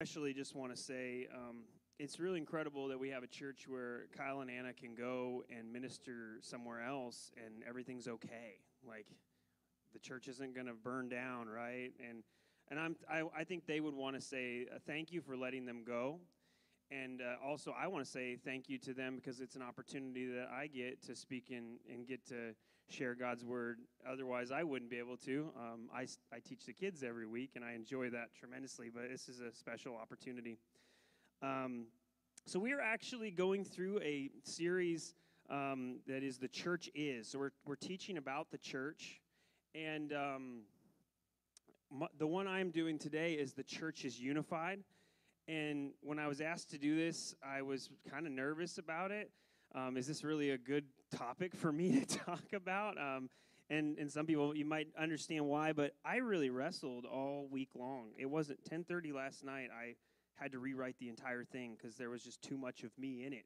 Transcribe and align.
especially 0.00 0.32
just 0.32 0.54
want 0.54 0.72
to 0.72 0.80
say 0.80 1.26
um, 1.34 1.64
it's 1.98 2.20
really 2.20 2.38
incredible 2.38 2.86
that 2.86 2.96
we 2.96 3.08
have 3.08 3.24
a 3.24 3.26
church 3.26 3.66
where 3.66 4.02
Kyle 4.16 4.42
and 4.42 4.48
Anna 4.48 4.72
can 4.72 4.94
go 4.94 5.42
and 5.50 5.72
minister 5.72 6.38
somewhere 6.40 6.80
else 6.80 7.32
and 7.44 7.64
everything's 7.68 8.06
okay. 8.06 8.60
Like 8.86 9.06
the 9.92 9.98
church 9.98 10.28
isn't 10.28 10.54
going 10.54 10.68
to 10.68 10.72
burn 10.72 11.08
down, 11.08 11.48
right? 11.48 11.90
And 12.08 12.22
and 12.70 12.78
I'm 12.78 12.94
I, 13.10 13.24
I 13.40 13.42
think 13.42 13.66
they 13.66 13.80
would 13.80 13.94
want 13.94 14.14
to 14.14 14.22
say 14.22 14.66
uh, 14.72 14.78
thank 14.86 15.10
you 15.10 15.20
for 15.20 15.36
letting 15.36 15.66
them 15.66 15.82
go. 15.84 16.20
And 16.92 17.20
uh, 17.20 17.44
also, 17.44 17.74
I 17.76 17.88
want 17.88 18.04
to 18.04 18.10
say 18.10 18.36
thank 18.36 18.68
you 18.68 18.78
to 18.78 18.94
them 18.94 19.16
because 19.16 19.40
it's 19.40 19.56
an 19.56 19.62
opportunity 19.62 20.28
that 20.28 20.48
I 20.48 20.68
get 20.68 21.02
to 21.06 21.16
speak 21.16 21.50
in 21.50 21.78
and 21.92 22.06
get 22.06 22.24
to 22.28 22.54
share 22.90 23.14
God's 23.14 23.44
word. 23.44 23.78
Otherwise, 24.08 24.50
I 24.50 24.62
wouldn't 24.62 24.90
be 24.90 24.98
able 24.98 25.16
to. 25.18 25.50
Um, 25.56 25.88
I, 25.94 26.06
I 26.32 26.38
teach 26.44 26.64
the 26.66 26.72
kids 26.72 27.02
every 27.02 27.26
week, 27.26 27.50
and 27.54 27.64
I 27.64 27.74
enjoy 27.74 28.10
that 28.10 28.34
tremendously, 28.38 28.90
but 28.92 29.10
this 29.10 29.28
is 29.28 29.40
a 29.40 29.52
special 29.52 29.96
opportunity. 29.96 30.58
Um, 31.42 31.86
so, 32.46 32.58
we 32.58 32.72
are 32.72 32.80
actually 32.80 33.30
going 33.30 33.64
through 33.64 34.00
a 34.00 34.30
series 34.42 35.14
um, 35.50 36.00
that 36.06 36.22
is 36.22 36.38
The 36.38 36.48
Church 36.48 36.88
Is. 36.94 37.28
So, 37.28 37.38
we're, 37.38 37.52
we're 37.66 37.76
teaching 37.76 38.16
about 38.16 38.50
the 38.50 38.58
church. 38.58 39.20
And 39.74 40.12
um, 40.12 40.60
the 42.18 42.26
one 42.26 42.48
I'm 42.48 42.70
doing 42.70 42.98
today 42.98 43.34
is 43.34 43.52
The 43.52 43.62
Church 43.62 44.04
is 44.04 44.18
Unified. 44.18 44.80
And 45.46 45.92
when 46.00 46.18
I 46.18 46.26
was 46.26 46.40
asked 46.40 46.70
to 46.70 46.78
do 46.78 46.96
this, 46.96 47.34
I 47.42 47.62
was 47.62 47.90
kind 48.10 48.26
of 48.26 48.32
nervous 48.32 48.78
about 48.78 49.10
it. 49.10 49.30
Um, 49.74 49.96
is 49.96 50.06
this 50.06 50.24
really 50.24 50.50
a 50.50 50.58
good 50.58 50.84
topic 51.16 51.54
for 51.54 51.72
me 51.72 52.00
to 52.04 52.18
talk 52.18 52.52
about? 52.52 52.98
Um, 52.98 53.30
and 53.70 53.98
and 53.98 54.10
some 54.10 54.26
people 54.26 54.56
you 54.56 54.64
might 54.64 54.88
understand 54.98 55.46
why, 55.46 55.72
but 55.72 55.92
I 56.04 56.16
really 56.16 56.50
wrestled 56.50 57.04
all 57.04 57.46
week 57.50 57.70
long. 57.74 58.12
It 58.16 58.26
wasn't 58.26 58.64
10:30 58.64 59.12
last 59.12 59.44
night. 59.44 59.68
I 59.72 59.94
had 60.36 60.52
to 60.52 60.58
rewrite 60.58 60.96
the 60.98 61.08
entire 61.08 61.44
thing 61.44 61.76
because 61.76 61.96
there 61.96 62.10
was 62.10 62.22
just 62.22 62.40
too 62.42 62.56
much 62.56 62.82
of 62.84 62.96
me 62.98 63.24
in 63.24 63.32
it, 63.32 63.44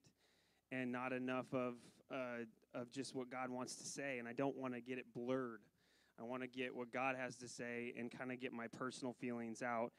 and 0.71 0.93
not 0.93 1.13
enough 1.13 1.53
of 1.53 1.75
uh, 2.11 2.45
of 2.75 2.91
just 2.93 3.15
what 3.15 3.31
God 3.31 3.51
wants 3.51 3.77
to 3.77 3.85
say. 3.85 4.19
And 4.19 4.29
I 4.29 4.33
don't 4.33 4.57
want 4.57 4.75
to 4.75 4.81
get 4.81 4.99
it 4.99 5.07
blurred. 5.15 5.61
I 6.21 6.25
want 6.25 6.43
to 6.43 6.49
get 6.49 6.75
what 6.75 6.93
God 6.93 7.17
has 7.17 7.37
to 7.37 7.49
say 7.49 7.95
and 7.99 8.11
kind 8.11 8.31
of 8.31 8.41
get 8.41 8.53
my 8.53 8.69
personal 8.69 9.15
feelings 9.15 9.63
out. 9.63 9.93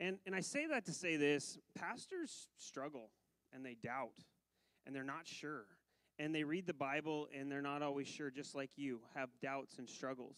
And 0.00 0.18
and 0.26 0.34
I 0.34 0.40
say 0.40 0.66
that 0.66 0.86
to 0.86 0.92
say 0.92 1.16
this: 1.16 1.58
pastors 1.76 2.48
struggle 2.58 3.10
and 3.52 3.64
they 3.64 3.76
doubt 3.80 4.24
and 4.88 4.96
they're 4.96 5.04
not 5.04 5.26
sure. 5.26 5.66
And 6.18 6.34
they 6.34 6.42
read 6.42 6.66
the 6.66 6.74
Bible 6.74 7.28
and 7.36 7.50
they're 7.50 7.62
not 7.62 7.82
always 7.82 8.08
sure, 8.08 8.30
just 8.30 8.54
like 8.54 8.70
you, 8.76 9.00
have 9.14 9.28
doubts 9.40 9.78
and 9.78 9.88
struggles. 9.88 10.36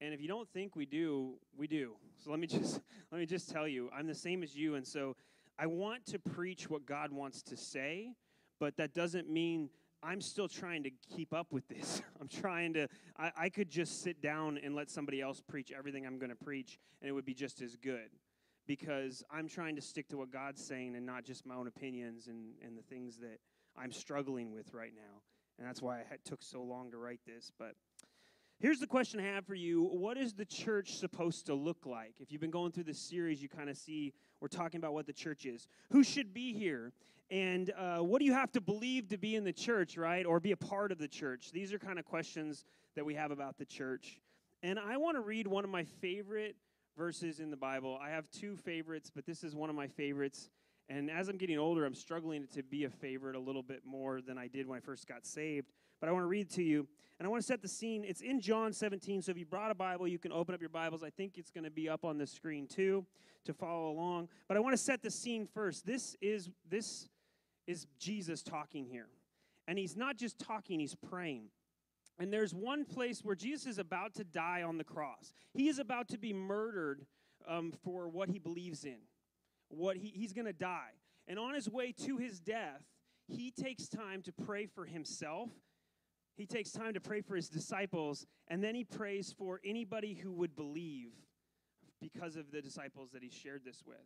And 0.00 0.12
if 0.12 0.20
you 0.20 0.28
don't 0.28 0.48
think 0.50 0.76
we 0.76 0.84
do, 0.84 1.34
we 1.56 1.66
do. 1.66 1.92
So 2.22 2.30
let 2.30 2.38
me 2.38 2.46
just 2.46 2.80
let 3.10 3.18
me 3.18 3.26
just 3.26 3.50
tell 3.50 3.66
you, 3.66 3.90
I'm 3.96 4.06
the 4.06 4.14
same 4.14 4.42
as 4.42 4.54
you, 4.54 4.74
and 4.74 4.86
so 4.86 5.16
I 5.58 5.66
want 5.66 6.04
to 6.06 6.18
preach 6.18 6.68
what 6.68 6.84
God 6.84 7.12
wants 7.12 7.42
to 7.44 7.56
say, 7.56 8.12
but 8.60 8.76
that 8.76 8.94
doesn't 8.94 9.30
mean 9.30 9.70
I'm 10.02 10.20
still 10.20 10.48
trying 10.48 10.82
to 10.84 10.90
keep 11.14 11.32
up 11.32 11.52
with 11.52 11.66
this. 11.68 12.02
I'm 12.20 12.28
trying 12.28 12.74
to, 12.74 12.88
I, 13.18 13.32
I, 13.36 13.48
could 13.48 13.70
just 13.70 14.02
sit 14.02 14.20
down 14.20 14.58
and 14.62 14.74
let 14.74 14.90
somebody 14.90 15.20
else 15.20 15.40
preach 15.40 15.72
everything 15.76 16.06
I'm 16.06 16.18
going 16.18 16.30
to 16.30 16.36
preach, 16.36 16.78
and 17.00 17.08
it 17.08 17.12
would 17.12 17.24
be 17.24 17.34
just 17.34 17.62
as 17.62 17.76
good. 17.76 18.10
Because 18.66 19.24
I'm 19.30 19.48
trying 19.48 19.76
to 19.76 19.82
stick 19.82 20.08
to 20.08 20.18
what 20.18 20.30
God's 20.30 20.64
saying 20.64 20.96
and 20.96 21.06
not 21.06 21.24
just 21.24 21.46
my 21.46 21.54
own 21.54 21.68
opinions 21.68 22.26
and, 22.26 22.54
and 22.64 22.76
the 22.76 22.82
things 22.82 23.16
that 23.18 23.38
I'm 23.78 23.92
struggling 23.92 24.52
with 24.52 24.72
right 24.74 24.92
now. 24.94 25.22
And 25.58 25.66
that's 25.66 25.80
why 25.80 26.00
it 26.00 26.20
took 26.24 26.42
so 26.42 26.62
long 26.62 26.90
to 26.90 26.98
write 26.98 27.20
this. 27.26 27.50
But 27.58 27.74
here's 28.58 28.78
the 28.78 28.86
question 28.86 29.20
I 29.20 29.24
have 29.24 29.46
for 29.46 29.54
you 29.54 29.82
What 29.84 30.16
is 30.16 30.34
the 30.34 30.44
church 30.44 30.96
supposed 30.96 31.46
to 31.46 31.54
look 31.54 31.86
like? 31.86 32.14
If 32.20 32.30
you've 32.30 32.40
been 32.40 32.50
going 32.50 32.72
through 32.72 32.84
this 32.84 32.98
series, 32.98 33.42
you 33.42 33.48
kind 33.48 33.70
of 33.70 33.76
see 33.76 34.12
we're 34.40 34.48
talking 34.48 34.78
about 34.78 34.92
what 34.92 35.06
the 35.06 35.12
church 35.12 35.46
is. 35.46 35.66
Who 35.90 36.02
should 36.02 36.34
be 36.34 36.52
here? 36.52 36.92
And 37.30 37.72
uh, 37.76 37.98
what 37.98 38.20
do 38.20 38.24
you 38.24 38.34
have 38.34 38.52
to 38.52 38.60
believe 38.60 39.08
to 39.08 39.18
be 39.18 39.34
in 39.34 39.44
the 39.44 39.52
church, 39.52 39.96
right? 39.96 40.24
Or 40.24 40.38
be 40.38 40.52
a 40.52 40.56
part 40.56 40.92
of 40.92 40.98
the 40.98 41.08
church? 41.08 41.50
These 41.52 41.72
are 41.72 41.78
kind 41.78 41.98
of 41.98 42.04
questions 42.04 42.64
that 42.94 43.04
we 43.04 43.14
have 43.14 43.30
about 43.30 43.58
the 43.58 43.64
church. 43.64 44.20
And 44.62 44.78
I 44.78 44.96
want 44.96 45.16
to 45.16 45.20
read 45.20 45.46
one 45.46 45.64
of 45.64 45.70
my 45.70 45.84
favorite 45.84 46.56
verses 46.96 47.40
in 47.40 47.50
the 47.50 47.56
Bible. 47.56 47.98
I 48.00 48.10
have 48.10 48.30
two 48.30 48.56
favorites, 48.56 49.10
but 49.14 49.26
this 49.26 49.42
is 49.42 49.54
one 49.54 49.70
of 49.70 49.76
my 49.76 49.88
favorites. 49.88 50.50
And 50.88 51.10
as 51.10 51.28
I'm 51.28 51.36
getting 51.36 51.58
older, 51.58 51.84
I'm 51.84 51.94
struggling 51.94 52.46
to 52.54 52.62
be 52.62 52.84
a 52.84 52.90
favorite 52.90 53.34
a 53.34 53.40
little 53.40 53.62
bit 53.62 53.82
more 53.84 54.20
than 54.20 54.38
I 54.38 54.46
did 54.46 54.68
when 54.68 54.76
I 54.76 54.80
first 54.80 55.08
got 55.08 55.26
saved. 55.26 55.72
But 56.00 56.08
I 56.08 56.12
want 56.12 56.22
to 56.22 56.28
read 56.28 56.50
to 56.50 56.62
you, 56.62 56.86
and 57.18 57.26
I 57.26 57.30
want 57.30 57.42
to 57.42 57.46
set 57.46 57.60
the 57.60 57.68
scene. 57.68 58.04
It's 58.06 58.20
in 58.20 58.40
John 58.40 58.72
17, 58.72 59.22
so 59.22 59.32
if 59.32 59.38
you 59.38 59.46
brought 59.46 59.70
a 59.70 59.74
Bible, 59.74 60.06
you 60.06 60.18
can 60.18 60.30
open 60.30 60.54
up 60.54 60.60
your 60.60 60.70
Bibles. 60.70 61.02
I 61.02 61.10
think 61.10 61.38
it's 61.38 61.50
going 61.50 61.64
to 61.64 61.70
be 61.70 61.88
up 61.88 62.04
on 62.04 62.18
the 62.18 62.26
screen 62.26 62.68
too 62.68 63.04
to 63.46 63.54
follow 63.54 63.90
along. 63.90 64.28
But 64.46 64.56
I 64.56 64.60
want 64.60 64.74
to 64.74 64.82
set 64.82 65.02
the 65.02 65.10
scene 65.10 65.48
first. 65.52 65.86
This 65.86 66.16
is 66.20 66.50
this 66.68 67.08
is 67.66 67.86
Jesus 67.98 68.42
talking 68.42 68.86
here. 68.86 69.08
And 69.66 69.78
he's 69.78 69.96
not 69.96 70.16
just 70.16 70.38
talking, 70.38 70.78
he's 70.78 70.94
praying. 70.94 71.48
And 72.18 72.32
there's 72.32 72.54
one 72.54 72.84
place 72.84 73.24
where 73.24 73.34
Jesus 73.34 73.66
is 73.66 73.78
about 73.78 74.14
to 74.14 74.24
die 74.24 74.62
on 74.62 74.78
the 74.78 74.84
cross. 74.84 75.32
He 75.52 75.68
is 75.68 75.80
about 75.80 76.08
to 76.08 76.18
be 76.18 76.32
murdered 76.32 77.04
um, 77.48 77.72
for 77.82 78.08
what 78.08 78.28
he 78.28 78.38
believes 78.38 78.84
in 78.84 78.98
what 79.68 79.96
he, 79.96 80.08
he's 80.08 80.32
going 80.32 80.46
to 80.46 80.52
die. 80.52 80.92
And 81.28 81.38
on 81.38 81.54
his 81.54 81.68
way 81.68 81.92
to 82.04 82.18
his 82.18 82.40
death, 82.40 82.82
he 83.28 83.50
takes 83.50 83.88
time 83.88 84.22
to 84.22 84.32
pray 84.32 84.66
for 84.66 84.84
himself. 84.84 85.50
He 86.36 86.46
takes 86.46 86.70
time 86.70 86.94
to 86.94 87.00
pray 87.00 87.22
for 87.22 87.34
his 87.34 87.48
disciples, 87.48 88.26
and 88.48 88.62
then 88.62 88.74
he 88.74 88.84
prays 88.84 89.34
for 89.36 89.60
anybody 89.64 90.14
who 90.14 90.32
would 90.32 90.54
believe 90.54 91.12
because 92.00 92.36
of 92.36 92.50
the 92.50 92.60
disciples 92.60 93.10
that 93.12 93.22
he 93.22 93.30
shared 93.30 93.62
this 93.64 93.82
with. 93.86 93.96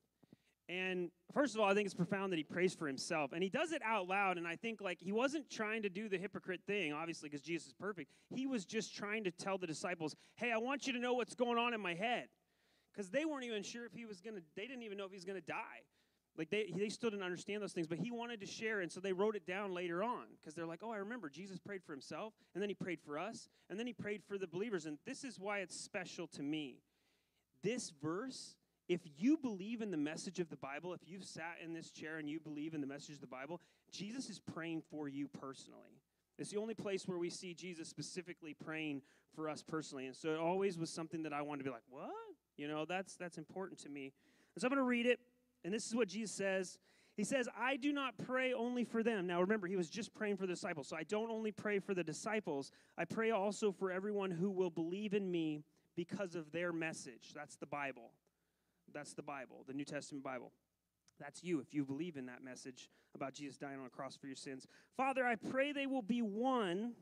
And 0.69 1.11
first 1.35 1.57
of 1.57 1.61
all, 1.61 1.69
I 1.69 1.75
think 1.75 1.87
it's 1.87 1.95
profound 1.95 2.33
that 2.33 2.37
he 2.37 2.45
prays 2.45 2.73
for 2.73 2.87
himself. 2.87 3.33
And 3.33 3.43
he 3.43 3.49
does 3.49 3.73
it 3.73 3.83
out 3.85 4.07
loud. 4.07 4.39
And 4.39 4.47
I 4.47 4.55
think, 4.55 4.81
like, 4.81 5.01
he 5.01 5.11
wasn't 5.11 5.51
trying 5.51 5.83
to 5.83 5.89
do 5.89 6.09
the 6.09 6.17
hypocrite 6.17 6.61
thing, 6.65 6.93
obviously, 6.93 7.29
because 7.29 7.43
Jesus 7.45 7.69
is 7.69 7.75
perfect. 7.75 8.13
He 8.33 8.47
was 8.47 8.65
just 8.65 8.95
trying 8.95 9.25
to 9.25 9.33
tell 9.33 9.59
the 9.59 9.67
disciples, 9.67 10.15
hey, 10.37 10.53
I 10.53 10.59
want 10.59 10.87
you 10.87 10.93
to 10.93 11.01
know 11.01 11.15
what's 11.15 11.35
going 11.35 11.59
on 11.59 11.75
in 11.75 11.81
my 11.81 11.95
head 11.95 12.29
because 12.93 13.11
they 13.11 13.25
weren't 13.25 13.45
even 13.45 13.63
sure 13.63 13.85
if 13.87 13.93
he 13.93 14.05
was 14.05 14.21
going 14.21 14.37
to, 14.37 14.43
they 14.57 14.67
didn't 14.67 14.83
even 14.83 14.99
know 14.99 15.05
if 15.05 15.11
he 15.11 15.17
was 15.17 15.25
going 15.25 15.41
to 15.41 15.47
die. 15.47 15.85
Like 16.37 16.51
they, 16.51 16.73
they 16.75 16.89
still 16.89 17.11
didn't 17.11 17.25
understand 17.25 17.63
those 17.63 17.73
things, 17.73 17.87
but 17.87 17.99
he 17.99 18.11
wanted 18.11 18.41
to 18.41 18.47
share, 18.47 18.81
and 18.81 18.91
so 18.91 19.01
they 19.01 19.13
wrote 19.13 19.37
it 19.37 19.47
down 19.47 19.75
later 19.75 20.03
on 20.03 20.25
because 20.41 20.55
they're 20.55 20.67
like, 20.67 20.81
oh, 20.83 20.91
I 20.91 20.99
remember 20.99 21.29
Jesus 21.29 21.59
prayed 21.59 21.83
for 21.85 21.93
himself, 21.93 22.33
and 22.55 22.63
then 22.63 22.71
he 22.71 22.75
prayed 22.75 23.01
for 23.05 23.19
us, 23.19 23.49
and 23.69 23.79
then 23.79 23.87
he 23.87 23.93
prayed 23.93 24.23
for 24.27 24.39
the 24.39 24.47
believers. 24.47 24.87
And 24.87 24.97
this 25.05 25.25
is 25.25 25.39
why 25.39 25.59
it's 25.59 25.79
special 25.79 26.27
to 26.29 26.43
me. 26.43 26.79
This 27.63 27.93
verse, 28.03 28.55
if 28.89 29.01
you 29.19 29.37
believe 29.37 29.83
in 29.83 29.91
the 29.91 29.97
message 29.97 30.39
of 30.39 30.49
the 30.49 30.57
Bible, 30.57 30.95
if 30.95 31.01
you've 31.05 31.25
sat 31.25 31.57
in 31.63 31.75
this 31.75 31.91
chair 31.91 32.19
and 32.19 32.31
you 32.31 32.41
believe 32.41 32.75
in 32.75 32.81
the 32.81 32.87
message 32.87 33.17
of 33.17 33.21
the 33.21 33.27
Bible, 33.27 33.61
Jesus 33.93 34.31
is 34.31 34.41
praying 34.41 34.83
for 34.91 35.09
you 35.09 35.29
personally. 35.29 36.01
It's 36.39 36.51
the 36.51 36.59
only 36.59 36.75
place 36.75 37.07
where 37.07 37.19
we 37.19 37.29
see 37.29 37.53
Jesus 37.53 37.89
specifically 37.89 38.55
praying 38.55 39.03
for 39.35 39.49
us 39.49 39.63
personally. 39.63 40.07
And 40.07 40.17
so 40.17 40.31
it 40.31 40.39
always 40.39 40.79
was 40.79 40.91
something 40.91 41.23
that 41.25 41.35
I 41.35 41.43
wanted 41.43 41.59
to 41.59 41.65
be 41.65 41.71
like, 41.71 41.83
what? 41.91 42.11
You 42.61 42.69
know, 42.69 42.85
that's 42.85 43.17
that's 43.17 43.39
important 43.39 43.81
to 43.81 43.89
me. 43.89 44.13
And 44.55 44.61
so 44.61 44.67
I'm 44.67 44.71
going 44.71 44.85
to 44.85 44.89
read 44.89 45.07
it, 45.07 45.19
and 45.65 45.73
this 45.73 45.87
is 45.87 45.95
what 45.95 46.09
Jesus 46.09 46.37
says. 46.37 46.79
He 47.17 47.25
says, 47.25 47.49
I 47.59 47.77
do 47.77 47.91
not 47.91 48.19
pray 48.19 48.53
only 48.53 48.85
for 48.85 49.03
them. 49.03 49.27
Now 49.27 49.41
remember, 49.41 49.67
he 49.67 49.77
was 49.77 49.89
just 49.89 50.13
praying 50.13 50.37
for 50.37 50.47
the 50.47 50.53
disciples. 50.53 50.87
So 50.87 50.97
I 50.97 51.03
don't 51.03 51.31
only 51.31 51.53
pray 51.53 51.79
for 51.79 51.95
the 51.95 52.05
disciples, 52.05 52.71
I 52.99 53.07
pray 53.07 53.31
also 53.31 53.73
for 53.73 53.91
everyone 53.91 54.31
who 54.31 54.51
will 54.51 54.71
believe 54.71 55.15
in 55.15 55.31
me 55.31 55.65
because 55.97 56.35
of 56.35 56.53
their 56.53 56.71
message. 56.73 57.33
That's 57.35 57.57
the 57.57 57.67
Bible. 57.67 58.13
That's 58.93 59.15
the 59.15 59.23
Bible, 59.23 59.65
the 59.67 59.73
New 59.73 59.85
Testament 59.85 60.23
Bible. 60.23 60.53
That's 61.19 61.43
you 61.43 61.61
if 61.61 61.73
you 61.73 61.87
believe 61.87 62.17
in 62.19 62.27
that 62.27 62.45
message 62.45 62.91
about 63.15 63.33
Jesus 63.33 63.57
dying 63.57 63.81
on 63.81 63.87
a 63.87 63.91
cross 63.91 64.17
for 64.17 64.27
your 64.27 64.37
sins. 64.37 64.67
Father, 64.97 65.25
I 65.25 65.37
pray 65.37 65.73
they 65.73 65.87
will 65.87 66.03
be 66.03 66.21
one 66.21 66.93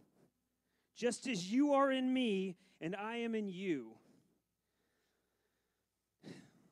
just 0.97 1.26
as 1.26 1.50
you 1.50 1.72
are 1.72 1.91
in 1.91 2.12
me 2.12 2.56
and 2.80 2.94
I 2.94 3.16
am 3.18 3.34
in 3.34 3.48
you 3.48 3.97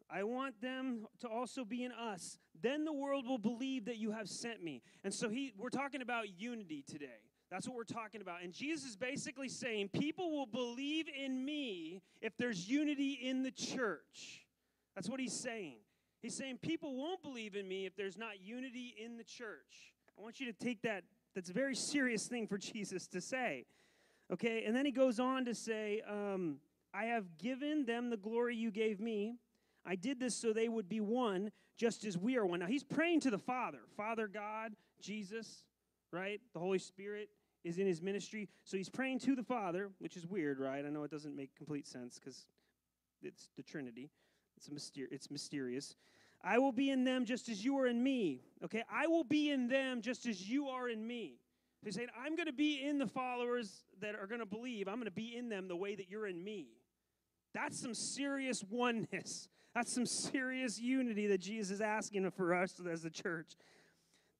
I 0.09 0.22
want 0.22 0.61
them 0.61 1.06
to 1.21 1.28
also 1.28 1.65
be 1.65 1.84
in 1.84 1.93
us. 1.93 2.39
Then 2.61 2.84
the 2.84 2.93
world 2.93 3.26
will 3.26 3.38
believe 3.38 3.87
that 3.87 3.97
you 3.97 4.12
have 4.12 4.29
sent 4.29 4.62
me. 4.62 4.82
And 5.05 5.12
so 5.12 5.29
he 5.29 5.53
we're 5.56 5.69
talking 5.69 6.03
about 6.03 6.38
unity 6.38 6.85
today. 6.87 7.20
That's 7.50 7.69
what 7.69 7.76
we're 7.76 7.85
talking 7.85 8.20
about. 8.20 8.43
And 8.43 8.53
Jesus 8.53 8.91
is 8.91 8.97
basically 8.97 9.49
saying 9.49 9.91
people 9.91 10.31
will 10.31 10.47
believe 10.47 11.06
in 11.08 11.44
me 11.44 12.03
if 12.20 12.37
there's 12.37 12.69
unity 12.69 13.19
in 13.23 13.43
the 13.43 13.53
church. 13.53 14.47
That's 14.94 15.08
what 15.08 15.20
he's 15.20 15.32
saying. 15.32 15.76
He's 16.23 16.35
saying 16.35 16.59
people 16.62 16.97
won't 16.97 17.23
believe 17.23 17.55
in 17.55 17.69
me 17.69 17.87
if 17.87 17.94
there's 17.94 18.17
not 18.17 18.41
unity 18.41 18.94
in 19.02 19.17
the 19.17 19.25
church. 19.25 19.93
I 20.19 20.23
want 20.23 20.41
you 20.41 20.47
to 20.47 20.52
take 20.52 20.82
that 20.82 21.05
that's 21.35 21.50
a 21.50 21.52
very 21.52 21.75
serious 21.75 22.26
thing 22.26 22.47
for 22.47 22.59
Jesus 22.73 23.06
to 23.09 23.20
say. 23.20 23.67
Okay, 24.32 24.64
and 24.64 24.75
then 24.75 24.85
he 24.85 24.91
goes 24.91 25.20
on 25.20 25.44
to 25.44 25.55
say, 25.55 26.02
um, 26.09 26.56
I 26.93 27.05
have 27.05 27.38
given 27.38 27.85
them 27.85 28.11
the 28.11 28.17
glory 28.17 28.56
you 28.56 28.73
gave 28.73 28.99
me 28.99 29.37
I 29.87 29.94
did 29.94 30.19
this 30.19 30.35
so 30.35 30.53
they 30.53 30.69
would 30.69 30.88
be 30.88 31.00
one, 31.00 31.53
just 31.77 32.05
as 32.05 32.19
we 32.19 32.37
are 32.37 32.44
one. 32.44 32.61
Now, 32.61 32.67
he's 32.67 32.85
praying 32.85 33.21
to 33.21 33.31
the 33.31 33.38
Father, 33.38 33.79
Father 33.97 34.27
God, 34.27 34.73
Jesus, 35.00 35.65
right? 36.12 36.41
The 36.53 36.59
Holy 36.59 36.79
Spirit 36.79 37.29
is 37.65 37.79
in 37.79 37.87
his 37.87 38.03
ministry. 38.03 38.49
So 38.65 38.77
he's 38.77 38.88
praying 38.88 39.21
to 39.21 39.35
the 39.35 39.43
Father, 39.43 39.91
which 39.99 40.17
is 40.17 40.27
weird, 40.27 40.59
right? 40.59 40.85
I 40.85 40.88
know 40.88 41.05
it 41.05 41.11
doesn't 41.11 41.37
make 41.37 41.55
complete 41.56 41.87
sense 41.87 42.19
because 42.19 42.47
it's 43.23 43.49
the 43.56 43.62
Trinity. 43.62 44.11
It's, 44.56 44.69
a 44.69 44.71
myster- 44.71 45.09
it's 45.11 45.31
mysterious. 45.31 45.94
I 46.43 46.59
will 46.59 46.73
be 46.73 46.91
in 46.91 47.05
them 47.05 47.25
just 47.25 47.49
as 47.49 47.65
you 47.65 47.79
are 47.79 47.87
in 47.87 48.03
me. 48.03 48.43
Okay, 48.65 48.83
I 48.91 49.06
will 49.06 49.25
be 49.25 49.50
in 49.50 49.69
them 49.69 50.00
just 50.00 50.27
as 50.27 50.49
you 50.49 50.69
are 50.69 50.88
in 50.88 51.06
me. 51.06 51.38
He's 51.85 51.94
saying, 51.94 52.09
I'm 52.19 52.35
going 52.35 52.47
to 52.47 52.53
be 52.53 52.83
in 52.83 52.99
the 52.99 53.06
followers 53.06 53.85
that 54.00 54.17
are 54.17 54.27
going 54.27 54.41
to 54.41 54.47
believe. 54.47 54.88
I'm 54.88 54.97
going 54.97 55.05
to 55.05 55.11
be 55.11 55.37
in 55.37 55.49
them 55.49 55.69
the 55.69 55.77
way 55.77 55.94
that 55.94 56.11
you're 56.11 56.27
in 56.27 56.43
me. 56.43 56.69
That's 57.55 57.81
some 57.81 57.94
serious 57.94 58.65
oneness. 58.69 59.49
That's 59.76 59.93
some 59.93 60.06
serious 60.06 60.81
unity 60.81 61.26
that 61.26 61.43
Jesus 61.43 61.70
is 61.70 61.81
asking 61.82 62.31
for 62.31 62.55
us 62.55 62.81
as 62.90 63.05
a 63.05 63.11
church. 63.11 63.52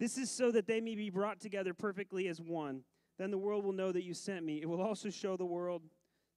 This 0.01 0.17
is 0.17 0.31
so 0.31 0.51
that 0.51 0.67
they 0.67 0.81
may 0.81 0.95
be 0.95 1.11
brought 1.11 1.41
together 1.41 1.75
perfectly 1.75 2.27
as 2.29 2.41
one. 2.41 2.85
Then 3.19 3.31
the 3.31 3.37
world 3.37 3.63
will 3.63 3.75
know 3.75 3.93
that 3.93 4.03
you 4.03 4.15
sent 4.15 4.47
me. 4.47 4.63
It 4.63 4.67
will 4.67 4.81
also 4.81 5.11
show 5.11 5.37
the 5.37 5.45
world 5.45 5.83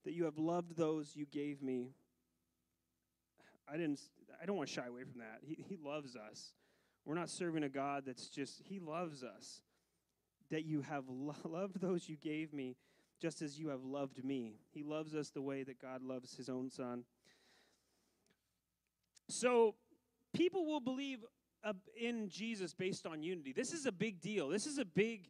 that 0.04 0.12
you 0.12 0.26
have 0.26 0.38
loved 0.38 0.76
those 0.76 1.16
you 1.16 1.26
gave 1.26 1.62
me. 1.62 1.92
I 3.72 3.78
didn't 3.78 4.02
I 4.42 4.46
don't 4.46 4.58
want 4.58 4.68
to 4.68 4.76
shy 4.76 4.86
away 4.86 5.06
from 5.06 5.22
that. 5.22 5.40
He, 5.44 5.64
he 5.66 5.78
loves 5.82 6.18
us. 6.18 6.52
We're 7.06 7.16
not 7.16 7.30
serving 7.30 7.64
a 7.64 7.70
God 7.70 8.04
that's 8.06 8.28
just, 8.28 8.62
He 8.66 8.80
loves 8.80 9.24
us. 9.24 9.62
That 10.52 10.66
you 10.66 10.82
have 10.82 11.06
lo- 11.10 11.36
loved 11.46 11.80
those 11.80 12.10
you 12.10 12.18
gave 12.18 12.52
me 12.54 12.76
just 13.22 13.42
as 13.42 13.58
you 13.58 13.70
have 13.70 13.86
loved 13.86 14.26
me. 14.26 14.56
He 14.72 14.84
loves 14.84 15.16
us 15.16 15.30
the 15.30 15.42
way 15.42 15.64
that 15.64 15.82
God 15.82 16.04
loves 16.04 16.36
His 16.36 16.50
own 16.50 16.70
Son. 16.70 17.06
So 19.30 19.76
people 20.34 20.66
will 20.66 20.80
believe 20.80 21.20
uh, 21.64 21.74
in 22.00 22.30
Jesus 22.30 22.74
based 22.74 23.06
on 23.06 23.22
unity. 23.22 23.54
This 23.54 23.74
is 23.74 23.86
a 23.86 23.92
big 23.92 24.22
deal. 24.22 24.50
This 24.50 24.66
is 24.66 24.78
a 24.78 24.86
big 24.86 25.30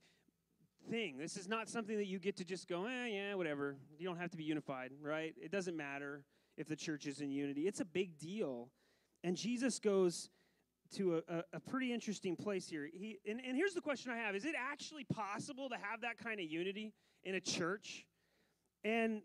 thing. 0.90 1.18
This 1.18 1.38
is 1.38 1.48
not 1.48 1.69
something 1.69 1.98
that 1.98 2.07
you 2.07 2.19
get 2.19 2.38
to 2.38 2.46
just 2.46 2.68
go, 2.68 2.86
eh, 2.86 3.07
yeah, 3.07 3.36
whatever. 3.36 3.75
You 3.98 4.07
don't 4.07 4.18
have 4.18 4.31
to 4.31 4.38
be 4.38 4.44
unified, 4.44 4.92
right? 5.01 5.34
It 5.42 5.51
doesn't 5.51 5.75
matter 5.75 6.24
if 6.57 6.68
the 6.68 6.75
church 6.75 7.06
is 7.06 7.22
in 7.22 7.31
unity. 7.31 7.68
It's 7.68 7.80
a 7.80 7.86
big 7.86 8.18
deal. 8.18 8.69
And 9.24 9.36
Jesus 9.36 9.80
goes 9.80 10.30
to 10.95 11.18
a, 11.18 11.36
a, 11.36 11.44
a 11.54 11.60
pretty 11.60 11.94
interesting 11.94 12.36
place 12.36 12.68
here. 12.68 12.88
He, 12.92 13.19
and, 13.28 13.42
and 13.45 13.56
here's 13.56 13.74
the 13.74 13.81
question 13.81 14.12
I 14.12 14.18
have 14.18 14.36
Is 14.36 14.45
it 14.45 14.56
actually 14.57 15.04
possible 15.04 15.69
to 15.69 15.75
have 15.75 16.02
that 16.02 16.18
kind 16.18 16.40
of 16.40 16.45
unity 16.45 16.94
in 17.24 17.36
a 17.36 17.42
church? 17.42 18.06
And 18.84 19.22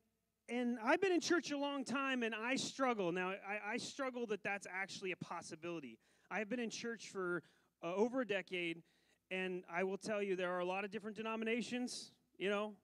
and 0.48 0.78
I've 0.84 1.00
been 1.00 1.12
in 1.12 1.20
church 1.20 1.50
a 1.50 1.58
long 1.58 1.84
time 1.84 2.22
and 2.22 2.34
I 2.34 2.56
struggle. 2.56 3.12
Now, 3.12 3.30
I, 3.30 3.74
I 3.74 3.76
struggle 3.78 4.26
that 4.26 4.42
that's 4.42 4.66
actually 4.70 5.12
a 5.12 5.16
possibility. 5.16 5.98
I've 6.30 6.48
been 6.48 6.60
in 6.60 6.70
church 6.70 7.08
for 7.10 7.42
uh, 7.82 7.94
over 7.94 8.20
a 8.20 8.26
decade, 8.26 8.82
and 9.30 9.62
I 9.72 9.84
will 9.84 9.98
tell 9.98 10.22
you 10.22 10.36
there 10.36 10.52
are 10.52 10.60
a 10.60 10.64
lot 10.64 10.84
of 10.84 10.90
different 10.90 11.16
denominations, 11.16 12.12
you 12.36 12.50
know, 12.50 12.74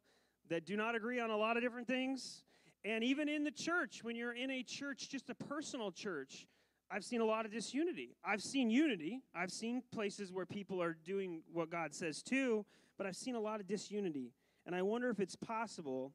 that 0.48 0.64
do 0.64 0.76
not 0.76 0.94
agree 0.94 1.20
on 1.20 1.30
a 1.30 1.36
lot 1.36 1.56
of 1.56 1.62
different 1.62 1.86
things. 1.86 2.42
And 2.84 3.04
even 3.04 3.28
in 3.28 3.44
the 3.44 3.50
church, 3.50 4.02
when 4.02 4.16
you're 4.16 4.34
in 4.34 4.50
a 4.50 4.62
church, 4.62 5.08
just 5.10 5.28
a 5.28 5.34
personal 5.34 5.92
church, 5.92 6.46
I've 6.90 7.04
seen 7.04 7.20
a 7.20 7.24
lot 7.24 7.44
of 7.44 7.52
disunity. 7.52 8.16
I've 8.24 8.42
seen 8.42 8.70
unity. 8.70 9.22
I've 9.34 9.52
seen 9.52 9.82
places 9.92 10.32
where 10.32 10.46
people 10.46 10.82
are 10.82 10.96
doing 11.04 11.42
what 11.52 11.70
God 11.70 11.94
says 11.94 12.22
too, 12.22 12.64
but 12.98 13.06
I've 13.06 13.16
seen 13.16 13.36
a 13.36 13.40
lot 13.40 13.60
of 13.60 13.68
disunity. 13.68 14.32
And 14.66 14.74
I 14.74 14.82
wonder 14.82 15.08
if 15.10 15.20
it's 15.20 15.36
possible. 15.36 16.12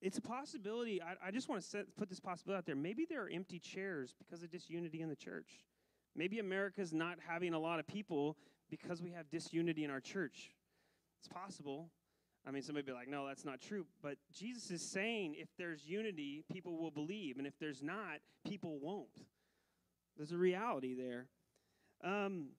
It's 0.00 0.18
a 0.18 0.22
possibility. 0.22 1.02
I, 1.02 1.28
I 1.28 1.30
just 1.30 1.48
want 1.48 1.60
to 1.60 1.68
set, 1.68 1.96
put 1.96 2.08
this 2.08 2.20
possibility 2.20 2.58
out 2.58 2.66
there. 2.66 2.76
Maybe 2.76 3.04
there 3.08 3.24
are 3.24 3.28
empty 3.28 3.58
chairs 3.58 4.14
because 4.16 4.42
of 4.42 4.50
disunity 4.50 5.00
in 5.00 5.08
the 5.08 5.16
church. 5.16 5.64
Maybe 6.14 6.38
America's 6.38 6.92
not 6.92 7.18
having 7.26 7.52
a 7.52 7.58
lot 7.58 7.80
of 7.80 7.86
people 7.86 8.36
because 8.70 9.02
we 9.02 9.10
have 9.12 9.28
disunity 9.30 9.84
in 9.84 9.90
our 9.90 10.00
church. 10.00 10.50
It's 11.18 11.28
possible. 11.28 11.90
I 12.46 12.50
mean, 12.50 12.62
somebody 12.62 12.86
be 12.86 12.92
like, 12.92 13.08
no, 13.08 13.26
that's 13.26 13.44
not 13.44 13.60
true. 13.60 13.86
But 14.02 14.16
Jesus 14.32 14.70
is 14.70 14.82
saying 14.82 15.34
if 15.36 15.48
there's 15.58 15.86
unity, 15.86 16.44
people 16.52 16.78
will 16.78 16.90
believe. 16.90 17.38
And 17.38 17.46
if 17.46 17.58
there's 17.58 17.82
not, 17.82 18.20
people 18.46 18.78
won't. 18.80 19.26
There's 20.16 20.32
a 20.32 20.36
reality 20.36 20.94
there. 20.94 21.26
Um, 22.02 22.50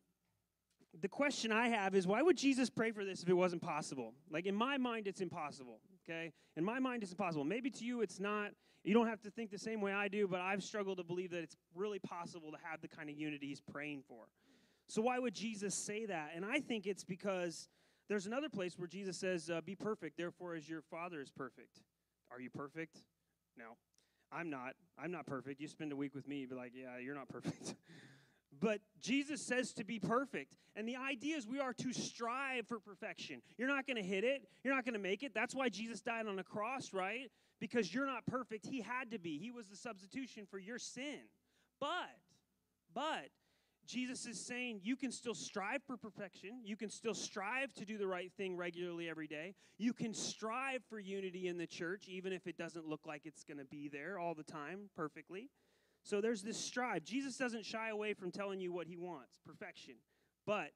the 1.01 1.07
question 1.07 1.51
I 1.51 1.69
have 1.69 1.95
is 1.95 2.06
why 2.07 2.21
would 2.21 2.38
Jesus 2.38 2.69
pray 2.69 2.92
for 2.92 3.06
this 3.06 3.24
if 3.24 3.30
it 3.30 3.33
wasn't 3.33 3.62
possible? 3.62 4.13
Like, 4.30 4.45
in 4.45 4.56
my 4.56 4.77
mind, 4.77 5.07
it's 5.07 5.21
impossible. 5.21 5.80
Okay? 6.09 6.31
In 6.56 6.63
my 6.63 6.79
mind, 6.79 7.03
it's 7.03 7.11
impossible. 7.11 7.44
Maybe 7.44 7.69
to 7.69 7.85
you, 7.85 8.01
it's 8.01 8.19
not. 8.19 8.51
You 8.83 8.94
don't 8.94 9.07
have 9.07 9.21
to 9.23 9.29
think 9.29 9.51
the 9.51 9.57
same 9.59 9.81
way 9.81 9.91
I 9.91 10.07
do, 10.07 10.27
but 10.27 10.39
I've 10.39 10.63
struggled 10.63 10.97
to 10.97 11.03
believe 11.03 11.31
that 11.31 11.44
it's 11.44 11.57
really 11.75 12.00
possible 12.00 12.51
to 12.51 12.57
have 12.63 12.81
the 12.81 12.88
kind 12.88 13.09
of 13.09 13.17
unity 13.17 13.47
he's 13.47 13.59
praying 13.59 14.03
for. 14.07 14.29
So, 14.88 15.01
why 15.01 15.19
would 15.19 15.33
Jesus 15.35 15.75
say 15.75 16.06
that? 16.06 16.31
And 16.35 16.45
I 16.45 16.59
think 16.59 16.88
it's 16.88 17.03
because 17.03 17.67
there's 18.07 18.25
another 18.25 18.50
place 18.50 18.77
where 18.79 18.88
Jesus 18.88 19.17
says, 19.17 19.50
uh, 19.50 19.61
Be 19.61 19.75
perfect, 19.75 20.17
therefore, 20.17 20.56
as 20.56 20.67
your 20.67 20.81
Father 20.81 21.21
is 21.21 21.29
perfect. 21.29 21.81
Are 22.31 22.39
you 22.39 22.50
perfect? 22.50 23.03
No. 23.57 23.77
I'm 24.31 24.50
not. 24.50 24.73
I'm 24.97 25.11
not 25.11 25.25
perfect. 25.25 25.59
You 25.59 25.67
spend 25.67 25.91
a 25.91 25.95
week 25.95 26.15
with 26.15 26.27
me, 26.27 26.45
be 26.45 26.56
like, 26.56 26.71
Yeah, 26.75 26.97
you're 26.97 27.15
not 27.15 27.29
perfect. 27.29 27.75
but 28.60 28.80
Jesus 29.00 29.42
says 29.42 29.74
to 29.74 29.84
be 29.84 30.00
perfect. 30.00 30.56
And 30.75 30.88
the 30.88 30.96
idea 30.96 31.38
is 31.38 31.48
we 31.48 31.60
are 31.60 31.74
to 31.74 31.94
strive 31.94 32.68
for 32.68 32.80
perfection. 32.80 33.42
You're 33.57 33.68
not 33.68 33.86
going 33.86 33.98
to 33.98 34.04
hit 34.04 34.24
it, 34.24 34.44
you're 34.63 34.74
not 34.74 34.86
going 34.86 34.94
to 34.94 35.00
make 35.00 35.24
it. 35.24 35.34
That's 35.34 35.56
why 35.56 35.69
Jesus 35.69 36.01
died 36.01 36.28
on 36.28 36.36
the 36.36 36.44
cross, 36.44 36.94
right? 36.94 37.31
Because 37.60 37.94
you're 37.94 38.06
not 38.06 38.25
perfect. 38.25 38.66
He 38.66 38.81
had 38.81 39.12
to 39.12 39.19
be. 39.19 39.38
He 39.38 39.51
was 39.51 39.68
the 39.68 39.75
substitution 39.75 40.48
for 40.50 40.57
your 40.57 40.80
sin. 40.80 41.19
But, 41.80 41.90
but, 42.94 43.30
Jesus 43.90 44.28
is 44.28 44.40
saying 44.40 44.81
you 44.84 44.95
can 44.95 45.12
still 45.12 45.34
strive 45.34 45.81
for 45.88 45.98
perfection. 45.98 46.62
You 46.63 46.78
can 46.78 46.92
still 46.92 47.16
strive 47.16 47.74
to 47.74 47.86
do 47.86 47.98
the 47.98 48.06
right 48.06 48.31
thing 48.38 48.56
regularly 48.56 49.10
every 49.10 49.25
day. 49.25 49.56
You 49.80 49.94
can 49.94 50.13
strive 50.13 50.84
for 50.88 51.00
unity 51.00 51.48
in 51.48 51.57
the 51.57 51.66
church, 51.66 52.07
even 52.07 52.31
if 52.31 52.45
it 52.45 52.56
doesn't 52.56 52.88
look 52.88 53.07
like 53.07 53.25
it's 53.25 53.44
going 53.44 53.57
to 53.57 53.66
be 53.66 53.88
there 53.88 54.19
all 54.19 54.36
the 54.36 54.44
time 54.44 54.90
perfectly. 54.95 55.50
So 56.04 56.22
there's 56.22 56.42
this 56.42 56.57
strive. 56.57 57.04
Jesus 57.04 57.38
doesn't 57.38 57.66
shy 57.66 57.90
away 57.90 58.13
from 58.13 58.31
telling 58.31 58.60
you 58.60 58.72
what 58.72 58.88
he 58.88 58.98
wants 58.98 59.40
perfection. 59.46 59.96
But 60.46 60.72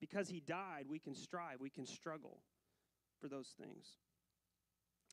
because 0.00 0.28
he 0.28 0.40
died, 0.40 0.86
we 0.88 0.98
can 0.98 1.14
strive, 1.14 1.60
we 1.60 1.70
can 1.70 1.86
struggle 1.86 2.38
for 3.20 3.28
those 3.28 3.54
things. 3.60 3.86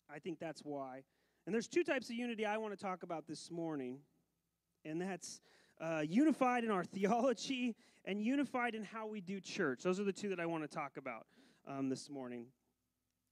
I 0.10 0.20
think 0.20 0.40
that's 0.40 0.62
why. 0.62 1.04
And 1.46 1.54
there's 1.54 1.68
two 1.68 1.84
types 1.84 2.10
of 2.10 2.16
unity 2.16 2.46
I 2.46 2.58
want 2.58 2.78
to 2.78 2.84
talk 2.84 3.04
about 3.04 3.28
this 3.28 3.52
morning, 3.52 4.00
and 4.84 5.02
that's 5.02 5.42
uh, 5.82 6.04
unified 6.08 6.64
in 6.64 6.72
our 6.72 6.84
theology 6.96 7.76
and 8.06 8.22
unified 8.22 8.76
in 8.76 8.84
how 8.84 9.08
we 9.08 9.22
do 9.22 9.40
church. 9.40 9.82
Those 9.84 10.00
are 10.00 10.04
the 10.04 10.14
two 10.14 10.30
that 10.30 10.40
I 10.40 10.46
want 10.46 10.64
to 10.64 10.68
talk 10.68 10.98
about 10.98 11.26
um, 11.68 11.90
this 11.90 12.10
morning. 12.10 12.46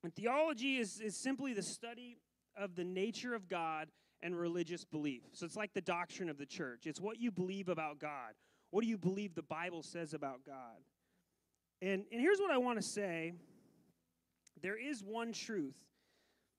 And 0.03 0.13
theology 0.13 0.77
is, 0.77 0.99
is 0.99 1.15
simply 1.15 1.53
the 1.53 1.63
study 1.63 2.17
of 2.57 2.75
the 2.75 2.83
nature 2.83 3.33
of 3.33 3.47
God 3.47 3.89
and 4.23 4.35
religious 4.35 4.83
belief. 4.85 5.21
So 5.33 5.45
it's 5.45 5.55
like 5.55 5.73
the 5.73 5.81
doctrine 5.81 6.29
of 6.29 6.37
the 6.39 6.45
church. 6.45 6.87
It's 6.87 6.99
what 6.99 7.19
you 7.19 7.29
believe 7.29 7.69
about 7.69 7.99
God. 7.99 8.33
What 8.71 8.81
do 8.81 8.87
you 8.87 8.97
believe 8.97 9.35
the 9.35 9.43
Bible 9.43 9.83
says 9.83 10.15
about 10.15 10.45
God? 10.45 10.81
And, 11.81 12.05
and 12.11 12.19
here's 12.19 12.39
what 12.39 12.49
I 12.49 12.57
want 12.57 12.79
to 12.79 12.83
say 12.83 13.33
there 14.61 14.77
is 14.77 15.03
one 15.03 15.33
truth. 15.33 15.77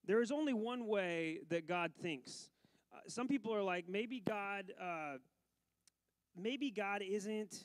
There 0.06 0.20
is 0.20 0.30
only 0.30 0.52
one 0.52 0.86
way 0.86 1.40
that 1.48 1.66
God 1.66 1.92
thinks. 2.02 2.50
Uh, 2.92 2.98
some 3.08 3.26
people 3.26 3.54
are 3.54 3.62
like, 3.62 3.88
maybe 3.88 4.20
God 4.20 4.70
uh, 4.80 5.16
maybe 6.36 6.70
God 6.70 7.02
isn't 7.02 7.64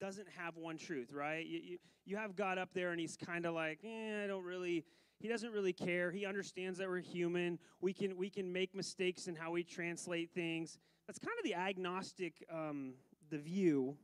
doesn't 0.00 0.28
have 0.36 0.56
one 0.56 0.76
truth, 0.78 1.12
right? 1.12 1.46
You, 1.46 1.60
you, 1.62 1.78
you 2.04 2.16
have 2.16 2.34
God 2.34 2.58
up 2.58 2.70
there 2.74 2.90
and 2.90 3.00
he's 3.00 3.16
kind 3.16 3.46
of 3.46 3.54
like, 3.54 3.78
eh, 3.84 4.24
I 4.24 4.26
don't 4.26 4.44
really, 4.44 4.84
he 5.22 5.28
doesn't 5.28 5.52
really 5.52 5.72
care. 5.72 6.10
He 6.10 6.26
understands 6.26 6.78
that 6.78 6.88
we're 6.88 7.00
human. 7.00 7.58
We 7.80 7.92
can, 7.92 8.16
we 8.16 8.28
can 8.28 8.52
make 8.52 8.74
mistakes 8.74 9.28
in 9.28 9.36
how 9.36 9.52
we 9.52 9.62
translate 9.62 10.30
things. 10.34 10.78
That's 11.06 11.18
kind 11.18 11.36
of 11.38 11.44
the 11.44 11.54
agnostic, 11.54 12.44
um, 12.52 12.94
the 13.30 13.38
view 13.38 13.96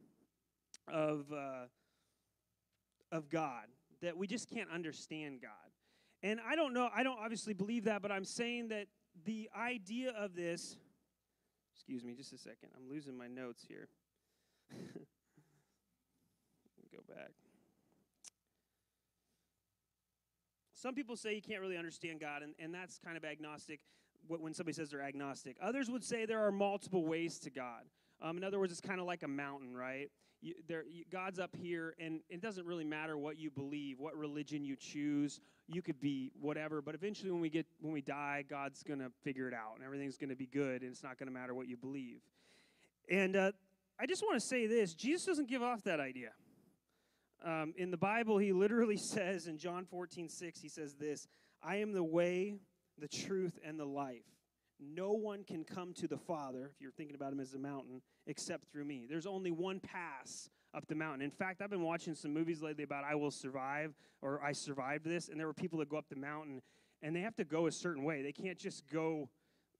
of, 0.87 1.27
uh, 1.33 1.67
of 3.13 3.29
God, 3.29 3.65
that 4.01 4.17
we 4.17 4.27
just 4.27 4.49
can't 4.49 4.71
understand 4.71 5.41
God. 5.43 5.51
And 6.23 6.41
I 6.49 6.57
don't 6.57 6.73
know, 6.73 6.89
I 6.95 7.03
don't 7.03 7.19
obviously 7.19 7.55
believe 7.55 7.85
that, 7.85 8.01
but 8.03 8.11
I'm 8.11 8.25
saying 8.25 8.69
that 8.69 8.87
the 9.25 9.51
idea 9.57 10.11
of 10.11 10.35
this 10.35 10.77
Excuse 11.79 12.05
me 12.05 12.13
just 12.13 12.33
a 12.35 12.39
second. 12.39 12.71
I'm 12.77 12.91
losing 12.91 13.17
my 13.17 13.29
notes 13.29 13.65
here. 13.67 13.89
go 16.93 17.01
back. 17.09 17.31
Some 20.81 20.95
people 20.95 21.17
say 21.17 21.35
you 21.35 21.43
can't 21.43 21.61
really 21.61 21.77
understand 21.77 22.21
God, 22.21 22.43
and, 22.43 22.55
and 22.61 22.73
that's 22.73 23.01
kind 23.01 23.17
of 23.17 23.25
agnostic 23.25 23.81
when 24.29 24.55
somebody 24.55 24.75
says 24.75 24.91
they're 24.91 25.03
agnostic. 25.03 25.57
Others 25.61 25.91
would 25.91 26.05
say 26.05 26.25
there 26.25 26.47
are 26.47 26.53
multiple 26.53 27.05
ways 27.05 27.41
to 27.41 27.51
God. 27.51 27.83
Um, 28.23 28.37
in 28.37 28.45
other 28.45 28.61
words, 28.61 28.71
it's 28.71 28.81
kind 28.81 29.01
of 29.01 29.07
like 29.07 29.25
a 29.25 29.29
mountain, 29.29 29.75
right? 29.75 30.09
You, 30.41 30.55
there, 30.69 30.85
you, 30.89 31.05
God's 31.11 31.41
up 31.41 31.57
here, 31.57 31.97
and 31.99 32.21
it 32.29 32.41
doesn't 32.41 32.65
really 32.65 32.85
matter 32.85 33.19
what 33.19 33.39
you 33.39 33.51
believe, 33.51 33.99
what 33.99 34.17
religion 34.17 34.65
you 34.65 34.77
choose. 34.77 35.41
You 35.67 35.83
could 35.83 36.01
be 36.01 36.31
whatever, 36.41 36.81
but 36.81 36.95
eventually, 36.95 37.33
when 37.33 37.41
we 37.41 37.51
get 37.51 37.67
when 37.81 37.93
we 37.93 38.01
die, 38.01 38.45
God's 38.49 38.85
gonna 38.85 39.11
figure 39.25 39.49
it 39.49 39.55
out, 39.55 39.75
and 39.75 39.85
everything's 39.85 40.17
gonna 40.17 40.37
be 40.37 40.47
good, 40.47 40.83
and 40.83 40.93
it's 40.93 41.03
not 41.03 41.19
gonna 41.19 41.33
matter 41.33 41.55
what 41.55 41.67
you 41.67 41.77
believe. 41.77 42.21
And 43.11 43.35
uh, 43.35 43.53
I 43.99 44.07
just 44.07 44.23
want 44.23 44.41
to 44.41 44.47
say 44.47 44.69
this: 44.69 44.95
Jesus 44.95 45.27
doesn't 45.27 45.49
give 45.49 45.63
off 45.63 45.83
that 45.85 45.99
idea. 45.99 46.31
Um, 47.45 47.73
in 47.77 47.91
the 47.91 47.97
Bible, 47.97 48.39
he 48.39 48.53
literally 48.53 48.97
says 49.15 49.47
in 49.47 49.59
John 49.59 49.85
14, 49.85 50.29
6, 50.29 50.61
he 50.61 50.69
says 50.69 50.95
this 50.95 51.27
I 51.63 51.77
am 51.77 51.93
the 51.93 52.03
way, 52.03 52.57
the 52.99 53.09
truth, 53.09 53.59
and 53.65 53.79
the 53.79 53.85
life. 53.85 54.25
no 54.81 55.13
one 55.13 55.45
can 55.45 55.65
come 55.65 55.93
to 55.95 56.07
the 56.07 56.19
Father, 56.19 56.71
if 56.75 56.81
you're 56.81 56.93
thinking 56.93 57.17
about 57.17 57.33
him 57.33 57.41
as 57.41 57.55
a 57.55 57.59
mountain, 57.59 58.01
except 58.27 58.71
through 58.71 58.85
me. 58.85 59.07
There's 59.09 59.27
only 59.27 59.51
one 59.51 59.81
pass 59.81 60.51
up 60.75 60.87
the 60.87 60.95
mountain. 60.95 61.23
In 61.23 61.31
fact, 61.31 61.63
I've 61.63 61.71
been 61.71 61.83
watching 61.83 62.15
some 62.15 62.33
movies 62.33 62.63
lately 62.63 62.85
about 62.85 63.05
I 63.05 63.15
will 63.15 63.31
survive 63.31 63.95
or 64.21 64.43
I 64.43 64.53
survived 64.53 65.05
this, 65.05 65.29
and 65.29 65.39
there 65.39 65.47
were 65.47 65.55
people 65.55 65.79
that 65.81 65.89
go 65.89 65.97
up 65.97 66.09
the 66.09 66.17
mountain 66.17 66.63
and 67.03 67.15
they 67.15 67.21
have 67.21 67.37
to 67.37 67.45
go 67.45 67.67
a 67.67 67.73
certain 67.73 68.05
way. 68.05 68.23
They 68.23 68.33
can't 68.33 68.59
just 68.59 68.85
go 68.93 69.29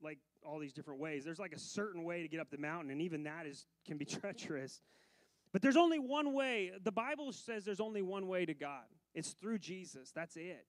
like 0.01 0.19
all 0.45 0.59
these 0.59 0.73
different 0.73 1.01
ways. 1.01 1.25
There's 1.25 1.39
like 1.39 1.53
a 1.53 1.59
certain 1.59 2.05
way 2.05 2.23
to 2.23 2.29
get 2.29 2.41
up 2.41 2.51
the 2.51 2.59
mountain, 2.59 2.91
and 2.91 3.03
even 3.03 3.25
that 3.25 3.47
is 3.47 3.67
can 3.87 3.99
be 3.99 4.05
treacherous. 4.05 4.81
But 5.53 5.63
there's 5.63 5.77
only 5.77 5.99
one 5.99 6.33
way. 6.35 6.73
The 6.83 6.93
Bible 6.93 7.33
says 7.33 7.65
there's 7.65 7.81
only 7.81 8.03
one 8.03 8.27
way 8.29 8.45
to 8.45 8.55
God. 8.55 8.85
It's 9.15 9.31
through 9.31 9.59
Jesus. 9.59 10.13
That's 10.15 10.37
it. 10.37 10.67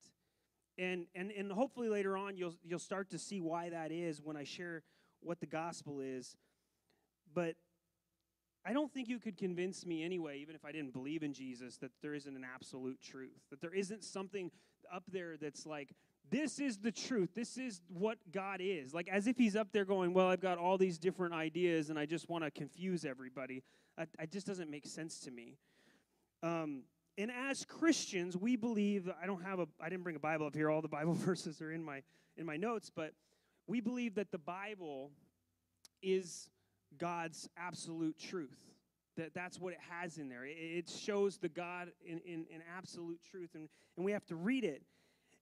And 0.78 1.08
and 1.14 1.32
and 1.32 1.52
hopefully 1.52 1.90
later 1.90 2.16
on 2.16 2.38
you'll 2.38 2.56
you'll 2.64 2.80
start 2.80 3.10
to 3.10 3.20
see 3.20 3.42
why 3.42 3.70
that 3.70 3.92
is 3.92 4.22
when 4.22 4.38
I 4.38 4.46
share 4.46 4.84
what 5.22 5.40
the 5.40 5.46
gospel 5.46 6.00
is. 6.00 6.38
But 7.34 7.56
I 8.66 8.74
don't 8.74 8.94
think 8.94 9.08
you 9.08 9.20
could 9.20 9.38
convince 9.38 9.86
me 9.86 10.04
anyway, 10.04 10.40
even 10.40 10.56
if 10.56 10.66
I 10.66 10.72
didn't 10.72 10.94
believe 10.94 11.24
in 11.24 11.34
Jesus, 11.34 11.78
that 11.78 11.92
there 12.02 12.14
isn't 12.14 12.36
an 12.36 12.46
absolute 12.46 13.00
truth. 13.02 13.40
That 13.50 13.62
there 13.62 13.74
isn't 13.74 14.04
something 14.04 14.52
up 14.94 15.04
there 15.12 15.38
that's 15.38 15.66
like, 15.66 15.94
this 16.30 16.60
is 16.60 16.78
the 16.78 16.92
truth. 16.92 17.30
This 17.34 17.58
is 17.58 17.82
what 17.88 18.18
God 18.32 18.60
is. 18.62 18.94
Like, 18.94 19.08
as 19.08 19.28
if 19.28 19.38
He's 19.38 19.56
up 19.56 19.70
there 19.72 19.86
going, 19.86 20.14
Well, 20.14 20.28
I've 20.28 20.42
got 20.42 20.58
all 20.58 20.78
these 20.78 20.98
different 20.98 21.34
ideas 21.34 21.90
and 21.90 21.98
I 21.98 22.06
just 22.06 22.30
want 22.30 22.44
to 22.44 22.52
confuse 22.52 23.06
everybody. 23.06 23.64
It 24.20 24.32
just 24.32 24.48
doesn't 24.48 24.70
make 24.70 24.86
sense 24.86 25.20
to 25.22 25.32
me. 25.32 25.58
Um, 26.42 26.84
and 27.18 27.30
as 27.32 27.66
Christians, 27.66 28.38
we 28.38 28.56
believe, 28.56 29.10
I 29.22 29.26
don't 29.26 29.44
have 29.44 29.60
a, 29.60 29.68
I 29.82 29.90
didn't 29.90 30.04
bring 30.04 30.16
a 30.16 30.22
Bible 30.22 30.46
up 30.46 30.56
here. 30.56 30.70
All 30.70 30.82
the 30.82 30.88
Bible 31.00 31.14
verses 31.14 31.62
are 31.62 31.72
in 31.72 31.84
my, 31.84 32.02
in 32.38 32.46
my 32.46 32.56
notes, 32.56 32.90
but 32.94 33.14
we 33.68 33.82
believe 33.82 34.16
that 34.16 34.32
the 34.32 34.38
Bible 34.38 35.12
is 36.02 36.50
God's 36.98 37.50
absolute 37.58 38.18
truth. 38.18 38.58
That 39.18 39.34
that's 39.34 39.60
what 39.60 39.74
it 39.74 39.80
has 39.90 40.18
in 40.18 40.30
there. 40.30 40.46
It, 40.46 40.56
it 40.58 40.90
shows 40.90 41.38
the 41.38 41.50
God 41.50 41.92
in, 42.06 42.20
in, 42.20 42.46
in 42.50 42.62
absolute 42.78 43.20
truth, 43.30 43.50
and, 43.54 43.68
and 43.98 44.06
we 44.06 44.14
have 44.14 44.26
to 44.28 44.36
read 44.36 44.64
it. 44.64 44.82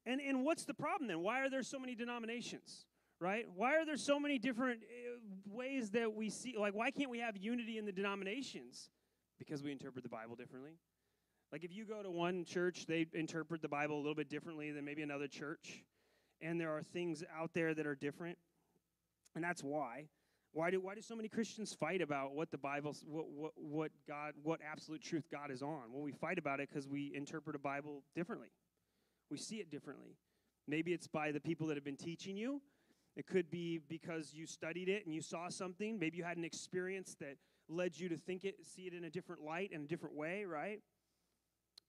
And, 0.06 0.20
and 0.20 0.44
what's 0.44 0.66
the 0.66 0.74
problem 0.74 1.08
then? 1.08 1.22
Why 1.22 1.42
are 1.42 1.50
there 1.50 1.62
so 1.64 1.78
many 1.78 1.94
denominations? 1.94 2.86
Right? 3.20 3.46
Why 3.56 3.76
are 3.78 3.86
there 3.86 3.98
so 3.98 4.20
many 4.20 4.38
different 4.38 4.82
uh, 4.84 5.18
ways 5.50 5.90
that 5.92 6.14
we 6.14 6.30
see? 6.30 6.56
Like, 6.58 6.76
why 6.76 6.92
can't 6.92 7.10
we 7.10 7.20
have 7.20 7.36
unity 7.36 7.80
in 7.80 7.86
the 7.86 7.92
denominations? 7.92 8.92
Because 9.40 9.64
we 9.64 9.72
interpret 9.72 10.04
the 10.04 10.10
Bible 10.10 10.36
differently. 10.36 10.74
Like, 11.52 11.64
if 11.64 11.74
you 11.74 11.86
go 11.86 12.04
to 12.04 12.12
one 12.12 12.46
church, 12.46 12.86
they 12.86 13.08
interpret 13.14 13.62
the 13.62 13.68
Bible 13.70 13.96
a 13.96 14.02
little 14.02 14.16
bit 14.16 14.30
differently 14.30 14.72
than 14.72 14.86
maybe 14.86 15.02
another 15.02 15.28
church. 15.28 15.84
And 16.42 16.62
there 16.62 16.72
are 16.76 16.84
things 16.84 17.24
out 17.36 17.52
there 17.54 17.74
that 17.74 17.88
are 17.88 17.96
different. 17.96 18.38
And 19.34 19.44
that's 19.44 19.64
why. 19.64 20.10
Why 20.52 20.72
do, 20.72 20.80
why 20.80 20.96
do 20.96 21.02
so 21.02 21.16
many 21.16 21.30
Christians 21.30 21.74
fight 21.74 22.02
about 22.02 22.34
what 22.34 22.52
the 22.52 22.58
Bible, 22.58 22.96
what, 23.06 23.30
what, 23.30 23.52
what 23.56 23.92
God, 24.08 24.34
what 24.42 24.60
absolute 24.68 25.02
truth 25.02 25.28
God 25.32 25.52
is 25.52 25.62
on? 25.62 25.92
Well, 25.92 26.02
we 26.02 26.12
fight 26.12 26.38
about 26.38 26.60
it 26.60 26.70
because 26.70 26.88
we 26.88 27.12
interpret 27.16 27.56
a 27.56 27.60
Bible 27.60 28.04
differently. 28.16 28.50
We 29.30 29.38
see 29.38 29.58
it 29.58 29.70
differently. 29.70 30.18
Maybe 30.68 30.94
it's 30.94 31.08
by 31.08 31.32
the 31.32 31.40
people 31.40 31.68
that 31.68 31.78
have 31.78 31.84
been 31.84 31.98
teaching 31.98 32.38
you. 32.38 32.62
It 33.18 33.26
could 33.26 33.50
be 33.50 33.80
because 33.90 34.32
you 34.36 34.46
studied 34.46 34.90
it 34.90 35.08
and 35.08 35.14
you 35.14 35.22
saw 35.22 35.50
something. 35.50 35.98
Maybe 35.98 36.20
you 36.20 36.24
had 36.24 36.38
an 36.38 36.46
experience 36.46 37.16
that 37.20 37.38
led 37.68 38.00
you 38.00 38.10
to 38.10 38.16
think 38.16 38.46
it, 38.46 38.56
see 38.64 38.84
it 38.84 38.94
in 38.94 39.06
a 39.06 39.10
different 39.10 39.42
light, 39.42 39.72
in 39.72 39.82
a 39.82 39.88
different 39.88 40.16
way, 40.16 40.46
right? 40.46 40.82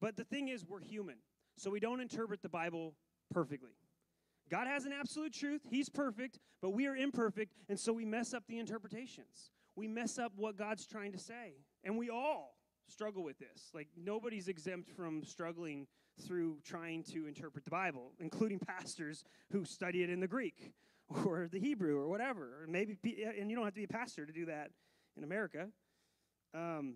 But 0.01 0.17
the 0.17 0.25
thing 0.25 0.49
is, 0.49 0.65
we're 0.65 0.81
human. 0.81 1.17
So 1.59 1.71
we 1.71 1.81
don't 1.81 2.01
interpret 2.01 2.41
the 2.41 2.49
Bible 2.49 2.95
perfectly. 3.31 3.73
God 4.51 4.67
has 4.69 4.87
an 4.87 4.93
absolute 4.99 5.35
truth, 5.35 5.61
He's 5.69 5.91
perfect, 5.91 6.39
but 6.63 6.71
we 6.71 6.87
are 6.87 6.97
imperfect, 6.97 7.53
and 7.69 7.79
so 7.79 7.93
we 7.93 8.07
mess 8.07 8.33
up 8.33 8.45
the 8.49 8.59
interpretations. 8.59 9.51
We 9.77 9.87
mess 9.87 10.19
up 10.19 10.33
what 10.35 10.57
God's 10.57 10.87
trying 10.87 11.13
to 11.13 11.19
say. 11.19 11.57
And 11.85 11.99
we 11.99 12.09
all 12.09 12.55
struggle 12.87 13.23
with 13.23 13.39
this. 13.39 13.71
Like, 13.75 13.89
nobody's 14.03 14.49
exempt 14.49 14.89
from 14.89 15.23
struggling 15.25 15.87
through 16.27 16.61
trying 16.65 17.03
to 17.13 17.27
interpret 17.27 17.65
the 17.65 17.71
Bible, 17.71 18.13
including 18.19 18.59
pastors 18.67 19.25
who 19.53 19.67
study 19.67 20.03
it 20.03 20.09
in 20.09 20.21
the 20.21 20.27
Greek 20.27 20.73
or 21.25 21.49
the 21.51 21.59
Hebrew 21.59 21.97
or 21.99 22.09
whatever. 22.09 22.67
maybe, 22.69 22.97
and 23.39 23.51
you 23.51 23.57
don't 23.57 23.65
have 23.65 23.75
to 23.75 23.81
be 23.81 23.85
a 23.85 23.89
pastor 23.89 24.27
to 24.27 24.33
do 24.33 24.47
that 24.47 24.71
in 25.17 25.25
America. 25.25 25.69
Um, 26.55 26.95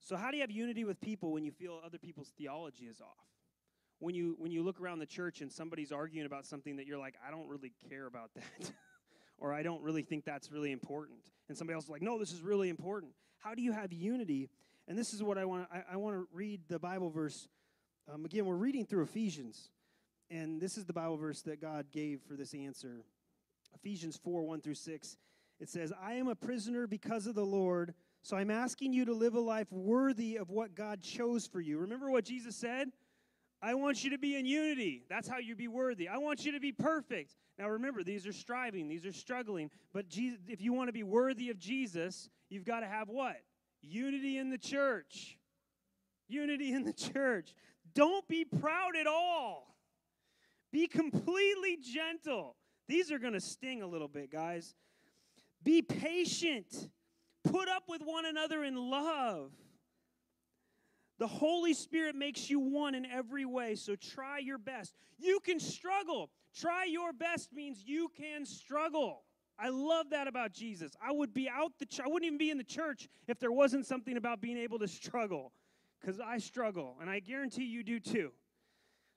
so, 0.00 0.16
how 0.16 0.30
do 0.30 0.36
you 0.36 0.42
have 0.42 0.50
unity 0.50 0.84
with 0.84 1.00
people 1.00 1.32
when 1.32 1.44
you 1.44 1.52
feel 1.52 1.80
other 1.84 1.98
people's 1.98 2.32
theology 2.36 2.84
is 2.86 3.00
off? 3.00 3.26
When 4.00 4.14
you 4.14 4.34
when 4.38 4.50
you 4.50 4.62
look 4.62 4.80
around 4.80 4.98
the 4.98 5.06
church 5.06 5.40
and 5.40 5.50
somebody's 5.50 5.92
arguing 5.92 6.26
about 6.26 6.44
something 6.44 6.76
that 6.76 6.86
you're 6.86 6.98
like, 6.98 7.14
I 7.26 7.30
don't 7.30 7.46
really 7.46 7.72
care 7.88 8.06
about 8.06 8.30
that, 8.34 8.72
or 9.38 9.54
I 9.54 9.62
don't 9.62 9.82
really 9.82 10.02
think 10.02 10.24
that's 10.24 10.50
really 10.50 10.72
important, 10.72 11.18
and 11.48 11.56
somebody 11.56 11.74
else 11.74 11.84
is 11.84 11.90
like, 11.90 12.02
No, 12.02 12.18
this 12.18 12.32
is 12.32 12.42
really 12.42 12.68
important. 12.68 13.12
How 13.38 13.54
do 13.54 13.62
you 13.62 13.72
have 13.72 13.92
unity? 13.92 14.50
And 14.88 14.98
this 14.98 15.14
is 15.14 15.22
what 15.22 15.38
I 15.38 15.44
want. 15.44 15.68
I, 15.72 15.92
I 15.92 15.96
want 15.96 16.16
to 16.16 16.26
read 16.32 16.62
the 16.68 16.78
Bible 16.78 17.10
verse. 17.10 17.48
Um, 18.12 18.24
again, 18.24 18.44
we're 18.44 18.56
reading 18.56 18.84
through 18.84 19.04
Ephesians, 19.04 19.70
and 20.32 20.60
this 20.60 20.78
is 20.78 20.86
the 20.86 20.92
Bible 20.92 21.18
verse 21.18 21.42
that 21.42 21.60
God 21.60 21.86
gave 21.92 22.22
for 22.22 22.34
this 22.34 22.54
answer. 22.54 23.04
Ephesians 23.74 24.18
4 24.24 24.42
1 24.42 24.60
through 24.62 24.74
6. 24.74 25.16
It 25.60 25.68
says, 25.68 25.92
I 26.02 26.14
am 26.14 26.28
a 26.28 26.34
prisoner 26.34 26.86
because 26.86 27.26
of 27.26 27.34
the 27.34 27.44
Lord, 27.44 27.94
so 28.22 28.36
I'm 28.36 28.50
asking 28.50 28.92
you 28.92 29.04
to 29.04 29.12
live 29.12 29.34
a 29.34 29.40
life 29.40 29.70
worthy 29.70 30.36
of 30.36 30.50
what 30.50 30.74
God 30.74 31.02
chose 31.02 31.46
for 31.46 31.60
you. 31.60 31.78
Remember 31.78 32.10
what 32.10 32.24
Jesus 32.24 32.56
said? 32.56 32.88
I 33.60 33.74
want 33.74 34.02
you 34.02 34.10
to 34.10 34.18
be 34.18 34.34
in 34.34 34.44
unity. 34.44 35.04
That's 35.08 35.28
how 35.28 35.38
you 35.38 35.54
be 35.54 35.68
worthy. 35.68 36.08
I 36.08 36.16
want 36.16 36.44
you 36.44 36.52
to 36.52 36.60
be 36.60 36.72
perfect. 36.72 37.36
Now 37.58 37.68
remember, 37.68 38.02
these 38.02 38.26
are 38.26 38.32
striving, 38.32 38.88
these 38.88 39.06
are 39.06 39.12
struggling. 39.12 39.70
But 39.92 40.08
Jesus, 40.08 40.40
if 40.48 40.60
you 40.60 40.72
want 40.72 40.88
to 40.88 40.92
be 40.92 41.04
worthy 41.04 41.50
of 41.50 41.58
Jesus, 41.58 42.28
you've 42.48 42.64
got 42.64 42.80
to 42.80 42.86
have 42.86 43.08
what? 43.08 43.36
Unity 43.82 44.38
in 44.38 44.50
the 44.50 44.58
church. 44.58 45.38
Unity 46.26 46.72
in 46.72 46.84
the 46.84 46.92
church. 47.12 47.54
Don't 47.94 48.26
be 48.26 48.44
proud 48.44 48.96
at 48.98 49.06
all. 49.06 49.71
Be 50.72 50.86
completely 50.86 51.76
gentle. 51.80 52.56
These 52.88 53.12
are 53.12 53.18
going 53.18 53.34
to 53.34 53.40
sting 53.40 53.82
a 53.82 53.86
little 53.86 54.08
bit, 54.08 54.32
guys. 54.32 54.74
Be 55.62 55.82
patient. 55.82 56.88
Put 57.44 57.68
up 57.68 57.84
with 57.88 58.02
one 58.02 58.26
another 58.26 58.64
in 58.64 58.76
love. 58.76 59.52
The 61.18 61.26
Holy 61.28 61.74
Spirit 61.74 62.16
makes 62.16 62.50
you 62.50 62.58
one 62.58 62.94
in 62.94 63.06
every 63.06 63.44
way, 63.44 63.76
so 63.76 63.94
try 63.94 64.38
your 64.38 64.58
best. 64.58 64.94
You 65.18 65.38
can 65.40 65.60
struggle. 65.60 66.30
Try 66.58 66.84
your 66.84 67.12
best 67.12 67.52
means 67.52 67.84
you 67.86 68.10
can 68.16 68.44
struggle. 68.44 69.22
I 69.58 69.68
love 69.68 70.10
that 70.10 70.26
about 70.26 70.52
Jesus. 70.52 70.92
I 71.00 71.12
would 71.12 71.32
be 71.32 71.48
out 71.48 71.72
the 71.78 71.86
ch- 71.86 72.00
I 72.00 72.08
wouldn't 72.08 72.24
even 72.24 72.38
be 72.38 72.50
in 72.50 72.58
the 72.58 72.64
church 72.64 73.08
if 73.28 73.38
there 73.38 73.52
wasn't 73.52 73.86
something 73.86 74.16
about 74.16 74.40
being 74.40 74.58
able 74.58 74.78
to 74.80 74.88
struggle 74.88 75.52
cuz 76.04 76.18
I 76.18 76.38
struggle 76.38 76.96
and 77.00 77.08
I 77.08 77.20
guarantee 77.20 77.64
you 77.64 77.84
do 77.84 78.00
too. 78.00 78.32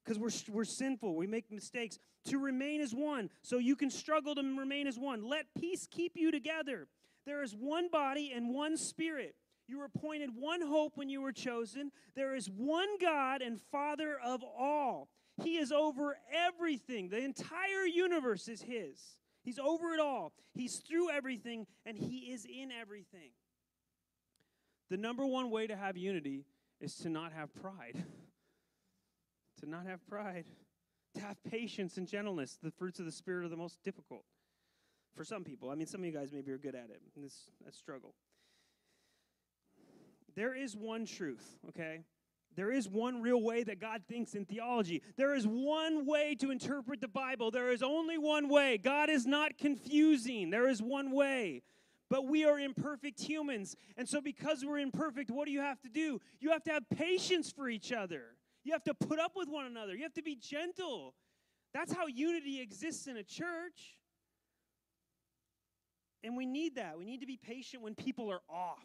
Cuz 0.05 0.19
we're 0.19 0.31
we're 0.50 0.65
sinful, 0.65 1.15
we 1.15 1.27
make 1.27 1.51
mistakes. 1.51 1.97
To 2.25 2.39
remain 2.39 2.81
as 2.81 2.93
one, 2.93 3.29
so 3.41 3.57
you 3.57 3.75
can 3.75 3.89
struggle 3.89 4.35
to 4.35 4.41
remain 4.41 4.88
as 4.88 4.97
one. 4.97 5.24
Let 5.24 5.53
peace 5.55 5.88
keep 5.89 6.13
you 6.15 6.31
together. 6.31 6.88
There 7.25 7.41
is 7.41 7.55
one 7.55 7.89
body 7.89 8.31
and 8.33 8.53
one 8.53 8.77
spirit. 8.77 9.35
You 9.67 9.79
were 9.79 9.85
appointed 9.85 10.29
one 10.35 10.62
hope 10.62 10.95
when 10.95 11.09
you 11.09 11.21
were 11.21 11.31
chosen. 11.31 11.91
There 12.15 12.35
is 12.35 12.50
one 12.50 13.00
God 13.00 13.41
and 13.41 13.59
Father 13.59 14.17
of 14.24 14.43
all. 14.43 15.09
He 15.43 15.57
is 15.57 15.71
over 15.71 16.17
everything. 16.33 17.09
The 17.09 17.19
entire 17.19 17.85
universe 17.85 18.47
is 18.47 18.62
His. 18.62 19.17
He's 19.43 19.59
over 19.59 19.93
it 19.93 20.00
all. 20.00 20.33
He's 20.53 20.77
through 20.77 21.09
everything, 21.09 21.67
and 21.85 21.97
He 21.97 22.31
is 22.31 22.45
in 22.45 22.71
everything. 22.71 23.31
The 24.89 24.97
number 24.97 25.25
one 25.25 25.50
way 25.50 25.67
to 25.67 25.75
have 25.75 25.97
unity 25.97 26.45
is 26.79 26.95
to 26.97 27.09
not 27.09 27.33
have 27.33 27.53
pride. 27.55 28.03
to 29.62 29.69
not 29.69 29.85
have 29.85 30.05
pride. 30.07 30.45
To 31.15 31.21
have 31.21 31.38
patience 31.43 31.97
and 31.97 32.07
gentleness. 32.07 32.57
The 32.62 32.71
fruits 32.71 33.00
of 33.00 33.05
the 33.05 33.12
Spirit 33.12 33.45
are 33.45 33.50
the 33.50 33.55
most 33.55 33.81
difficult 33.83 34.25
for 35.15 35.24
some 35.24 35.43
people. 35.43 35.69
I 35.69 35.75
mean, 35.75 35.88
some 35.88 36.01
of 36.01 36.05
you 36.05 36.12
guys 36.12 36.31
maybe 36.31 36.51
are 36.51 36.57
good 36.57 36.75
at 36.75 36.89
it. 36.89 37.01
This 37.15 37.50
that 37.63 37.74
struggle. 37.74 38.13
There 40.35 40.53
is 40.53 40.75
one 40.75 41.05
truth, 41.05 41.57
okay? 41.69 42.01
There 42.55 42.71
is 42.71 42.88
one 42.88 43.21
real 43.21 43.41
way 43.41 43.63
that 43.63 43.79
God 43.79 44.03
thinks 44.07 44.33
in 44.33 44.45
theology. 44.45 45.01
There 45.17 45.33
is 45.33 45.45
one 45.45 46.05
way 46.05 46.35
to 46.35 46.51
interpret 46.51 47.01
the 47.01 47.07
Bible. 47.07 47.51
There 47.51 47.71
is 47.71 47.81
only 47.81 48.17
one 48.17 48.47
way. 48.50 48.77
God 48.77 49.09
is 49.09 49.25
not 49.25 49.57
confusing. 49.57 50.50
There 50.50 50.67
is 50.67 50.81
one 50.81 51.12
way. 51.12 51.63
But 52.09 52.27
we 52.27 52.45
are 52.45 52.59
imperfect 52.59 53.19
humans. 53.19 53.75
And 53.97 54.07
so, 54.07 54.21
because 54.21 54.63
we're 54.63 54.79
imperfect, 54.79 55.31
what 55.31 55.47
do 55.47 55.51
you 55.51 55.62
have 55.62 55.81
to 55.81 55.89
do? 55.89 56.19
You 56.39 56.51
have 56.51 56.63
to 56.63 56.71
have 56.71 56.83
patience 56.89 57.51
for 57.51 57.67
each 57.67 57.91
other. 57.91 58.35
You 58.65 58.74
have 58.74 58.84
to 58.86 58.93
put 58.93 59.19
up 59.19 59.34
with 59.36 59.48
one 59.48 59.65
another. 59.65 59.95
You 59.95 60.03
have 60.03 60.13
to 60.15 60.24
be 60.24 60.36
gentle. 60.36 61.13
That's 61.74 61.93
how 61.93 62.07
unity 62.07 62.60
exists 62.60 63.07
in 63.07 63.15
a 63.15 63.24
church. 63.24 63.98
And 66.24 66.36
we 66.36 66.48
need 66.48 66.75
that. 66.75 66.98
We 66.98 67.05
need 67.05 67.22
to 67.22 67.27
be 67.27 67.38
patient 67.38 67.84
when 67.84 67.93
people 67.93 68.29
are 68.31 68.41
off. 68.50 68.84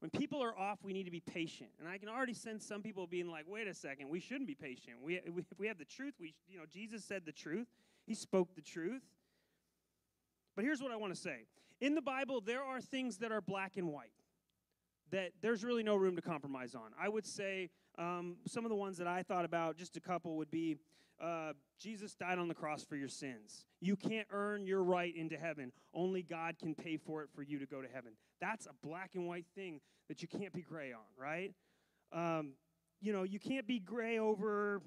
When 0.00 0.10
people 0.10 0.42
are 0.42 0.58
off, 0.58 0.78
we 0.82 0.94
need 0.94 1.04
to 1.04 1.10
be 1.10 1.20
patient. 1.20 1.68
And 1.78 1.86
I 1.86 1.98
can 1.98 2.08
already 2.08 2.32
sense 2.32 2.66
some 2.66 2.80
people 2.80 3.06
being 3.06 3.30
like, 3.30 3.44
wait 3.46 3.68
a 3.68 3.74
second, 3.74 4.08
we 4.08 4.18
shouldn't 4.18 4.46
be 4.46 4.54
patient. 4.54 4.96
We, 5.02 5.16
if 5.16 5.44
we 5.58 5.66
have 5.66 5.76
the 5.76 5.84
truth, 5.84 6.14
we, 6.18 6.34
you 6.48 6.56
know, 6.56 6.64
Jesus 6.72 7.04
said 7.04 7.26
the 7.26 7.32
truth. 7.32 7.68
He 8.06 8.14
spoke 8.14 8.54
the 8.54 8.62
truth. 8.62 9.02
But 10.56 10.64
here's 10.64 10.82
what 10.82 10.90
I 10.90 10.96
want 10.96 11.14
to 11.14 11.20
say 11.20 11.44
in 11.82 11.94
the 11.94 12.02
Bible, 12.02 12.40
there 12.40 12.62
are 12.62 12.80
things 12.80 13.18
that 13.18 13.32
are 13.32 13.42
black 13.42 13.76
and 13.76 13.88
white 13.88 14.12
that 15.10 15.32
there's 15.42 15.64
really 15.64 15.82
no 15.82 15.96
room 15.96 16.16
to 16.16 16.22
compromise 16.22 16.74
on. 16.74 16.92
I 16.98 17.08
would 17.08 17.26
say 17.26 17.70
um, 18.00 18.36
some 18.46 18.64
of 18.64 18.70
the 18.70 18.76
ones 18.76 18.96
that 18.96 19.06
I 19.06 19.22
thought 19.22 19.44
about, 19.44 19.76
just 19.76 19.96
a 19.96 20.00
couple, 20.00 20.36
would 20.38 20.50
be 20.50 20.78
uh, 21.22 21.52
Jesus 21.78 22.14
died 22.14 22.38
on 22.38 22.48
the 22.48 22.54
cross 22.54 22.82
for 22.82 22.96
your 22.96 23.08
sins. 23.08 23.66
You 23.80 23.94
can't 23.94 24.26
earn 24.30 24.66
your 24.66 24.82
right 24.82 25.14
into 25.14 25.36
heaven. 25.36 25.70
Only 25.92 26.22
God 26.22 26.58
can 26.58 26.74
pay 26.74 26.96
for 26.96 27.22
it 27.22 27.28
for 27.34 27.42
you 27.42 27.58
to 27.58 27.66
go 27.66 27.82
to 27.82 27.88
heaven. 27.92 28.12
That's 28.40 28.66
a 28.66 28.86
black 28.86 29.10
and 29.14 29.26
white 29.28 29.44
thing 29.54 29.80
that 30.08 30.22
you 30.22 30.28
can't 30.28 30.52
be 30.54 30.62
gray 30.62 30.92
on, 30.92 31.00
right? 31.18 31.52
Um, 32.12 32.52
you 33.02 33.12
know, 33.12 33.22
you 33.22 33.38
can't 33.38 33.66
be 33.66 33.78
gray 33.78 34.18
over. 34.18 34.80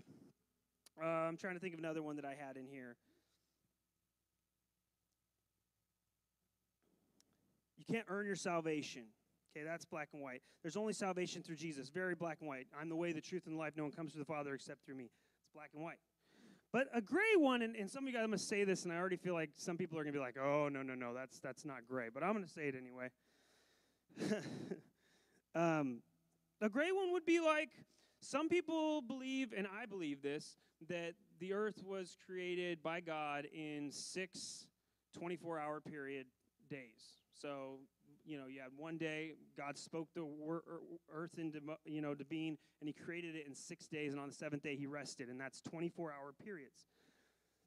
Uh, 1.02 1.06
I'm 1.06 1.38
trying 1.38 1.54
to 1.54 1.60
think 1.60 1.76
of 1.76 1.80
another 1.80 2.02
one 2.02 2.16
that 2.16 2.26
I 2.26 2.36
had 2.40 2.58
in 2.58 2.66
here. 2.68 2.96
You 7.78 7.86
can't 7.94 8.06
earn 8.10 8.26
your 8.26 8.36
salvation. 8.36 9.04
Okay, 9.56 9.64
that's 9.64 9.86
black 9.86 10.10
and 10.14 10.22
white. 10.22 10.42
There's 10.64 10.78
only 10.78 10.94
salvation 10.94 11.44
through 11.44 11.58
Jesus. 11.58 11.90
Very 11.90 12.16
black 12.16 12.38
and 12.40 12.48
white. 12.48 12.68
I'm 12.80 12.90
the 12.90 12.96
way, 12.96 13.12
the 13.12 13.22
truth, 13.22 13.44
and 13.46 13.56
the 13.56 13.60
life. 13.60 13.74
No 13.78 13.84
one 13.84 13.92
comes 13.92 14.14
to 14.14 14.18
the 14.18 14.26
Father 14.26 14.54
except 14.56 14.84
through 14.84 14.96
me. 14.96 15.06
It's 15.06 15.52
black 15.54 15.70
and 15.76 15.84
white. 15.84 15.98
But 16.72 16.88
a 16.92 17.02
gray 17.02 17.36
one, 17.38 17.62
and, 17.62 17.76
and 17.76 17.90
some 17.90 18.04
of 18.04 18.08
you 18.08 18.14
guys, 18.14 18.24
I'm 18.24 18.30
going 18.30 18.40
to 18.40 18.44
say 18.44 18.64
this, 18.64 18.84
and 18.84 18.92
I 18.92 18.98
already 18.98 19.18
feel 19.18 19.36
like 19.36 19.52
some 19.56 19.78
people 19.78 20.00
are 20.00 20.04
going 20.04 20.14
to 20.14 20.18
be 20.18 20.24
like, 20.24 20.38
oh, 20.42 20.70
no, 20.70 20.82
no, 20.82 20.96
no, 20.96 21.14
that's, 21.14 21.40
that's 21.40 21.66
not 21.66 21.88
gray. 21.88 22.08
But 22.12 22.24
I'm 22.24 22.34
going 22.34 22.44
to 22.44 22.50
say 22.50 22.68
it 22.68 22.76
anyway. 22.76 23.10
um, 25.56 26.00
a 26.62 26.70
gray 26.70 26.92
one 26.92 27.12
would 27.14 27.26
be 27.26 27.40
like 27.40 27.70
some 28.22 28.50
people 28.50 29.04
believe, 29.04 29.54
and 29.56 29.68
I 29.80 29.86
believe 29.86 30.24
this, 30.24 30.58
that 30.90 31.14
the 31.40 31.54
earth 31.54 31.84
was 31.86 32.18
created 32.26 32.82
by 32.82 33.02
God 33.02 33.46
in 33.54 33.92
six 33.92 34.66
24 35.14 35.60
hour 35.60 35.80
period 35.80 36.26
days. 36.70 37.20
So 37.40 37.80
you 38.26 38.38
know, 38.38 38.48
you 38.48 38.62
had 38.62 38.72
one 38.76 38.98
day, 38.98 39.34
God 39.58 39.78
spoke 39.78 40.08
the 40.16 40.22
er, 40.22 40.64
earth 41.14 41.38
into, 41.38 41.60
you 41.86 42.02
know, 42.02 42.14
to 42.14 42.26
being, 42.26 42.58
and 42.82 42.88
he 42.88 42.94
created 42.94 43.36
it 43.36 43.46
in 43.48 43.56
six 43.56 43.88
days, 43.88 44.14
and 44.14 44.22
on 44.22 44.30
the 44.30 44.34
seventh 44.34 44.64
day 44.64 44.76
he 44.76 44.86
rested, 44.86 45.30
and 45.30 45.40
that's 45.40 45.62
24-hour 45.62 46.34
periods. 46.44 46.88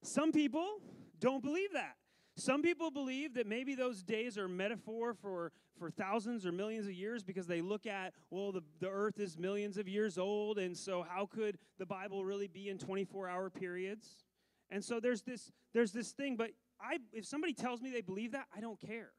Some 0.03 0.33
people 0.33 0.79
don't 1.21 1.43
believe 1.43 1.73
that. 1.73 1.97
Some 2.39 2.61
people 2.61 2.91
believe 2.91 3.35
that 3.35 3.47
maybe 3.47 3.75
those 3.75 4.03
days 4.03 4.37
are 4.37 4.47
metaphor 4.47 5.15
for, 5.15 5.53
for 5.79 5.91
thousands 5.91 6.45
or 6.45 6.53
millions 6.53 6.87
of 6.87 6.93
years 6.93 7.23
because 7.23 7.47
they 7.47 7.63
look 7.63 7.87
at, 7.87 8.13
well, 8.31 8.53
the, 8.53 8.63
the 8.81 8.91
earth 8.91 9.19
is 9.19 9.39
millions 9.39 9.79
of 9.79 9.89
years 9.89 10.19
old, 10.19 10.59
and 10.59 10.77
so 10.77 11.05
how 11.09 11.27
could 11.27 11.59
the 11.79 11.87
Bible 11.87 12.25
really 12.25 12.47
be 12.47 12.69
in 12.69 12.77
24-hour 12.77 13.51
periods? 13.51 14.25
And 14.71 14.85
so 14.85 15.01
there's 15.01 15.23
this, 15.23 15.51
there's 15.73 15.93
this 15.93 16.13
thing, 16.13 16.37
but 16.37 16.51
I, 16.81 16.99
if 17.13 17.25
somebody 17.25 17.55
tells 17.55 17.81
me 17.81 17.91
they 17.91 18.03
believe 18.03 18.33
that, 18.33 18.47
I 18.55 18.61
don't 18.61 18.81
care. 18.81 19.13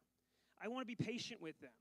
I 0.64 0.68
want 0.68 0.88
to 0.88 0.96
be 0.96 0.96
patient 0.96 1.42
with 1.42 1.60
them. 1.60 1.72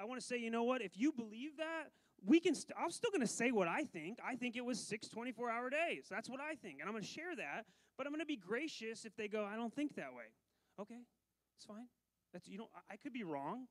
I 0.00 0.04
want 0.04 0.20
to 0.20 0.26
say, 0.26 0.38
you 0.38 0.50
know 0.50 0.64
what? 0.64 0.82
If 0.82 0.96
you 0.96 1.12
believe 1.12 1.56
that, 1.58 1.90
we 2.24 2.40
can. 2.40 2.54
St- 2.54 2.76
I'm 2.78 2.90
still 2.90 3.10
going 3.10 3.20
to 3.20 3.26
say 3.26 3.50
what 3.50 3.68
I 3.68 3.84
think. 3.84 4.18
I 4.26 4.36
think 4.36 4.56
it 4.56 4.64
was 4.64 4.78
six 4.78 5.08
24 5.08 5.50
hour 5.50 5.70
days. 5.70 6.06
That's 6.10 6.28
what 6.28 6.40
I 6.40 6.54
think, 6.54 6.80
and 6.80 6.88
I'm 6.88 6.92
going 6.92 7.04
to 7.04 7.08
share 7.08 7.36
that. 7.36 7.66
But 7.96 8.06
I'm 8.06 8.12
going 8.12 8.20
to 8.20 8.26
be 8.26 8.36
gracious 8.36 9.04
if 9.04 9.14
they 9.16 9.28
go, 9.28 9.44
I 9.44 9.56
don't 9.56 9.74
think 9.74 9.96
that 9.96 10.14
way. 10.14 10.24
Okay, 10.80 11.00
it's 11.56 11.66
fine. 11.66 11.86
That's 12.32 12.48
you 12.48 12.58
know, 12.58 12.68
I, 12.74 12.94
I 12.94 12.96
could 12.96 13.12
be 13.12 13.24
wrong. 13.24 13.66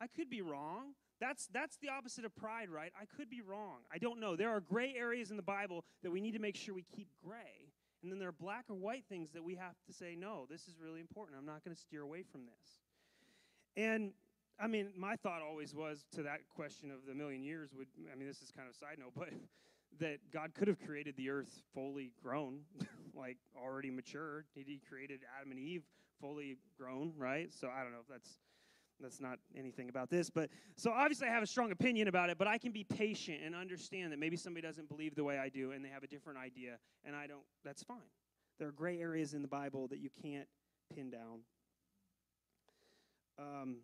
I 0.00 0.06
could 0.06 0.30
be 0.30 0.42
wrong. 0.42 0.94
That's 1.20 1.48
that's 1.52 1.76
the 1.78 1.88
opposite 1.88 2.24
of 2.24 2.34
pride, 2.36 2.70
right? 2.70 2.92
I 3.00 3.04
could 3.16 3.28
be 3.28 3.40
wrong. 3.40 3.78
I 3.92 3.98
don't 3.98 4.20
know. 4.20 4.36
There 4.36 4.50
are 4.50 4.60
gray 4.60 4.94
areas 4.96 5.30
in 5.30 5.36
the 5.36 5.42
Bible 5.42 5.84
that 6.02 6.10
we 6.10 6.20
need 6.20 6.32
to 6.32 6.38
make 6.38 6.56
sure 6.56 6.74
we 6.74 6.84
keep 6.84 7.08
gray. 7.24 7.72
And 8.02 8.12
then 8.12 8.20
there 8.20 8.28
are 8.28 8.32
black 8.40 8.66
or 8.68 8.76
white 8.76 9.04
things 9.08 9.32
that 9.32 9.42
we 9.42 9.56
have 9.56 9.74
to 9.88 9.92
say, 9.92 10.14
no, 10.14 10.46
this 10.48 10.68
is 10.68 10.76
really 10.80 11.00
important. 11.00 11.36
I'm 11.36 11.46
not 11.46 11.64
going 11.64 11.74
to 11.74 11.80
steer 11.80 12.02
away 12.02 12.22
from 12.22 12.42
this. 12.42 12.78
And 13.78 14.10
I 14.60 14.66
mean, 14.66 14.88
my 14.96 15.14
thought 15.14 15.40
always 15.40 15.72
was 15.72 16.04
to 16.16 16.24
that 16.24 16.40
question 16.54 16.90
of 16.90 17.06
the 17.06 17.14
million 17.14 17.44
years 17.44 17.70
would, 17.78 17.86
I 18.12 18.16
mean, 18.16 18.26
this 18.26 18.42
is 18.42 18.50
kind 18.50 18.68
of 18.68 18.74
side 18.74 18.98
note, 18.98 19.12
but 19.16 19.28
that 20.00 20.18
God 20.32 20.52
could 20.52 20.66
have 20.68 20.80
created 20.84 21.16
the 21.16 21.30
earth 21.30 21.62
fully 21.72 22.12
grown, 22.20 22.60
like 23.14 23.38
already 23.56 23.90
mature. 23.90 24.44
He 24.54 24.80
created 24.88 25.20
Adam 25.38 25.52
and 25.52 25.60
Eve 25.60 25.84
fully 26.20 26.58
grown, 26.76 27.12
right? 27.16 27.52
So 27.52 27.68
I 27.68 27.84
don't 27.84 27.92
know 27.92 28.00
if 28.00 28.08
that's 28.08 28.40
that's 29.00 29.20
not 29.20 29.38
anything 29.56 29.88
about 29.88 30.10
this, 30.10 30.28
but 30.28 30.50
so 30.74 30.90
obviously 30.90 31.28
I 31.28 31.30
have 31.30 31.44
a 31.44 31.46
strong 31.46 31.70
opinion 31.70 32.08
about 32.08 32.30
it, 32.30 32.36
but 32.36 32.48
I 32.48 32.58
can 32.58 32.72
be 32.72 32.82
patient 32.82 33.38
and 33.44 33.54
understand 33.54 34.10
that 34.10 34.18
maybe 34.18 34.36
somebody 34.36 34.66
doesn't 34.66 34.88
believe 34.88 35.14
the 35.14 35.22
way 35.22 35.38
I 35.38 35.48
do 35.48 35.70
and 35.70 35.84
they 35.84 35.88
have 35.88 36.02
a 36.02 36.08
different 36.08 36.36
idea, 36.36 36.78
and 37.04 37.14
I 37.14 37.28
don't. 37.28 37.44
That's 37.64 37.84
fine. 37.84 38.10
There 38.58 38.66
are 38.66 38.72
gray 38.72 38.98
areas 39.00 39.34
in 39.34 39.42
the 39.42 39.48
Bible 39.48 39.86
that 39.86 40.00
you 40.00 40.10
can't 40.20 40.48
pin 40.92 41.10
down. 41.10 41.42
Um, 43.38 43.78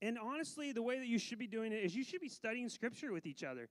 and 0.00 0.18
honestly, 0.18 0.72
the 0.72 0.82
way 0.82 0.98
that 0.98 1.06
you 1.06 1.18
should 1.18 1.38
be 1.38 1.46
doing 1.46 1.72
it 1.72 1.76
is 1.84 1.94
you 1.94 2.04
should 2.04 2.20
be 2.20 2.28
studying 2.28 2.68
Scripture 2.68 3.12
with 3.12 3.24
each 3.24 3.44
other. 3.44 3.68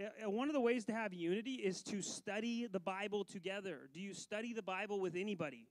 Uh, 0.00 0.30
one 0.30 0.48
of 0.48 0.54
the 0.54 0.60
ways 0.60 0.84
to 0.86 0.92
have 0.92 1.12
unity 1.12 1.54
is 1.54 1.82
to 1.82 2.02
study 2.02 2.66
the 2.66 2.80
Bible 2.80 3.24
together. 3.24 3.88
Do 3.92 4.00
you 4.00 4.14
study 4.14 4.52
the 4.52 4.62
Bible 4.62 5.00
with 5.00 5.14
anybody? 5.16 5.68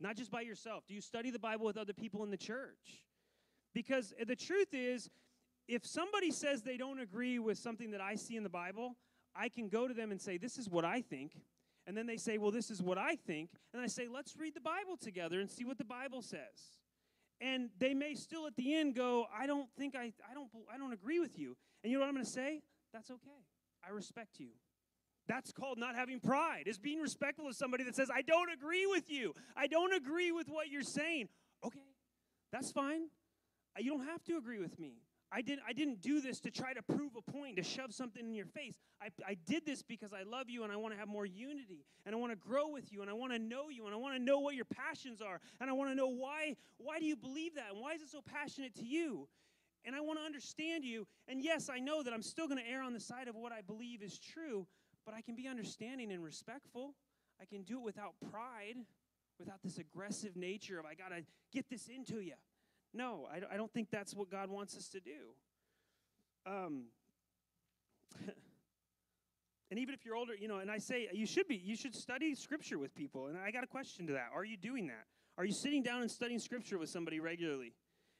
Not 0.00 0.16
just 0.16 0.30
by 0.30 0.42
yourself. 0.42 0.84
Do 0.86 0.94
you 0.94 1.00
study 1.00 1.30
the 1.30 1.38
Bible 1.38 1.64
with 1.64 1.76
other 1.76 1.94
people 1.94 2.22
in 2.24 2.30
the 2.30 2.36
church? 2.36 3.04
Because 3.74 4.14
the 4.26 4.36
truth 4.36 4.72
is, 4.72 5.10
if 5.68 5.86
somebody 5.86 6.30
says 6.30 6.62
they 6.62 6.76
don't 6.76 7.00
agree 7.00 7.38
with 7.38 7.58
something 7.58 7.90
that 7.90 8.00
I 8.00 8.14
see 8.14 8.36
in 8.36 8.42
the 8.42 8.48
Bible, 8.48 8.96
I 9.34 9.48
can 9.48 9.68
go 9.68 9.88
to 9.88 9.94
them 9.94 10.10
and 10.10 10.20
say, 10.20 10.38
This 10.38 10.58
is 10.58 10.68
what 10.68 10.84
I 10.84 11.00
think. 11.00 11.32
And 11.86 11.96
then 11.96 12.06
they 12.06 12.16
say, 12.16 12.38
Well, 12.38 12.50
this 12.50 12.70
is 12.70 12.82
what 12.82 12.98
I 12.98 13.16
think. 13.16 13.50
And 13.72 13.82
I 13.82 13.86
say, 13.86 14.06
Let's 14.12 14.36
read 14.36 14.54
the 14.54 14.60
Bible 14.60 14.96
together 15.00 15.40
and 15.40 15.50
see 15.50 15.64
what 15.64 15.78
the 15.78 15.84
Bible 15.84 16.22
says 16.22 16.75
and 17.40 17.70
they 17.78 17.94
may 17.94 18.14
still 18.14 18.46
at 18.46 18.56
the 18.56 18.74
end 18.74 18.94
go 18.94 19.26
i 19.36 19.46
don't 19.46 19.68
think 19.78 19.94
i 19.94 20.12
i 20.30 20.34
don't 20.34 20.48
i 20.72 20.78
don't 20.78 20.92
agree 20.92 21.20
with 21.20 21.38
you. 21.38 21.56
And 21.82 21.90
you 21.90 21.98
know 21.98 22.02
what 22.02 22.08
i'm 22.08 22.14
going 22.14 22.24
to 22.24 22.30
say? 22.30 22.62
That's 22.92 23.10
okay. 23.10 23.44
I 23.86 23.90
respect 23.90 24.38
you. 24.38 24.48
That's 25.28 25.52
called 25.52 25.78
not 25.78 25.94
having 25.96 26.20
pride. 26.20 26.64
Is 26.66 26.78
being 26.78 27.00
respectful 27.00 27.48
of 27.48 27.56
somebody 27.56 27.84
that 27.84 27.96
says 27.96 28.08
i 28.12 28.22
don't 28.22 28.52
agree 28.52 28.86
with 28.86 29.10
you. 29.10 29.34
I 29.56 29.66
don't 29.66 29.94
agree 29.94 30.32
with 30.32 30.48
what 30.48 30.68
you're 30.68 30.82
saying. 30.82 31.28
Okay. 31.64 31.80
That's 32.52 32.72
fine. 32.72 33.08
You 33.78 33.90
don't 33.90 34.06
have 34.06 34.24
to 34.24 34.36
agree 34.38 34.58
with 34.58 34.78
me 34.78 34.94
I 35.32 35.42
didn't, 35.42 35.62
I 35.66 35.72
didn't 35.72 36.00
do 36.00 36.20
this 36.20 36.40
to 36.40 36.50
try 36.50 36.72
to 36.72 36.82
prove 36.82 37.12
a 37.16 37.30
point, 37.30 37.56
to 37.56 37.62
shove 37.62 37.92
something 37.92 38.24
in 38.24 38.34
your 38.34 38.46
face. 38.46 38.78
I, 39.02 39.08
I 39.26 39.36
did 39.46 39.66
this 39.66 39.82
because 39.82 40.12
I 40.12 40.22
love 40.22 40.48
you 40.48 40.62
and 40.62 40.72
I 40.72 40.76
want 40.76 40.94
to 40.94 41.00
have 41.00 41.08
more 41.08 41.26
unity 41.26 41.84
and 42.04 42.14
I 42.14 42.18
want 42.18 42.32
to 42.32 42.36
grow 42.36 42.68
with 42.68 42.92
you 42.92 43.02
and 43.02 43.10
I 43.10 43.12
want 43.12 43.32
to 43.32 43.38
know 43.38 43.68
you 43.68 43.86
and 43.86 43.94
I 43.94 43.98
want 43.98 44.16
to 44.16 44.22
know 44.22 44.38
what 44.38 44.54
your 44.54 44.66
passions 44.66 45.20
are 45.20 45.40
and 45.60 45.68
I 45.68 45.72
want 45.72 45.90
to 45.90 45.96
know 45.96 46.08
why, 46.08 46.56
why 46.78 47.00
do 47.00 47.06
you 47.06 47.16
believe 47.16 47.56
that 47.56 47.72
and 47.72 47.80
why 47.80 47.94
is 47.94 48.02
it 48.02 48.08
so 48.08 48.20
passionate 48.22 48.74
to 48.76 48.84
you? 48.84 49.28
And 49.84 49.94
I 49.94 50.00
want 50.00 50.18
to 50.18 50.24
understand 50.24 50.84
you. 50.84 51.06
And 51.28 51.42
yes, 51.42 51.68
I 51.68 51.78
know 51.78 52.02
that 52.02 52.12
I'm 52.12 52.22
still 52.22 52.48
going 52.48 52.62
to 52.62 52.70
err 52.70 52.82
on 52.82 52.92
the 52.92 53.00
side 53.00 53.28
of 53.28 53.36
what 53.36 53.52
I 53.52 53.62
believe 53.62 54.02
is 54.02 54.18
true, 54.18 54.66
but 55.04 55.14
I 55.14 55.22
can 55.22 55.34
be 55.34 55.48
understanding 55.48 56.12
and 56.12 56.22
respectful. 56.22 56.94
I 57.40 57.44
can 57.44 57.62
do 57.62 57.78
it 57.78 57.84
without 57.84 58.14
pride, 58.30 58.76
without 59.38 59.62
this 59.62 59.78
aggressive 59.78 60.36
nature 60.36 60.78
of 60.78 60.86
I 60.86 60.94
got 60.94 61.10
to 61.10 61.22
get 61.52 61.66
this 61.68 61.88
into 61.88 62.20
you. 62.20 62.34
No, 62.96 63.28
I, 63.30 63.54
I 63.54 63.56
don't 63.58 63.72
think 63.72 63.90
that's 63.90 64.14
what 64.14 64.30
God 64.30 64.48
wants 64.48 64.74
us 64.74 64.88
to 64.88 65.00
do. 65.00 65.34
Um, 66.46 66.84
and 69.70 69.78
even 69.78 69.94
if 69.94 70.06
you're 70.06 70.16
older, 70.16 70.34
you 70.34 70.48
know, 70.48 70.60
and 70.60 70.70
I 70.70 70.78
say 70.78 71.08
you 71.12 71.26
should 71.26 71.46
be, 71.46 71.56
you 71.56 71.76
should 71.76 71.94
study 71.94 72.34
scripture 72.34 72.78
with 72.78 72.94
people. 72.94 73.26
And 73.26 73.36
I 73.36 73.50
got 73.50 73.64
a 73.64 73.66
question 73.66 74.06
to 74.06 74.14
that. 74.14 74.28
Are 74.34 74.46
you 74.46 74.56
doing 74.56 74.86
that? 74.86 75.04
Are 75.36 75.44
you 75.44 75.52
sitting 75.52 75.82
down 75.82 76.00
and 76.00 76.10
studying 76.10 76.38
scripture 76.38 76.78
with 76.78 76.88
somebody 76.88 77.20
regularly? 77.20 77.74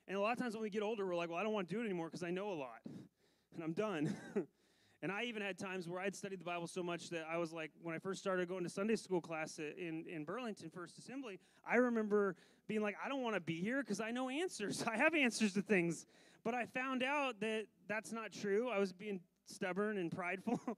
And 0.08 0.18
a 0.18 0.20
lot 0.20 0.32
of 0.32 0.38
times 0.38 0.52
when 0.52 0.62
we 0.62 0.68
get 0.68 0.82
older, 0.82 1.06
we're 1.06 1.16
like, 1.16 1.30
well, 1.30 1.38
I 1.38 1.42
don't 1.42 1.54
want 1.54 1.68
to 1.70 1.74
do 1.74 1.80
it 1.80 1.86
anymore 1.86 2.08
because 2.08 2.22
I 2.22 2.30
know 2.30 2.52
a 2.52 2.58
lot 2.58 2.80
and 3.54 3.64
I'm 3.64 3.72
done. 3.72 4.14
and 5.02 5.12
I 5.12 5.24
even 5.24 5.42
had 5.42 5.58
times 5.58 5.88
where 5.88 6.00
I'd 6.00 6.14
studied 6.14 6.40
the 6.40 6.44
Bible 6.44 6.66
so 6.66 6.82
much 6.82 7.10
that 7.10 7.26
I 7.30 7.36
was 7.36 7.52
like, 7.52 7.70
when 7.82 7.94
I 7.94 7.98
first 7.98 8.20
started 8.20 8.48
going 8.48 8.64
to 8.64 8.70
Sunday 8.70 8.96
school 8.96 9.20
class 9.20 9.58
in, 9.58 10.04
in 10.08 10.24
Burlington 10.24 10.70
First 10.70 10.98
Assembly, 10.98 11.38
I 11.68 11.76
remember 11.76 12.34
being 12.66 12.80
like, 12.80 12.96
I 13.04 13.08
don't 13.08 13.22
want 13.22 13.34
to 13.36 13.40
be 13.40 13.60
here 13.60 13.82
because 13.82 14.00
I 14.00 14.10
know 14.10 14.28
answers. 14.28 14.82
I 14.90 14.96
have 14.96 15.14
answers 15.14 15.52
to 15.54 15.62
things. 15.62 16.06
But 16.44 16.54
I 16.54 16.64
found 16.66 17.02
out 17.02 17.40
that 17.40 17.66
that's 17.88 18.12
not 18.12 18.32
true. 18.32 18.70
I 18.70 18.78
was 18.78 18.92
being 18.92 19.20
stubborn 19.46 19.98
and 19.98 20.10
prideful. 20.10 20.60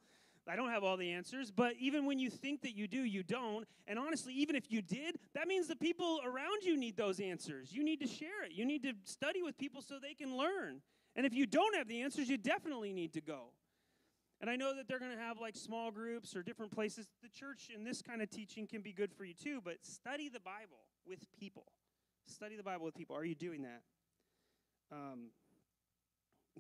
I 0.49 0.57
don't 0.57 0.71
have 0.71 0.83
all 0.83 0.97
the 0.97 1.13
answers, 1.13 1.51
but 1.51 1.75
even 1.79 2.07
when 2.07 2.19
you 2.19 2.31
think 2.31 2.63
that 2.63 2.75
you 2.75 2.89
do, 2.89 3.03
you 3.03 3.23
don't. 3.23 3.67
And 3.87 3.99
honestly, 3.99 4.33
even 4.33 4.57
if 4.57 4.71
you 4.71 4.81
did, 4.81 5.19
that 5.35 5.47
means 5.47 5.69
the 5.69 5.77
people 5.77 6.21
around 6.25 6.63
you 6.63 6.75
need 6.75 6.97
those 6.97 7.21
answers. 7.21 7.71
You 7.71 7.85
need 7.85 8.01
to 8.01 8.07
share 8.07 8.45
it. 8.47 8.53
You 8.53 8.65
need 8.65 8.83
to 8.85 8.95
study 9.05 9.43
with 9.43 9.59
people 9.59 9.83
so 9.83 9.99
they 10.01 10.15
can 10.15 10.35
learn. 10.39 10.81
And 11.17 11.27
if 11.27 11.35
you 11.35 11.45
don't 11.45 11.77
have 11.77 11.87
the 11.87 12.01
answers, 12.01 12.31
you 12.31 12.39
definitely 12.39 12.95
need 12.95 13.13
to 13.13 13.21
go. 13.21 13.51
And 14.41 14.49
I 14.49 14.57
know 14.57 14.75
that 14.77 14.87
they're 14.87 15.01
going 15.01 15.17
to 15.17 15.19
have 15.19 15.41
like 15.41 15.57
small 15.57 15.91
groups 15.91 16.37
or 16.37 16.43
different 16.43 16.71
places. 16.73 17.09
The 17.23 17.29
church 17.29 17.71
and 17.75 17.87
this 17.87 18.03
kind 18.03 18.23
of 18.23 18.31
teaching 18.31 18.67
can 18.67 18.83
be 18.83 18.93
good 18.93 19.13
for 19.13 19.25
you 19.25 19.35
too, 19.35 19.61
but 19.65 19.85
study 19.85 20.29
the 20.29 20.41
Bible 20.41 20.79
with 21.07 21.19
people. 21.39 21.65
Study 22.27 22.57
the 22.57 22.63
Bible 22.63 22.85
with 22.85 22.95
people. 22.95 23.17
Are 23.17 23.25
you 23.25 23.35
doing 23.35 23.63
that? 23.63 23.83
Um, 24.93 25.31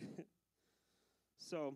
so, 1.38 1.74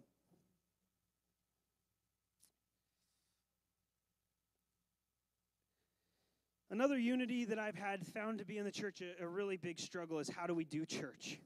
Another 6.73 6.99
unity 6.99 7.45
that 7.45 7.59
I've 7.59 7.77
had 7.77 8.07
found 8.07 8.38
to 8.38 8.47
be 8.47 8.57
in 8.57 8.65
the 8.65 8.71
church 8.71 9.03
a, 9.03 9.23
a 9.23 9.29
really 9.29 9.59
big 9.59 9.79
struggle 9.79 10.21
is 10.21 10.31
how 10.31 10.47
do 10.47 10.55
we 10.55 10.65
do 10.65 10.87
church? 10.87 11.38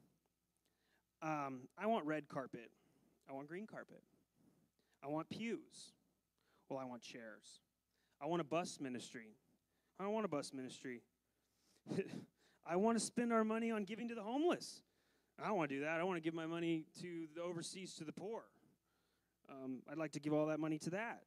Um, 1.20 1.62
I 1.76 1.86
want 1.86 2.06
red 2.06 2.28
carpet. 2.28 2.70
I 3.28 3.32
want 3.32 3.48
green 3.48 3.66
carpet. 3.66 4.04
I 5.06 5.08
want 5.08 5.28
pews. 5.30 5.92
Well, 6.68 6.80
I 6.80 6.84
want 6.84 7.02
chairs. 7.02 7.60
I 8.20 8.26
want 8.26 8.40
a 8.40 8.44
bus 8.44 8.78
ministry. 8.80 9.36
I 10.00 10.04
don't 10.04 10.12
want 10.12 10.24
a 10.24 10.28
bus 10.28 10.52
ministry. 10.52 11.02
I 12.66 12.74
want 12.74 12.98
to 12.98 13.04
spend 13.04 13.32
our 13.32 13.44
money 13.44 13.70
on 13.70 13.84
giving 13.84 14.08
to 14.08 14.16
the 14.16 14.22
homeless. 14.22 14.82
I 15.40 15.46
don't 15.46 15.56
want 15.56 15.70
to 15.70 15.76
do 15.76 15.80
that. 15.82 16.00
I 16.00 16.02
want 16.02 16.16
to 16.16 16.20
give 16.20 16.34
my 16.34 16.46
money 16.46 16.86
to 17.02 17.26
the 17.36 17.42
overseas 17.42 17.94
to 17.94 18.04
the 18.04 18.12
poor. 18.12 18.42
Um, 19.48 19.82
I'd 19.88 19.98
like 19.98 20.10
to 20.12 20.20
give 20.20 20.32
all 20.32 20.46
that 20.46 20.58
money 20.58 20.78
to 20.78 20.90
that. 20.90 21.20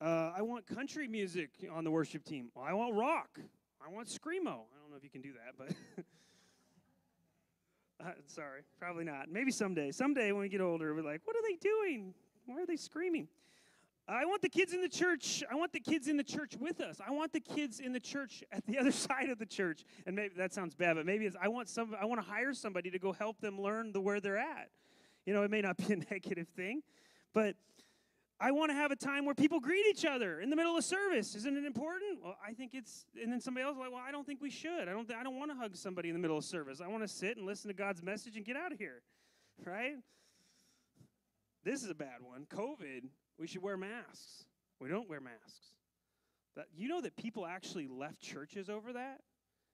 Uh, 0.00 0.32
I 0.36 0.42
want 0.42 0.66
country 0.66 1.08
music 1.08 1.50
on 1.72 1.82
the 1.82 1.90
worship 1.90 2.22
team. 2.24 2.50
I 2.56 2.72
want 2.74 2.94
rock. 2.94 3.40
I 3.84 3.92
want 3.92 4.06
screamo. 4.06 4.46
I 4.46 4.78
don't 4.80 4.90
know 4.90 4.96
if 4.96 5.02
you 5.02 5.10
can 5.10 5.22
do 5.22 5.32
that, 5.32 5.54
but 5.58 6.04
uh, 8.06 8.12
sorry, 8.26 8.60
probably 8.78 9.04
not. 9.04 9.28
Maybe 9.28 9.50
someday. 9.50 9.90
Someday 9.90 10.30
when 10.30 10.42
we 10.42 10.48
get 10.48 10.60
older, 10.60 10.94
we're 10.94 11.02
like, 11.02 11.22
what 11.24 11.34
are 11.34 11.42
they 11.42 11.56
doing? 11.56 12.14
Why 12.46 12.62
are 12.62 12.66
they 12.66 12.76
screaming? 12.76 13.28
I 14.08 14.24
want 14.24 14.40
the 14.40 14.48
kids 14.48 14.72
in 14.72 14.80
the 14.80 14.88
church. 14.88 15.42
I 15.50 15.56
want 15.56 15.72
the 15.72 15.80
kids 15.80 16.06
in 16.06 16.16
the 16.16 16.22
church 16.22 16.52
with 16.60 16.80
us. 16.80 17.00
I 17.04 17.10
want 17.10 17.32
the 17.32 17.40
kids 17.40 17.80
in 17.80 17.92
the 17.92 17.98
church 17.98 18.44
at 18.52 18.64
the 18.66 18.78
other 18.80 18.92
side 18.92 19.30
of 19.30 19.38
the 19.38 19.46
church. 19.46 19.84
And 20.06 20.14
maybe 20.14 20.34
that 20.36 20.54
sounds 20.54 20.74
bad, 20.74 20.94
but 20.94 21.06
maybe 21.06 21.26
it's 21.26 21.36
I 21.40 21.48
want 21.48 21.68
some 21.68 21.94
I 22.00 22.04
want 22.04 22.20
to 22.20 22.26
hire 22.26 22.54
somebody 22.54 22.90
to 22.90 22.98
go 22.98 23.12
help 23.12 23.40
them 23.40 23.60
learn 23.60 23.92
the 23.92 24.00
where 24.00 24.20
they're 24.20 24.38
at. 24.38 24.70
You 25.24 25.34
know, 25.34 25.42
it 25.42 25.50
may 25.50 25.60
not 25.60 25.76
be 25.76 25.92
a 25.92 25.96
negative 26.10 26.46
thing, 26.54 26.82
but 27.34 27.56
I 28.38 28.52
want 28.52 28.70
to 28.70 28.74
have 28.74 28.90
a 28.90 28.96
time 28.96 29.24
where 29.24 29.34
people 29.34 29.60
greet 29.60 29.86
each 29.86 30.04
other 30.04 30.40
in 30.40 30.50
the 30.50 30.56
middle 30.56 30.76
of 30.76 30.84
service. 30.84 31.34
Isn't 31.34 31.56
it 31.56 31.64
important? 31.64 32.22
Well, 32.22 32.36
I 32.46 32.52
think 32.52 32.74
it's. 32.74 33.06
And 33.20 33.32
then 33.32 33.40
somebody 33.40 33.64
else 33.64 33.76
like, 33.78 33.90
well, 33.90 34.02
I 34.06 34.12
don't 34.12 34.26
think 34.26 34.40
we 34.40 34.50
should. 34.50 34.88
I 34.88 34.92
don't. 34.92 35.06
Th- 35.06 35.18
I 35.18 35.22
don't 35.24 35.38
want 35.38 35.50
to 35.50 35.56
hug 35.56 35.74
somebody 35.74 36.10
in 36.10 36.14
the 36.14 36.20
middle 36.20 36.38
of 36.38 36.44
service. 36.44 36.80
I 36.80 36.86
want 36.86 37.02
to 37.02 37.08
sit 37.08 37.38
and 37.38 37.46
listen 37.46 37.68
to 37.68 37.74
God's 37.74 38.02
message 38.02 38.36
and 38.36 38.44
get 38.44 38.56
out 38.56 38.72
of 38.72 38.78
here, 38.78 39.02
right? 39.64 39.96
This 41.66 41.82
is 41.82 41.90
a 41.90 41.94
bad 41.96 42.22
one. 42.22 42.46
COVID 42.54 43.08
we 43.40 43.48
should 43.48 43.60
wear 43.60 43.76
masks. 43.76 44.44
We 44.80 44.88
don't 44.88 45.10
wear 45.10 45.20
masks. 45.20 45.72
That, 46.54 46.66
you 46.76 46.88
know 46.88 47.00
that 47.00 47.16
people 47.16 47.44
actually 47.44 47.88
left 47.88 48.20
churches 48.20 48.70
over 48.70 48.92
that? 48.92 49.18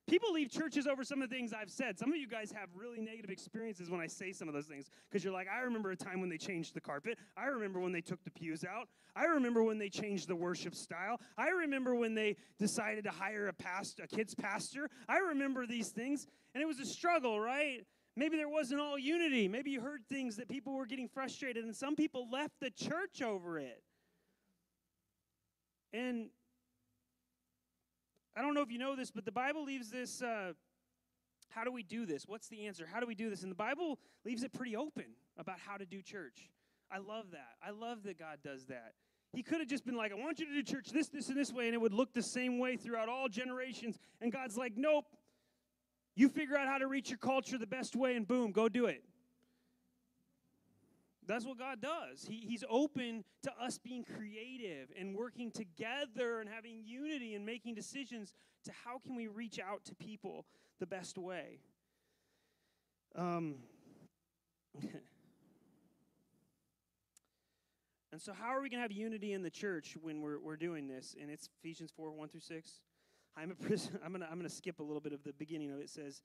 People 0.09 0.33
leave 0.33 0.51
churches 0.51 0.87
over 0.87 1.05
some 1.05 1.21
of 1.21 1.29
the 1.29 1.37
things 1.37 1.53
I've 1.53 1.71
said. 1.71 1.99
Some 1.99 2.11
of 2.11 2.17
you 2.17 2.27
guys 2.27 2.51
have 2.51 2.71
really 2.75 3.01
negative 3.01 3.31
experiences 3.31 3.91
when 3.91 4.01
I 4.01 4.07
say 4.07 4.33
some 4.33 4.49
of 4.49 4.55
those 4.55 4.67
things 4.67 4.87
because 5.09 5.23
you're 5.23 5.35
like, 5.35 5.49
I 5.49 5.61
remember 5.61 5.91
a 5.91 5.97
time 5.97 6.21
when 6.21 6.31
they 6.31 6.39
changed 6.39 6.75
the 6.75 6.81
carpet. 6.81 7.19
I 7.37 7.45
remember 7.45 7.79
when 7.79 7.93
they 7.93 8.01
took 8.01 8.25
the 8.25 8.31
pews 8.31 8.65
out. 8.65 8.89
I 9.15 9.27
remember 9.27 9.63
when 9.63 9.79
they 9.79 9.91
changed 9.91 10.29
the 10.29 10.35
worship 10.35 10.75
style. 10.75 11.21
I 11.37 11.51
remember 11.51 11.95
when 11.95 12.15
they 12.15 12.37
decided 12.59 13.05
to 13.05 13.11
hire 13.11 13.49
a 13.49 13.53
past 13.53 14.01
a 14.03 14.09
kids 14.09 14.35
pastor. 14.35 14.89
I 15.11 15.19
remember 15.19 15.67
these 15.67 15.91
things 15.91 16.27
and 16.55 16.63
it 16.63 16.67
was 16.67 16.81
a 16.81 16.87
struggle, 16.87 17.39
right? 17.39 17.85
Maybe 18.15 18.37
there 18.37 18.49
wasn't 18.49 18.81
all 18.81 18.99
unity. 18.99 19.49
Maybe 19.49 19.71
you 19.71 19.81
heard 19.81 20.03
things 20.09 20.37
that 20.37 20.49
people 20.49 20.75
were 20.75 20.87
getting 20.87 21.09
frustrated, 21.09 21.65
and 21.65 21.75
some 21.75 21.97
people 21.97 22.29
left 22.31 22.61
the 22.61 22.71
church 22.71 23.23
over 23.23 23.59
it. 23.59 23.83
And 25.93 26.29
I 28.37 28.43
don't 28.43 28.55
know 28.55 28.63
if 28.63 28.71
you 28.71 28.79
know 28.79 28.97
this, 28.97 29.11
but 29.11 29.25
the 29.25 29.33
Bible 29.33 29.65
leaves 29.65 29.91
this 29.91 30.23
uh, 30.23 30.53
how 31.53 31.65
do 31.65 31.73
we 31.73 31.83
do 31.83 32.07
this? 32.07 32.25
What's 32.27 32.49
the 32.49 32.67
answer? 32.67 32.87
How 32.91 33.01
do 33.01 33.07
we 33.07 33.15
do 33.15 33.31
this? 33.31 33.43
And 33.43 33.51
the 33.51 33.57
Bible 33.57 33.99
leaves 34.25 34.43
it 34.43 34.53
pretty 34.53 34.75
open 34.75 35.05
about 35.37 35.59
how 35.59 35.77
to 35.77 35.85
do 35.85 36.01
church. 36.03 36.51
I 36.91 36.99
love 36.99 37.27
that. 37.33 37.57
I 37.63 37.71
love 37.71 38.03
that 38.05 38.19
God 38.19 38.39
does 38.43 38.67
that. 38.67 38.95
He 39.33 39.43
could 39.43 39.61
have 39.61 39.69
just 39.69 39.85
been 39.85 39.97
like, 39.97 40.13
I 40.13 40.15
want 40.15 40.39
you 40.39 40.47
to 40.47 40.53
do 40.53 40.63
church 40.63 40.91
this, 40.91 41.09
this, 41.09 41.29
and 41.29 41.37
this 41.37 41.53
way, 41.53 41.67
and 41.67 41.75
it 41.75 41.81
would 41.81 41.95
look 41.95 42.13
the 42.13 42.23
same 42.23 42.59
way 42.59 42.77
throughout 42.77 43.09
all 43.09 43.29
generations. 43.29 43.99
And 44.21 44.31
God's 44.31 44.57
like, 44.57 44.75
nope, 44.77 45.07
you 46.15 46.29
figure 46.29 46.57
out 46.57 46.69
how 46.69 46.79
to 46.79 46.87
reach 46.87 47.11
your 47.11 47.19
culture 47.19 47.59
the 47.59 47.67
best 47.67 47.97
way, 47.97 48.17
and 48.17 48.27
boom, 48.27 48.53
go 48.53 48.69
do 48.69 48.87
it. 48.87 49.03
That's 51.27 51.45
what 51.45 51.59
God 51.59 51.81
does. 51.81 52.25
He, 52.29 52.45
he's 52.47 52.65
open 52.69 53.25
to 53.45 53.53
us 53.61 53.79
being 53.79 54.05
creative 54.05 54.89
and 54.99 55.15
working 55.15 55.53
together 55.53 56.41
and 56.41 56.49
having 56.49 56.83
unity 56.85 57.35
and 57.35 57.47
making 57.47 57.75
decisions 57.75 58.35
to 58.65 58.73
how 58.85 58.99
can 58.99 59.15
we 59.15 59.29
reach 59.29 59.59
out 59.59 59.85
to 59.87 59.95
people 59.95 60.47
the 60.81 60.87
best 60.87 61.19
way. 61.19 61.61
Um, 63.15 63.57
and 68.13 68.21
so, 68.21 68.33
how 68.33 68.49
are 68.49 68.61
we 68.61 68.69
going 68.69 68.79
to 68.79 68.83
have 68.83 68.93
unity 68.93 69.33
in 69.33 69.43
the 69.43 69.51
church 69.51 69.97
when 70.01 70.21
we're, 70.21 70.41
we're 70.41 70.57
doing 70.57 70.89
this? 70.89 71.15
And 71.21 71.31
it's 71.31 71.49
Ephesians 71.63 71.93
4 71.97 72.11
1 72.11 72.29
through 72.31 72.41
6. 72.41 72.81
I'm 73.37 73.51
a. 73.51 73.75
I'm 74.05 74.13
gonna 74.13 74.29
I'm 74.31 74.39
gonna 74.39 74.49
skip 74.49 74.81
a 74.81 74.83
little 74.83 75.01
bit 75.01 75.13
of 75.13 75.23
the 75.25 75.33
beginning 75.35 75.71
of 75.71 75.79
it. 75.79 75.85
it 75.85 75.91
says, 75.91 76.23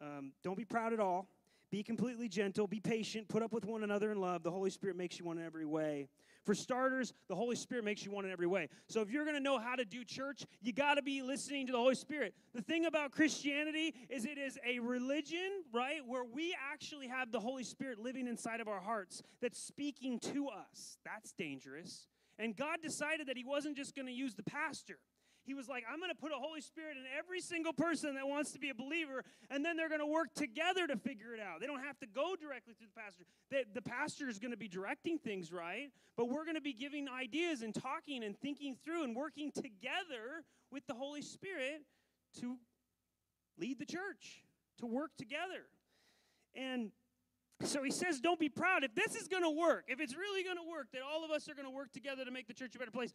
um, 0.00 0.32
"Don't 0.42 0.56
be 0.56 0.64
proud 0.64 0.92
at 0.92 1.00
all. 1.00 1.28
Be 1.70 1.82
completely 1.82 2.28
gentle. 2.28 2.66
Be 2.66 2.80
patient. 2.80 3.28
Put 3.28 3.42
up 3.42 3.52
with 3.52 3.66
one 3.66 3.82
another 3.82 4.10
in 4.10 4.20
love. 4.20 4.42
The 4.42 4.50
Holy 4.50 4.70
Spirit 4.70 4.96
makes 4.96 5.18
you 5.18 5.26
one 5.26 5.38
in 5.38 5.44
every 5.44 5.66
way. 5.66 6.08
For 6.44 6.54
starters, 6.54 7.12
the 7.28 7.34
Holy 7.34 7.56
Spirit 7.56 7.84
makes 7.84 8.06
you 8.06 8.10
one 8.10 8.24
in 8.24 8.30
every 8.30 8.46
way. 8.46 8.70
So 8.88 9.02
if 9.02 9.10
you're 9.10 9.24
going 9.24 9.36
to 9.36 9.42
know 9.42 9.58
how 9.58 9.76
to 9.76 9.84
do 9.84 10.02
church, 10.02 10.46
you 10.62 10.72
got 10.72 10.94
to 10.94 11.02
be 11.02 11.20
listening 11.20 11.66
to 11.66 11.72
the 11.72 11.78
Holy 11.78 11.94
Spirit. 11.94 12.34
The 12.54 12.62
thing 12.62 12.86
about 12.86 13.12
Christianity 13.12 13.94
is 14.08 14.24
it 14.24 14.38
is 14.38 14.58
a 14.66 14.78
religion, 14.78 15.62
right, 15.74 16.00
where 16.06 16.24
we 16.24 16.56
actually 16.72 17.08
have 17.08 17.32
the 17.32 17.40
Holy 17.40 17.64
Spirit 17.64 17.98
living 17.98 18.26
inside 18.26 18.60
of 18.60 18.68
our 18.68 18.80
hearts 18.80 19.22
that's 19.42 19.62
speaking 19.62 20.18
to 20.20 20.48
us. 20.48 20.96
That's 21.04 21.32
dangerous. 21.32 22.06
And 22.38 22.56
God 22.56 22.78
decided 22.82 23.26
that 23.26 23.36
He 23.36 23.44
wasn't 23.44 23.76
just 23.76 23.94
going 23.94 24.06
to 24.06 24.12
use 24.12 24.34
the 24.34 24.42
pastor 24.42 24.98
he 25.48 25.54
was 25.54 25.66
like, 25.66 25.84
I'm 25.90 25.98
going 25.98 26.10
to 26.10 26.14
put 26.14 26.30
a 26.30 26.36
Holy 26.36 26.60
Spirit 26.60 26.98
in 26.98 27.04
every 27.18 27.40
single 27.40 27.72
person 27.72 28.14
that 28.16 28.28
wants 28.28 28.52
to 28.52 28.58
be 28.58 28.68
a 28.68 28.74
believer, 28.74 29.24
and 29.48 29.64
then 29.64 29.78
they're 29.78 29.88
going 29.88 30.02
to 30.02 30.06
work 30.06 30.34
together 30.34 30.86
to 30.86 30.98
figure 30.98 31.32
it 31.32 31.40
out. 31.40 31.60
They 31.60 31.66
don't 31.66 31.82
have 31.82 31.98
to 32.00 32.06
go 32.06 32.36
directly 32.38 32.74
to 32.74 32.84
the 32.84 33.00
pastor. 33.00 33.24
The, 33.50 33.64
the 33.72 33.80
pastor 33.80 34.28
is 34.28 34.38
going 34.38 34.50
to 34.50 34.58
be 34.58 34.68
directing 34.68 35.18
things, 35.18 35.50
right? 35.50 35.88
But 36.18 36.28
we're 36.28 36.44
going 36.44 36.56
to 36.56 36.60
be 36.60 36.74
giving 36.74 37.08
ideas 37.08 37.62
and 37.62 37.74
talking 37.74 38.22
and 38.22 38.38
thinking 38.38 38.76
through 38.84 39.04
and 39.04 39.16
working 39.16 39.50
together 39.50 40.44
with 40.70 40.86
the 40.86 40.94
Holy 40.94 41.22
Spirit 41.22 41.80
to 42.40 42.58
lead 43.58 43.78
the 43.78 43.86
church, 43.86 44.44
to 44.80 44.86
work 44.86 45.12
together. 45.16 45.64
And 46.54 46.92
so 47.62 47.82
he 47.82 47.90
says, 47.90 48.20
Don't 48.20 48.38
be 48.38 48.50
proud. 48.50 48.84
If 48.84 48.94
this 48.94 49.16
is 49.16 49.28
going 49.28 49.44
to 49.44 49.50
work, 49.50 49.86
if 49.88 49.98
it's 49.98 50.14
really 50.14 50.44
going 50.44 50.58
to 50.58 50.68
work, 50.68 50.88
that 50.92 51.00
all 51.02 51.24
of 51.24 51.30
us 51.30 51.48
are 51.48 51.54
going 51.54 51.66
to 51.66 51.74
work 51.74 51.90
together 51.92 52.24
to 52.26 52.30
make 52.30 52.46
the 52.46 52.54
church 52.54 52.74
a 52.74 52.78
better 52.78 52.90
place, 52.90 53.14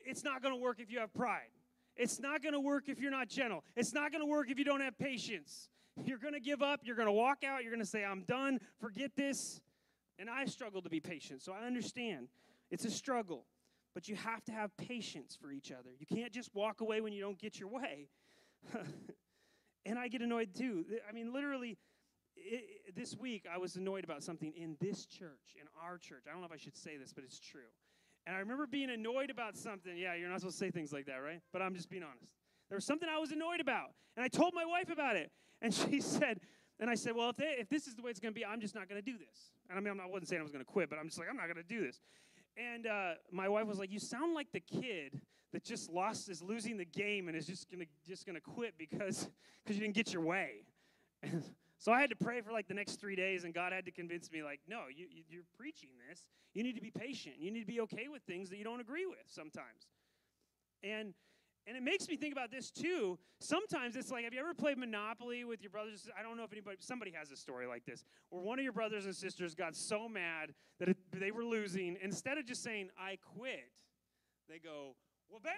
it's 0.00 0.24
not 0.24 0.42
going 0.42 0.54
to 0.54 0.60
work 0.60 0.80
if 0.80 0.90
you 0.90 0.98
have 1.00 1.12
pride. 1.12 1.50
It's 1.96 2.18
not 2.18 2.42
going 2.42 2.54
to 2.54 2.60
work 2.60 2.88
if 2.88 2.98
you're 2.98 3.10
not 3.10 3.28
gentle. 3.28 3.64
It's 3.76 3.92
not 3.92 4.10
going 4.10 4.22
to 4.22 4.26
work 4.26 4.50
if 4.50 4.58
you 4.58 4.64
don't 4.64 4.80
have 4.80 4.98
patience. 4.98 5.68
You're 6.04 6.18
going 6.18 6.34
to 6.34 6.40
give 6.40 6.60
up. 6.60 6.80
You're 6.82 6.96
going 6.96 7.06
to 7.06 7.12
walk 7.12 7.44
out. 7.44 7.62
You're 7.62 7.72
going 7.72 7.84
to 7.84 7.88
say, 7.88 8.04
I'm 8.04 8.22
done. 8.22 8.58
Forget 8.80 9.12
this. 9.16 9.60
And 10.18 10.28
I 10.28 10.44
struggle 10.46 10.82
to 10.82 10.88
be 10.88 11.00
patient, 11.00 11.42
so 11.42 11.52
I 11.52 11.66
understand. 11.66 12.28
It's 12.70 12.84
a 12.84 12.90
struggle. 12.90 13.46
But 13.94 14.08
you 14.08 14.16
have 14.16 14.44
to 14.44 14.52
have 14.52 14.76
patience 14.76 15.38
for 15.40 15.52
each 15.52 15.70
other. 15.70 15.90
You 15.98 16.06
can't 16.06 16.32
just 16.32 16.52
walk 16.54 16.80
away 16.80 17.00
when 17.00 17.12
you 17.12 17.20
don't 17.20 17.38
get 17.38 17.60
your 17.60 17.68
way. 17.68 18.08
and 19.86 19.98
I 19.98 20.08
get 20.08 20.20
annoyed 20.20 20.50
too. 20.54 20.84
I 21.08 21.12
mean, 21.12 21.32
literally, 21.32 21.78
it, 22.36 22.96
this 22.96 23.16
week 23.16 23.44
I 23.52 23.58
was 23.58 23.76
annoyed 23.76 24.02
about 24.02 24.24
something 24.24 24.52
in 24.56 24.76
this 24.80 25.06
church, 25.06 25.54
in 25.60 25.66
our 25.80 25.98
church. 25.98 26.24
I 26.28 26.32
don't 26.32 26.40
know 26.40 26.46
if 26.46 26.52
I 26.52 26.56
should 26.56 26.76
say 26.76 26.96
this, 26.96 27.12
but 27.12 27.22
it's 27.22 27.38
true. 27.38 27.60
And 28.26 28.34
I 28.34 28.38
remember 28.38 28.66
being 28.66 28.90
annoyed 28.90 29.30
about 29.30 29.56
something. 29.56 29.96
Yeah, 29.96 30.14
you're 30.14 30.28
not 30.28 30.40
supposed 30.40 30.58
to 30.58 30.64
say 30.64 30.70
things 30.70 30.92
like 30.92 31.06
that, 31.06 31.16
right? 31.16 31.40
But 31.52 31.62
I'm 31.62 31.74
just 31.74 31.90
being 31.90 32.02
honest. 32.02 32.32
There 32.68 32.76
was 32.76 32.84
something 32.84 33.08
I 33.08 33.18
was 33.18 33.32
annoyed 33.32 33.60
about. 33.60 33.90
And 34.16 34.24
I 34.24 34.28
told 34.28 34.54
my 34.54 34.64
wife 34.64 34.90
about 34.90 35.16
it. 35.16 35.30
And 35.60 35.74
she 35.90 36.00
said, 36.00 36.40
and 36.80 36.90
I 36.90 36.94
said, 36.94 37.14
well, 37.14 37.30
if, 37.30 37.36
they, 37.36 37.56
if 37.58 37.68
this 37.68 37.86
is 37.86 37.94
the 37.94 38.02
way 38.02 38.10
it's 38.10 38.20
going 38.20 38.32
to 38.32 38.38
be, 38.38 38.44
I'm 38.44 38.60
just 38.60 38.74
not 38.74 38.88
going 38.88 39.00
to 39.00 39.04
do 39.04 39.18
this. 39.18 39.52
And 39.68 39.78
I 39.78 39.82
mean, 39.82 40.00
I 40.00 40.06
wasn't 40.06 40.28
saying 40.28 40.40
I 40.40 40.42
was 40.42 40.52
going 40.52 40.64
to 40.64 40.70
quit, 40.70 40.90
but 40.90 40.98
I'm 40.98 41.06
just 41.06 41.18
like, 41.18 41.28
I'm 41.28 41.36
not 41.36 41.46
going 41.46 41.56
to 41.56 41.62
do 41.62 41.84
this. 41.84 42.00
And 42.56 42.86
uh, 42.86 43.14
my 43.32 43.48
wife 43.48 43.66
was 43.66 43.78
like, 43.78 43.90
"You 43.90 43.98
sound 43.98 44.34
like 44.34 44.48
the 44.52 44.60
kid 44.60 45.20
that 45.52 45.64
just 45.64 45.90
lost, 45.90 46.28
is 46.28 46.42
losing 46.42 46.76
the 46.76 46.84
game, 46.84 47.28
and 47.28 47.36
is 47.36 47.46
just 47.46 47.70
gonna 47.70 47.86
just 48.06 48.26
gonna 48.26 48.40
quit 48.40 48.74
because 48.78 49.28
because 49.62 49.76
you 49.76 49.82
didn't 49.82 49.94
get 49.94 50.12
your 50.12 50.22
way." 50.22 50.64
so 51.84 51.92
I 51.92 52.00
had 52.00 52.08
to 52.08 52.16
pray 52.16 52.40
for 52.40 52.50
like 52.50 52.66
the 52.66 52.72
next 52.72 52.98
three 52.98 53.14
days, 53.14 53.44
and 53.44 53.52
God 53.52 53.70
had 53.70 53.84
to 53.84 53.90
convince 53.90 54.32
me, 54.32 54.42
like, 54.42 54.60
no, 54.66 54.84
you, 54.88 55.04
you, 55.28 55.40
are 55.40 55.44
preaching 55.54 55.90
this. 56.08 56.24
You 56.54 56.62
need 56.62 56.76
to 56.76 56.80
be 56.80 56.90
patient. 56.90 57.34
You 57.38 57.50
need 57.50 57.60
to 57.60 57.66
be 57.66 57.80
okay 57.80 58.08
with 58.10 58.22
things 58.22 58.48
that 58.48 58.56
you 58.56 58.64
don't 58.64 58.80
agree 58.80 59.04
with 59.04 59.18
sometimes. 59.26 59.86
And 60.82 61.12
and 61.66 61.76
it 61.76 61.82
makes 61.82 62.08
me 62.08 62.16
think 62.16 62.32
about 62.32 62.50
this 62.50 62.70
too. 62.70 63.18
Sometimes 63.38 63.96
it's 63.96 64.10
like, 64.10 64.24
have 64.24 64.32
you 64.32 64.40
ever 64.40 64.54
played 64.54 64.78
Monopoly 64.78 65.44
with 65.44 65.60
your 65.60 65.70
brothers? 65.70 66.08
I 66.18 66.22
don't 66.22 66.38
know 66.38 66.44
if 66.44 66.52
anybody, 66.52 66.78
somebody 66.80 67.10
has 67.10 67.30
a 67.30 67.36
story 67.36 67.66
like 67.66 67.84
this, 67.84 68.02
where 68.30 68.42
one 68.42 68.58
of 68.58 68.62
your 68.62 68.72
brothers 68.72 69.04
and 69.04 69.14
sisters 69.14 69.54
got 69.54 69.76
so 69.76 70.08
mad 70.08 70.54
that 70.78 70.88
it, 70.88 70.96
they 71.12 71.32
were 71.32 71.44
losing. 71.44 71.98
Instead 72.02 72.38
of 72.38 72.46
just 72.46 72.62
saying, 72.62 72.88
I 72.98 73.18
quit, 73.36 73.70
they 74.48 74.58
go, 74.58 74.94
well, 75.30 75.40
bam. 75.42 75.52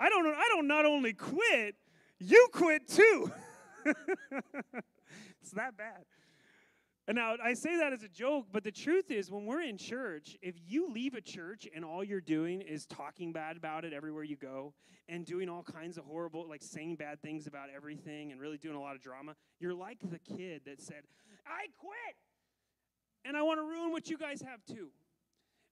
I 0.00 0.08
don't, 0.08 0.26
I 0.26 0.48
don't 0.48 0.66
not 0.66 0.86
only 0.86 1.12
quit, 1.12 1.76
you 2.18 2.48
quit 2.52 2.88
too. 2.88 3.32
it's 5.40 5.52
that 5.52 5.76
bad. 5.76 6.04
And 7.08 7.16
now 7.16 7.36
I 7.42 7.54
say 7.54 7.78
that 7.78 7.94
as 7.94 8.02
a 8.02 8.08
joke, 8.08 8.48
but 8.52 8.62
the 8.62 8.70
truth 8.70 9.10
is, 9.10 9.30
when 9.30 9.46
we're 9.46 9.62
in 9.62 9.78
church, 9.78 10.36
if 10.42 10.56
you 10.66 10.92
leave 10.92 11.14
a 11.14 11.22
church 11.22 11.66
and 11.74 11.82
all 11.82 12.04
you're 12.04 12.20
doing 12.20 12.60
is 12.60 12.84
talking 12.84 13.32
bad 13.32 13.56
about 13.56 13.86
it 13.86 13.94
everywhere 13.94 14.24
you 14.24 14.36
go 14.36 14.74
and 15.08 15.24
doing 15.24 15.48
all 15.48 15.62
kinds 15.62 15.96
of 15.96 16.04
horrible, 16.04 16.46
like 16.46 16.62
saying 16.62 16.96
bad 16.96 17.22
things 17.22 17.46
about 17.46 17.68
everything 17.74 18.30
and 18.30 18.38
really 18.42 18.58
doing 18.58 18.76
a 18.76 18.80
lot 18.80 18.94
of 18.94 19.00
drama, 19.00 19.34
you're 19.58 19.72
like 19.72 19.98
the 20.02 20.18
kid 20.18 20.60
that 20.66 20.82
said, 20.82 21.02
I 21.46 21.68
quit 21.78 22.16
and 23.24 23.38
I 23.38 23.42
want 23.42 23.58
to 23.58 23.64
ruin 23.64 23.90
what 23.90 24.10
you 24.10 24.18
guys 24.18 24.42
have 24.42 24.62
too. 24.66 24.88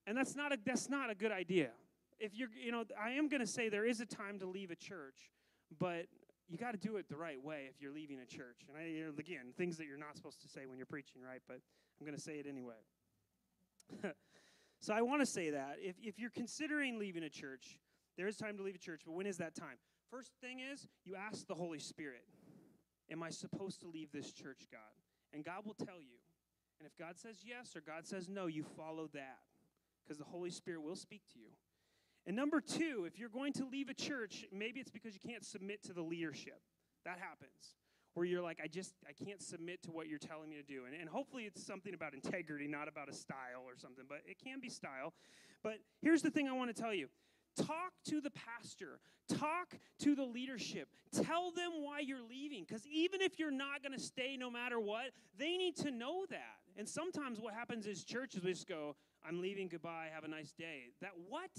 And 0.07 0.17
that's 0.17 0.37
not 0.37 0.55
a, 0.55 0.59
that's 0.65 0.89
not 0.89 1.11
a 1.11 1.15
good 1.15 1.33
idea. 1.33 1.71
If 2.19 2.35
you're, 2.35 2.49
you 2.59 2.73
know, 2.73 2.85
I 2.99 3.11
am 3.11 3.29
going 3.29 3.41
to 3.41 3.47
say 3.47 3.69
there 3.69 3.85
is 3.85 4.01
a 4.01 4.07
time 4.07 4.39
to 4.39 4.47
leave 4.47 4.71
a 4.71 4.77
church, 4.77 5.31
but 5.79 6.07
you 6.49 6.57
got 6.57 6.73
to 6.73 6.79
do 6.79 6.97
it 6.97 7.09
the 7.09 7.17
right 7.17 7.43
way 7.43 7.69
if 7.69 7.81
you're 7.81 7.93
leaving 7.93 8.21
a 8.21 8.27
church. 8.27 8.67
And 8.69 8.77
I, 8.77 8.87
you 8.89 9.05
know, 9.05 9.13
again, 9.19 9.53
things 9.57 9.77
that 9.79 9.87
you're 9.87 9.99
not 9.99 10.17
supposed 10.17 10.43
to 10.43 10.49
say 10.49 10.67
when 10.67 10.79
you're 10.79 10.87
preaching, 10.87 11.23
right? 11.23 11.41
But 11.47 11.59
I'm 12.01 12.07
going 12.07 12.17
to 12.17 12.23
say 12.23 12.35
it 12.35 12.47
anyway. 12.49 12.75
so 14.81 14.95
I 14.95 15.03
want 15.03 15.23
to 15.23 15.27
say 15.27 15.51
that 15.51 15.77
if, 15.81 15.97
if 16.01 16.19
you're 16.19 16.31
considering 16.31 16.99
leaving 16.99 17.25
a 17.25 17.29
church, 17.29 17.79
there 18.17 18.29
is 18.29 18.37
time 18.37 18.57
to 18.57 18.63
leave 18.63 18.77
a 18.77 18.79
church, 18.79 19.03
but 19.05 19.13
when 19.13 19.27
is 19.27 19.39
that 19.39 19.55
time? 19.55 19.77
First 20.11 20.33
thing 20.41 20.61
is, 20.61 20.87
you 21.05 21.17
ask 21.17 21.47
the 21.47 21.55
Holy 21.55 21.81
Spirit, 21.81 22.23
Am 23.11 23.23
I 23.23 23.31
supposed 23.31 23.81
to 23.81 23.89
leave 23.89 24.11
this 24.13 24.33
church, 24.33 24.67
God? 24.73 24.81
And 25.33 25.45
God 25.45 25.65
will 25.65 25.75
tell 25.75 26.01
you. 26.01 26.19
And 26.79 26.87
if 26.87 26.97
God 26.99 27.19
says 27.19 27.43
yes 27.45 27.77
or 27.77 27.81
God 27.81 28.07
says 28.07 28.29
no, 28.29 28.47
you 28.47 28.65
follow 28.77 29.09
that 29.15 29.39
because 30.03 30.19
the 30.19 30.25
Holy 30.25 30.51
Spirit 30.51 30.83
will 30.83 30.97
speak 30.97 31.23
to 31.33 31.39
you. 31.39 31.51
And 32.27 32.35
number 32.35 32.61
two, 32.61 33.05
if 33.07 33.19
you're 33.19 33.29
going 33.29 33.53
to 33.55 33.65
leave 33.65 33.89
a 33.89 33.95
church, 33.95 34.45
maybe 34.53 34.81
it's 34.81 34.91
because 34.91 35.15
you 35.15 35.21
can't 35.21 35.45
submit 35.45 35.83
to 35.85 35.93
the 35.93 36.03
leadership. 36.03 36.61
That 37.05 37.19
happens. 37.19 37.77
Where 38.15 38.27
you're 38.27 38.43
like, 38.43 38.59
I 38.63 38.67
just, 38.67 38.95
I 39.09 39.13
can't 39.13 39.43
submit 39.43 39.83
to 39.85 39.91
what 39.91 40.09
you're 40.09 40.19
telling 40.19 40.49
me 40.49 40.57
to 40.57 40.63
do. 40.63 40.87
And, 40.87 40.95
and 40.99 41.09
hopefully 41.09 41.45
it's 41.45 41.65
something 41.65 41.95
about 41.95 42.15
integrity, 42.15 42.67
not 42.67 42.89
about 42.89 43.09
a 43.09 43.13
style 43.13 43.63
or 43.65 43.77
something, 43.77 44.05
but 44.09 44.23
it 44.27 44.39
can 44.43 44.59
be 44.59 44.71
style. 44.71 45.13
But 45.63 45.75
here's 46.01 46.23
the 46.23 46.31
thing 46.31 46.49
I 46.49 46.53
want 46.53 46.75
to 46.75 46.83
tell 46.83 46.95
you 46.95 47.09
talk 47.57 47.93
to 48.07 48.21
the 48.21 48.31
pastor, 48.31 49.01
talk 49.29 49.79
to 50.01 50.15
the 50.15 50.25
leadership, 50.25 50.89
tell 51.13 51.51
them 51.53 51.73
why 51.83 52.01
you're 52.01 52.23
leaving. 52.23 52.65
Because 52.67 52.87
even 52.87 53.21
if 53.21 53.39
you're 53.39 53.51
not 53.51 53.83
going 53.83 53.97
to 53.97 54.03
stay 54.03 54.37
no 54.39 54.51
matter 54.51 54.81
what, 54.81 55.13
they 55.39 55.57
need 55.57 55.77
to 55.77 55.91
know 55.91 56.27
that. 56.31 56.59
And 56.77 56.89
sometimes 56.89 57.41
what 57.41 57.55
happens 57.55 57.87
is 57.87 58.05
churches 58.05 58.43
we 58.43 58.53
just 58.53 58.69
go, 58.69 58.97
I'm 59.27 59.41
leaving, 59.41 59.69
goodbye, 59.69 60.09
have 60.15 60.25
a 60.25 60.29
nice 60.29 60.53
day. 60.53 60.91
That 61.01 61.13
what? 61.29 61.51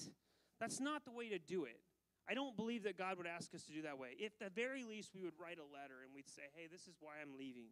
That's 0.60 0.80
not 0.80 1.06
the 1.06 1.12
way 1.12 1.30
to 1.30 1.39
do 1.39 1.65
it. 1.65 1.80
I 2.30 2.34
don't 2.34 2.58
believe 2.58 2.84
that 2.84 2.98
God 2.98 3.17
would 3.17 3.28
ask 3.28 3.54
us 3.56 3.63
to 3.63 3.72
do 3.72 3.84
that 3.84 3.98
way. 3.98 4.10
If 4.20 4.38
the 4.38 4.50
very 4.50 4.84
least 4.84 5.12
we 5.15 5.24
would 5.24 5.39
write 5.41 5.60
a 5.60 5.74
letter 5.74 6.04
and 6.04 6.13
we'd 6.13 6.28
say, 6.28 6.43
hey, 6.56 6.67
this 6.70 6.82
is 6.82 6.96
why 7.00 7.13
I'm 7.22 7.38
leaving. 7.38 7.70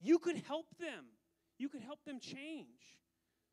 You 0.00 0.18
could 0.18 0.42
help 0.48 0.66
them. 0.80 1.04
You 1.58 1.68
could 1.68 1.82
help 1.82 2.04
them 2.04 2.18
change. 2.18 2.98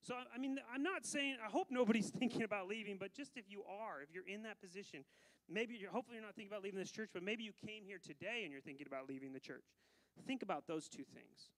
So, 0.01 0.15
I 0.15 0.39
mean, 0.39 0.57
I'm 0.73 0.81
not 0.81 1.05
saying, 1.05 1.38
I 1.45 1.49
hope 1.49 1.67
nobody's 1.69 2.10
thinking 2.19 2.41
about 2.41 2.67
leaving, 2.67 2.97
but 2.97 3.13
just 3.13 3.38
if 3.38 3.45
you 3.49 3.63
are, 3.69 4.01
if 4.01 4.10
you're 4.13 4.27
in 4.27 4.41
that 4.43 4.60
position, 4.60 5.03
maybe 5.47 5.75
you're, 5.75 5.91
hopefully 5.91 6.17
you're 6.17 6.25
not 6.25 6.36
thinking 6.36 6.51
about 6.51 6.63
leaving 6.63 6.79
this 6.79 6.91
church, 6.91 7.10
but 7.13 7.21
maybe 7.21 7.43
you 7.43 7.51
came 7.65 7.84
here 7.86 7.99
today 8.03 8.41
and 8.43 8.51
you're 8.51 8.62
thinking 8.62 8.88
about 8.88 9.07
leaving 9.07 9.34
the 9.34 9.39
church. 9.39 9.65
Think 10.25 10.41
about 10.41 10.65
those 10.67 10.89
two 10.89 11.03
things. 11.03 11.51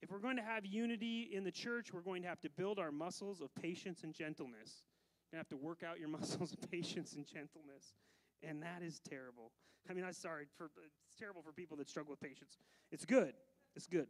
If 0.00 0.10
we're 0.10 0.20
going 0.20 0.36
to 0.36 0.42
have 0.42 0.64
unity 0.64 1.28
in 1.32 1.44
the 1.44 1.50
church, 1.50 1.92
we're 1.92 2.00
going 2.00 2.22
to 2.22 2.28
have 2.28 2.40
to 2.40 2.50
build 2.50 2.78
our 2.78 2.92
muscles 2.92 3.40
of 3.40 3.54
patience 3.54 4.02
and 4.02 4.14
gentleness. 4.14 4.84
Going 5.32 5.44
to 5.44 5.48
have 5.50 5.60
to 5.60 5.64
work 5.64 5.82
out 5.82 5.98
your 5.98 6.08
muscles 6.18 6.52
of 6.52 6.70
patience 6.70 7.14
and 7.14 7.26
gentleness. 7.26 7.94
And 8.42 8.62
that 8.62 8.82
is 8.82 9.00
terrible. 9.08 9.52
I 9.88 9.92
mean, 9.92 10.04
I'm 10.04 10.12
sorry, 10.12 10.46
for, 10.56 10.70
it's 10.84 11.16
terrible 11.18 11.42
for 11.42 11.52
people 11.52 11.76
that 11.78 11.88
struggle 11.88 12.10
with 12.10 12.20
patience. 12.20 12.58
It's 12.90 13.04
good. 13.04 13.34
It's 13.76 13.86
good. 13.86 14.08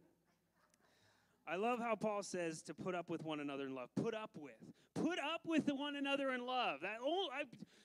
I 1.47 1.55
love 1.55 1.79
how 1.79 1.95
Paul 1.95 2.23
says 2.23 2.61
to 2.63 2.73
put 2.73 2.95
up 2.95 3.09
with 3.09 3.23
one 3.23 3.39
another 3.39 3.65
in 3.65 3.75
love. 3.75 3.89
Put 3.95 4.13
up 4.13 4.31
with. 4.37 4.53
Put 5.01 5.17
up 5.19 5.41
with 5.45 5.67
one 5.67 5.95
another 5.95 6.31
in 6.31 6.45
love. 6.45 6.81
That 6.81 6.97
I, 7.03 7.43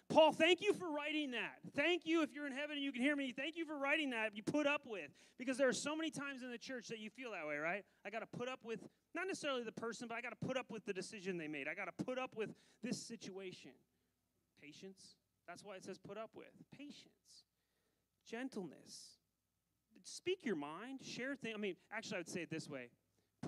Paul, 0.09 0.33
thank 0.33 0.61
you 0.61 0.73
for 0.75 0.91
writing 0.91 1.31
that. 1.31 1.59
Thank 1.75 2.05
you 2.05 2.23
if 2.23 2.33
you're 2.35 2.47
in 2.47 2.53
heaven 2.53 2.77
and 2.77 2.85
you 2.85 2.93
can 2.93 3.03
hear 3.03 3.17
me. 3.17 3.33
Thank 3.33 3.57
you 3.57 3.65
for 3.65 3.79
writing 3.79 4.11
that. 4.11 4.37
You 4.37 4.43
put 4.43 4.67
up 4.67 4.83
with 4.87 5.11
because 5.39 5.57
there 5.57 5.69
are 5.69 5.73
so 5.73 5.97
many 5.97 6.11
times 6.11 6.43
in 6.43 6.51
the 6.51 6.59
church 6.59 6.89
that 6.89 6.99
you 6.99 7.09
feel 7.11 7.33
that 7.33 7.47
way, 7.47 7.57
right? 7.57 7.85
I 8.05 8.11
got 8.11 8.21
to 8.21 8.39
put 8.39 8.49
up 8.49 8.61
with 8.63 8.81
not 9.15 9.27
necessarily 9.27 9.63
the 9.63 9.73
person, 9.73 10.09
but 10.09 10.17
I 10.17 10.21
got 10.21 10.39
to 10.39 10.47
put 10.47 10.57
up 10.57 10.67
with 10.71 10.85
the 10.85 10.93
decision 10.93 11.39
they 11.39 11.49
made. 11.49 11.69
I 11.69 11.75
got 11.75 11.87
to 11.87 12.05
put 12.05 12.19
up 12.19 12.31
with 12.37 12.51
this 12.83 13.01
situation. 13.01 13.73
Patience. 14.61 15.17
That's 15.49 15.65
why 15.65 15.77
it 15.77 15.85
says 15.85 15.99
put 15.99 16.19
up 16.19 16.31
with. 16.35 16.53
Patience. 16.77 17.47
Gentleness. 18.29 19.19
Speak 20.03 20.45
your 20.45 20.57
mind. 20.57 21.01
Share 21.03 21.35
things. 21.35 21.55
I 21.57 21.61
mean, 21.61 21.77
actually, 21.93 22.17
I 22.17 22.21
would 22.21 22.29
say 22.29 22.43
it 22.43 22.51
this 22.51 22.69
way 22.69 22.91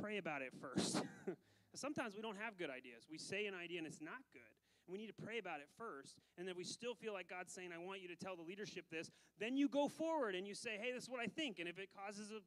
pray 0.01 0.19
about 0.19 0.43
it 0.43 0.53
first. 0.61 1.03
Sometimes 1.75 2.17
we 2.17 2.23
don't 2.23 2.39
have 2.39 2.57
good 2.57 2.71
ideas. 2.71 3.05
We 3.11 3.19
say 3.19 3.47
an 3.47 3.55
idea 3.55 3.79
and 3.79 3.87
it's 3.87 4.01
not 4.01 4.23
good. 4.33 4.43
We 4.89 4.97
need 4.97 5.09
to 5.09 5.23
pray 5.23 5.39
about 5.39 5.61
it 5.61 5.69
first. 5.77 6.17
And 6.39 6.49
then 6.49 6.57
we 6.57 6.65
still 6.65 6.95
feel 6.95 7.13
like 7.13 7.29
God's 7.29 7.53
saying, 7.53 7.71
I 7.75 7.79
want 7.79 8.01
you 8.01 8.09
to 8.09 8.17
tell 8.17 8.37
the 8.37 8.43
leadership 8.43 8.87
this. 8.91 9.11
Then 9.39 9.55
you 9.57 9.69
go 9.69 9.87
forward 9.87 10.35
and 10.35 10.47
you 10.47 10.55
say, 10.55 10.79
hey, 10.81 10.93
this 10.93 11.05
is 11.05 11.11
what 11.11 11.21
I 11.21 11.27
think. 11.27 11.59
And 11.59 11.69
if 11.69 11.79
it 11.79 11.91
causes 11.95 12.33
a 12.33 12.41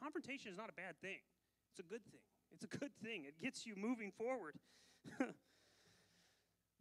confrontation 0.00 0.52
is 0.52 0.56
not 0.56 0.70
a 0.70 0.72
bad 0.72 0.94
thing, 1.00 1.18
it's 1.72 1.80
a 1.80 1.82
good 1.82 2.04
thing. 2.04 2.20
It's 2.52 2.64
a 2.64 2.78
good 2.78 2.94
thing. 3.02 3.24
It 3.26 3.40
gets 3.42 3.66
you 3.66 3.74
moving 3.76 4.12
forward. 4.12 4.54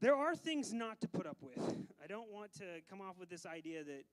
there 0.02 0.16
are 0.16 0.36
things 0.36 0.72
not 0.72 1.02
to 1.02 1.08
put 1.08 1.26
up 1.26 1.38
with. 1.42 1.58
I 2.02 2.08
don't 2.08 2.32
want 2.32 2.54
to 2.60 2.82
come 2.88 3.02
off 3.02 3.18
with 3.20 3.30
this 3.30 3.46
idea 3.46 3.84
that 3.84 4.04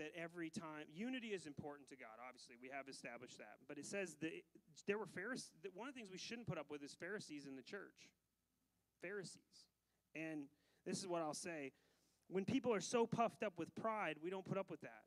that 0.00 0.12
every 0.16 0.48
time 0.48 0.88
unity 0.92 1.28
is 1.28 1.46
important 1.46 1.88
to 1.90 1.96
God. 1.96 2.16
Obviously, 2.26 2.56
we 2.60 2.70
have 2.72 2.88
established 2.88 3.36
that. 3.38 3.60
But 3.68 3.76
it 3.76 3.84
says 3.84 4.16
that 4.20 4.32
there 4.86 4.98
were 4.98 5.06
Pharisees. 5.06 5.52
That 5.62 5.76
one 5.76 5.86
of 5.88 5.94
the 5.94 6.00
things 6.00 6.10
we 6.10 6.18
shouldn't 6.18 6.48
put 6.48 6.58
up 6.58 6.66
with 6.70 6.82
is 6.82 6.94
Pharisees 6.94 7.46
in 7.46 7.54
the 7.54 7.62
church. 7.62 8.08
Pharisees, 9.02 9.68
and 10.14 10.44
this 10.86 10.98
is 10.98 11.06
what 11.06 11.22
I'll 11.22 11.34
say: 11.34 11.72
when 12.28 12.44
people 12.44 12.72
are 12.72 12.80
so 12.80 13.06
puffed 13.06 13.42
up 13.42 13.52
with 13.58 13.74
pride, 13.74 14.16
we 14.22 14.30
don't 14.30 14.44
put 14.44 14.56
up 14.56 14.70
with 14.70 14.80
that. 14.80 15.04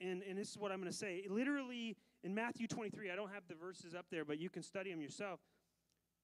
And 0.00 0.22
and 0.22 0.38
this 0.38 0.48
is 0.48 0.58
what 0.58 0.72
I'm 0.72 0.80
going 0.80 0.90
to 0.90 0.96
say. 0.96 1.26
Literally 1.28 1.96
in 2.24 2.34
Matthew 2.34 2.66
23, 2.66 3.10
I 3.10 3.16
don't 3.16 3.32
have 3.32 3.44
the 3.48 3.54
verses 3.54 3.94
up 3.94 4.06
there, 4.10 4.24
but 4.24 4.38
you 4.38 4.48
can 4.48 4.62
study 4.62 4.90
them 4.90 5.00
yourself. 5.00 5.40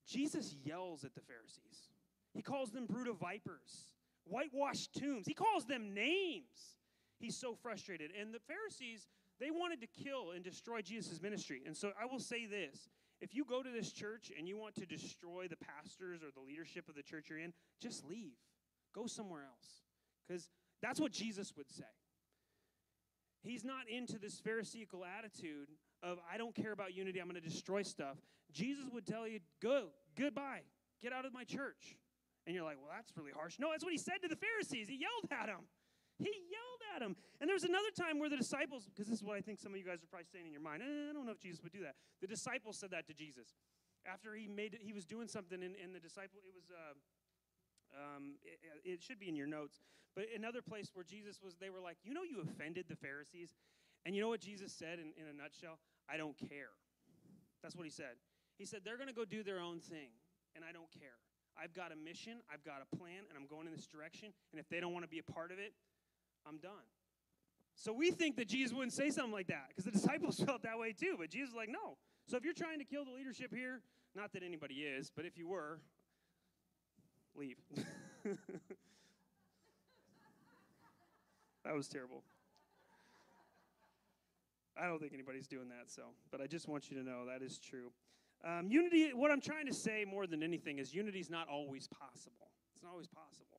Jesus 0.07 0.57
yells 0.65 1.05
at 1.05 1.15
the 1.15 1.21
Pharisees. 1.21 1.91
He 2.35 2.43
calls 2.43 2.71
them 2.71 2.87
brood 2.87 3.09
of 3.09 3.19
vipers, 3.19 3.89
whitewashed 4.25 4.95
tombs. 4.95 5.27
He 5.27 5.35
calls 5.35 5.67
them 5.67 5.95
names. 5.95 6.79
He's 7.19 7.37
so 7.37 7.55
frustrated. 7.55 8.11
And 8.19 8.35
the 8.35 8.41
Pharisees, 8.41 9.07
they 9.41 9.51
wanted 9.51 9.81
to 9.81 9.87
kill 9.87 10.33
and 10.35 10.43
destroy 10.45 10.81
Jesus' 10.83 11.21
ministry. 11.21 11.63
And 11.67 11.77
so 11.77 11.93
I 12.01 12.07
will 12.07 12.21
say 12.21 12.47
this 12.47 12.89
if 13.21 13.35
you 13.35 13.45
go 13.45 13.63
to 13.63 13.71
this 13.71 13.93
church 13.93 14.31
and 14.37 14.49
you 14.49 14.59
want 14.59 14.75
to 14.77 14.87
destroy 14.87 15.47
the 15.49 15.57
pastors 15.57 16.23
or 16.23 16.31
the 16.35 16.47
leadership 16.47 16.89
of 16.89 16.95
the 16.95 17.03
church 17.03 17.27
you're 17.31 17.39
in, 17.39 17.53
just 17.81 18.05
leave. 18.05 18.37
Go 18.95 19.07
somewhere 19.07 19.43
else. 19.43 19.83
Because 20.27 20.49
that's 20.83 21.01
what 21.01 21.13
Jesus 21.13 21.53
would 21.57 21.71
say. 21.71 21.85
He's 23.43 23.65
not 23.65 23.89
into 23.89 24.19
this 24.19 24.41
Pharisaical 24.41 25.05
attitude 25.05 25.69
of, 26.03 26.19
I 26.33 26.39
don't 26.39 26.55
care 26.55 26.73
about 26.73 26.95
unity, 26.95 27.21
I'm 27.21 27.29
going 27.29 27.41
to 27.41 27.47
destroy 27.47 27.83
stuff. 27.83 28.17
Jesus 28.53 28.85
would 28.93 29.07
tell 29.07 29.29
you, 29.29 29.41
go, 29.63 29.89
goodbye, 30.17 30.63
get 31.03 31.13
out 31.13 31.25
of 31.27 31.33
my 31.33 31.45
church. 31.45 31.97
And 32.47 32.55
you're 32.55 32.65
like, 32.65 32.77
well, 32.77 32.91
that's 32.95 33.13
really 33.17 33.33
harsh. 33.33 33.59
No, 33.59 33.71
that's 33.71 33.85
what 33.85 33.93
he 33.93 33.99
said 33.99 34.21
to 34.23 34.29
the 34.29 34.37
Pharisees. 34.37 34.89
He 34.89 34.97
yelled 34.97 35.31
at 35.31 35.47
them. 35.47 35.65
He 36.19 36.31
yelled 36.31 36.83
at 36.95 37.03
him. 37.03 37.17
And 37.41 37.49
there 37.49 37.55
was 37.55 37.65
another 37.65 37.91
time 37.91 38.19
where 38.19 38.31
the 38.31 38.37
disciples, 38.37 38.87
because 38.87 39.09
this 39.09 39.19
is 39.19 39.25
what 39.25 39.37
I 39.37 39.41
think 39.41 39.59
some 39.59 39.73
of 39.73 39.79
you 39.79 39.85
guys 39.85 40.03
are 40.03 40.11
probably 40.11 40.31
saying 40.31 40.47
in 40.47 40.53
your 40.53 40.63
mind. 40.63 40.83
Eh, 40.83 41.11
I 41.11 41.13
don't 41.13 41.27
know 41.27 41.35
if 41.35 41.41
Jesus 41.41 41.63
would 41.63 41.73
do 41.73 41.83
that. 41.83 41.97
The 42.21 42.29
disciples 42.31 42.79
said 42.79 42.91
that 42.93 43.07
to 43.09 43.15
Jesus. 43.15 43.55
After 44.07 44.35
he 44.35 44.47
made 44.47 44.75
it, 44.75 44.81
he 44.83 44.93
was 44.93 45.05
doing 45.05 45.27
something, 45.27 45.63
and, 45.63 45.75
and 45.81 45.95
the 45.95 46.01
disciple, 46.01 46.39
it 46.45 46.53
was, 46.55 46.69
uh, 46.71 46.95
um, 47.97 48.37
it, 48.45 48.61
it 48.85 49.03
should 49.03 49.19
be 49.19 49.29
in 49.29 49.35
your 49.35 49.47
notes, 49.47 49.81
but 50.15 50.27
another 50.35 50.63
place 50.63 50.91
where 50.95 51.05
Jesus 51.05 51.41
was, 51.43 51.57
they 51.57 51.71
were 51.71 51.81
like, 51.81 51.97
You 52.05 52.15
know, 52.15 52.23
you 52.23 52.41
offended 52.41 52.87
the 52.89 52.97
Pharisees. 52.97 53.55
And 54.07 54.15
you 54.15 54.21
know 54.21 54.29
what 54.29 54.41
Jesus 54.41 54.73
said 54.73 55.01
in, 55.01 55.17
in 55.17 55.27
a 55.27 55.33
nutshell? 55.33 55.81
I 56.09 56.17
don't 56.17 56.37
care. 56.37 56.77
That's 57.63 57.75
what 57.75 57.85
he 57.85 57.91
said. 57.91 58.21
He 58.59 58.65
said, 58.65 58.81
They're 58.85 58.99
going 58.99 59.09
to 59.09 59.17
go 59.17 59.25
do 59.25 59.43
their 59.43 59.59
own 59.59 59.81
thing, 59.81 60.15
and 60.55 60.65
I 60.65 60.71
don't 60.71 60.91
care. 60.93 61.19
I've 61.57 61.73
got 61.73 61.91
a 61.91 61.97
mission, 61.97 62.43
I've 62.51 62.65
got 62.65 62.83
a 62.83 62.97
plan, 62.97 63.27
and 63.31 63.39
I'm 63.39 63.47
going 63.47 63.67
in 63.67 63.73
this 63.73 63.87
direction. 63.87 64.35
And 64.51 64.59
if 64.59 64.69
they 64.69 64.81
don't 64.81 64.93
want 64.93 65.05
to 65.05 65.11
be 65.11 65.23
a 65.23 65.27
part 65.27 65.51
of 65.51 65.59
it, 65.59 65.73
I'm 66.47 66.59
done. 66.59 66.73
So 67.77 67.93
we 67.93 68.11
think 68.11 68.37
that 68.37 68.49
Jesus 68.49 68.73
wouldn't 68.73 68.93
say 68.93 69.11
something 69.11 69.33
like 69.33 69.49
that 69.49 69.69
because 69.69 69.85
the 69.85 69.91
disciples 69.99 70.39
felt 70.41 70.63
that 70.63 70.79
way 70.79 70.93
too. 70.93 71.17
But 71.19 71.31
Jesus 71.31 71.51
is 71.51 71.57
like, 71.57 71.69
no. 71.69 71.97
So 72.27 72.37
if 72.37 72.45
you're 72.45 72.55
trying 72.55 72.79
to 72.79 72.85
kill 72.85 73.05
the 73.05 73.11
leadership 73.11 73.53
here, 73.55 73.81
not 74.15 74.33
that 74.33 74.43
anybody 74.43 74.75
is, 74.75 75.11
but 75.15 75.25
if 75.27 75.37
you 75.37 75.49
were, 75.49 75.81
leave. 77.35 77.57
that 81.65 81.75
was 81.75 81.89
terrible. 81.89 82.23
I 84.77 84.87
don't 84.87 85.01
think 85.01 85.13
anybody's 85.15 85.47
doing 85.47 85.69
that, 85.69 85.91
so, 85.91 86.03
but 86.33 86.41
I 86.41 86.47
just 86.47 86.69
want 86.69 86.91
you 86.91 86.97
to 86.97 87.05
know 87.05 87.27
that 87.27 87.43
is 87.43 87.59
true. 87.59 87.93
Um, 88.45 88.67
unity, 88.69 89.13
what 89.15 89.31
I'm 89.31 89.41
trying 89.41 89.67
to 89.67 89.75
say 89.75 90.05
more 90.05 90.27
than 90.27 90.43
anything 90.43 90.79
is 90.79 90.93
unity 90.93 91.21
is 91.21 91.31
not 91.31 91.49
always 91.49 91.87
possible. 91.89 92.51
It's 92.75 92.83
not 92.83 92.91
always 92.93 93.07
possible. 93.07 93.54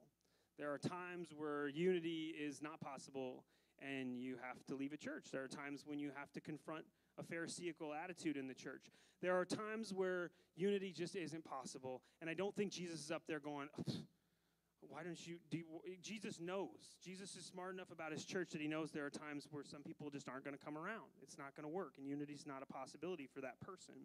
There 0.57 0.71
are 0.71 0.77
times 0.77 1.29
where 1.35 1.67
unity 1.67 2.33
is 2.39 2.61
not 2.61 2.79
possible 2.79 3.43
and 3.79 4.17
you 4.17 4.37
have 4.41 4.65
to 4.67 4.75
leave 4.75 4.93
a 4.93 4.97
church. 4.97 5.27
There 5.31 5.43
are 5.43 5.47
times 5.47 5.83
when 5.85 5.99
you 5.99 6.11
have 6.15 6.31
to 6.33 6.41
confront 6.41 6.85
a 7.17 7.23
Pharisaical 7.23 7.93
attitude 7.93 8.37
in 8.37 8.47
the 8.47 8.53
church. 8.53 8.85
There 9.21 9.37
are 9.37 9.45
times 9.45 9.93
where 9.93 10.31
unity 10.55 10.91
just 10.91 11.15
isn't 11.15 11.43
possible, 11.43 12.01
and 12.21 12.29
I 12.29 12.33
don't 12.33 12.55
think 12.55 12.71
Jesus 12.71 12.99
is 12.99 13.11
up 13.11 13.23
there 13.27 13.39
going, 13.39 13.67
why 14.89 15.03
don't 15.03 15.27
you, 15.27 15.37
do 15.49 15.57
you, 15.57 15.65
Jesus 16.01 16.39
knows. 16.39 16.95
Jesus 17.03 17.35
is 17.35 17.45
smart 17.45 17.73
enough 17.73 17.91
about 17.91 18.11
his 18.11 18.23
church 18.23 18.51
that 18.51 18.61
he 18.61 18.67
knows 18.67 18.91
there 18.91 19.05
are 19.05 19.09
times 19.09 19.47
where 19.51 19.63
some 19.63 19.81
people 19.81 20.09
just 20.09 20.29
aren't 20.29 20.43
going 20.43 20.55
to 20.57 20.63
come 20.63 20.77
around. 20.77 21.09
It's 21.21 21.37
not 21.37 21.55
going 21.55 21.67
to 21.67 21.73
work, 21.73 21.93
and 21.97 22.07
unity 22.07 22.33
is 22.33 22.45
not 22.45 22.61
a 22.61 22.71
possibility 22.71 23.27
for 23.33 23.41
that 23.41 23.59
person. 23.61 23.95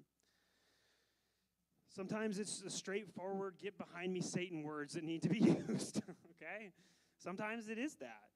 Sometimes 1.94 2.38
it's 2.38 2.62
a 2.64 2.70
straightforward, 2.70 3.56
get 3.60 3.76
behind 3.76 4.12
me, 4.12 4.20
Satan 4.20 4.62
words 4.62 4.94
that 4.94 5.04
need 5.04 5.22
to 5.22 5.28
be 5.28 5.38
used, 5.68 6.02
okay? 6.40 6.72
Sometimes 7.18 7.68
it 7.68 7.78
is 7.78 7.94
that. 7.96 8.32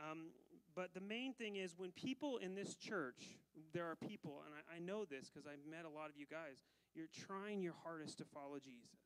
Um, 0.00 0.32
but 0.74 0.94
the 0.94 1.04
main 1.04 1.34
thing 1.34 1.56
is 1.56 1.74
when 1.76 1.92
people 1.92 2.38
in 2.38 2.54
this 2.54 2.74
church, 2.74 3.36
there 3.74 3.84
are 3.84 3.96
people, 3.96 4.40
and 4.46 4.54
I, 4.56 4.76
I 4.76 4.78
know 4.80 5.04
this 5.04 5.28
because 5.28 5.46
I've 5.46 5.60
met 5.68 5.84
a 5.84 5.92
lot 5.92 6.08
of 6.08 6.16
you 6.16 6.24
guys, 6.24 6.64
you're 6.94 7.12
trying 7.12 7.60
your 7.60 7.76
hardest 7.84 8.18
to 8.18 8.24
follow 8.24 8.58
Jesus. 8.58 9.04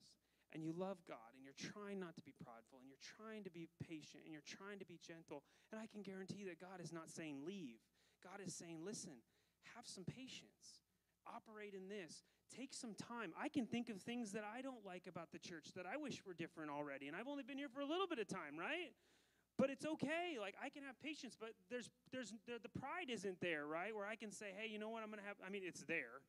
And 0.54 0.62
you 0.62 0.72
love 0.72 1.02
God, 1.10 1.34
and 1.34 1.42
you're 1.42 1.58
trying 1.58 1.98
not 1.98 2.14
to 2.16 2.22
be 2.22 2.32
prideful, 2.38 2.78
and 2.78 2.86
you're 2.86 3.02
trying 3.02 3.42
to 3.44 3.50
be 3.50 3.66
patient, 3.82 4.22
and 4.24 4.32
you're 4.32 4.46
trying 4.46 4.78
to 4.78 4.86
be 4.86 5.02
gentle. 5.02 5.42
And 5.74 5.82
I 5.82 5.90
can 5.90 6.06
guarantee 6.06 6.46
that 6.46 6.62
God 6.62 6.78
is 6.78 6.94
not 6.94 7.10
saying 7.10 7.42
leave. 7.44 7.82
God 8.22 8.38
is 8.38 8.54
saying, 8.54 8.86
listen, 8.86 9.26
have 9.74 9.90
some 9.90 10.06
patience. 10.06 10.86
Operate 11.26 11.74
in 11.74 11.90
this. 11.90 12.22
Take 12.54 12.74
some 12.74 12.94
time. 12.94 13.32
I 13.38 13.48
can 13.48 13.66
think 13.66 13.88
of 13.88 14.00
things 14.00 14.32
that 14.32 14.44
I 14.44 14.62
don't 14.62 14.84
like 14.84 15.06
about 15.08 15.32
the 15.32 15.38
church 15.38 15.72
that 15.74 15.86
I 15.86 15.96
wish 15.96 16.22
were 16.24 16.34
different 16.34 16.70
already. 16.70 17.08
And 17.08 17.16
I've 17.16 17.28
only 17.28 17.42
been 17.42 17.58
here 17.58 17.68
for 17.68 17.80
a 17.80 17.86
little 17.86 18.06
bit 18.06 18.18
of 18.18 18.28
time, 18.28 18.58
right? 18.58 18.94
But 19.58 19.70
it's 19.70 19.86
okay. 19.86 20.36
Like 20.38 20.54
I 20.62 20.68
can 20.68 20.84
have 20.84 21.00
patience, 21.00 21.36
but 21.38 21.56
there's 21.70 21.90
there's 22.12 22.32
the, 22.46 22.60
the 22.62 22.68
pride 22.78 23.08
isn't 23.08 23.40
there, 23.40 23.66
right? 23.66 23.94
Where 23.94 24.06
I 24.06 24.14
can 24.14 24.30
say, 24.30 24.52
"Hey, 24.56 24.68
you 24.68 24.78
know 24.78 24.90
what? 24.90 25.02
I'm 25.02 25.08
going 25.08 25.20
to 25.20 25.26
have 25.26 25.36
I 25.44 25.50
mean, 25.50 25.62
it's 25.64 25.82
there. 25.88 26.20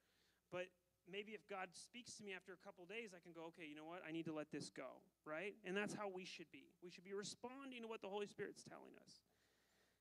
But 0.51 0.71
maybe 1.12 1.34
if 1.34 1.43
God 1.49 1.67
speaks 1.75 2.15
to 2.15 2.23
me 2.23 2.32
after 2.34 2.53
a 2.53 2.62
couple 2.63 2.86
days, 2.86 3.12
I 3.12 3.19
can 3.19 3.36
go, 3.36 3.51
"Okay, 3.51 3.67
you 3.67 3.75
know 3.75 3.86
what? 3.86 4.01
I 4.08 4.12
need 4.12 4.25
to 4.25 4.34
let 4.34 4.49
this 4.49 4.71
go." 4.71 5.03
Right? 5.25 5.56
And 5.67 5.75
that's 5.75 5.93
how 5.93 6.08
we 6.08 6.23
should 6.23 6.49
be. 6.51 6.71
We 6.82 6.89
should 6.89 7.03
be 7.03 7.13
responding 7.13 7.84
to 7.84 7.88
what 7.88 8.01
the 8.01 8.08
Holy 8.08 8.27
Spirit's 8.27 8.63
telling 8.63 8.95
us. 9.03 9.27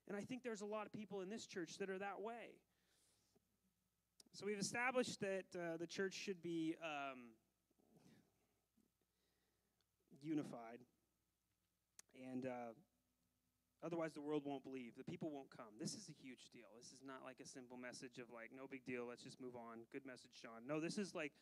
And 0.07 0.17
I 0.17 0.23
think 0.23 0.45
there's 0.45 0.63
a 0.63 0.71
lot 0.71 0.87
of 0.87 0.93
people 0.93 1.21
in 1.21 1.29
this 1.29 1.47
church 1.47 1.79
that 1.79 1.91
are 1.91 1.99
that 1.99 2.23
way. 2.23 2.63
So 4.37 4.45
we've 4.45 4.61
established 4.61 5.21
that 5.21 5.47
uh, 5.55 5.79
the 5.79 5.87
church 5.87 6.13
should 6.13 6.43
be 6.43 6.77
um, 6.85 7.33
unified. 10.21 10.85
And 12.31 12.45
uh, 12.45 12.77
Otherwise, 13.85 14.13
the 14.15 14.21
world 14.21 14.43
won't 14.45 14.65
believe. 14.65 14.93
The 14.99 15.05
people 15.05 15.31
won't 15.31 15.49
come. 15.49 15.79
This 15.79 15.95
is 15.95 16.09
a 16.09 16.23
huge 16.23 16.51
deal. 16.53 16.67
This 16.77 16.89
is 16.89 17.05
not 17.07 17.23
like 17.25 17.37
a 17.41 17.47
simple 17.47 17.77
message 17.77 18.19
of 18.19 18.25
like, 18.35 18.51
no 18.55 18.67
big 18.69 18.85
deal, 18.85 19.07
let's 19.09 19.23
just 19.23 19.41
move 19.41 19.55
on. 19.55 19.79
Good 19.93 20.05
message, 20.05 20.33
Shawn. 20.43 20.67
No, 20.67 20.81
this 20.81 20.99
is 20.99 21.15
like 21.15 21.33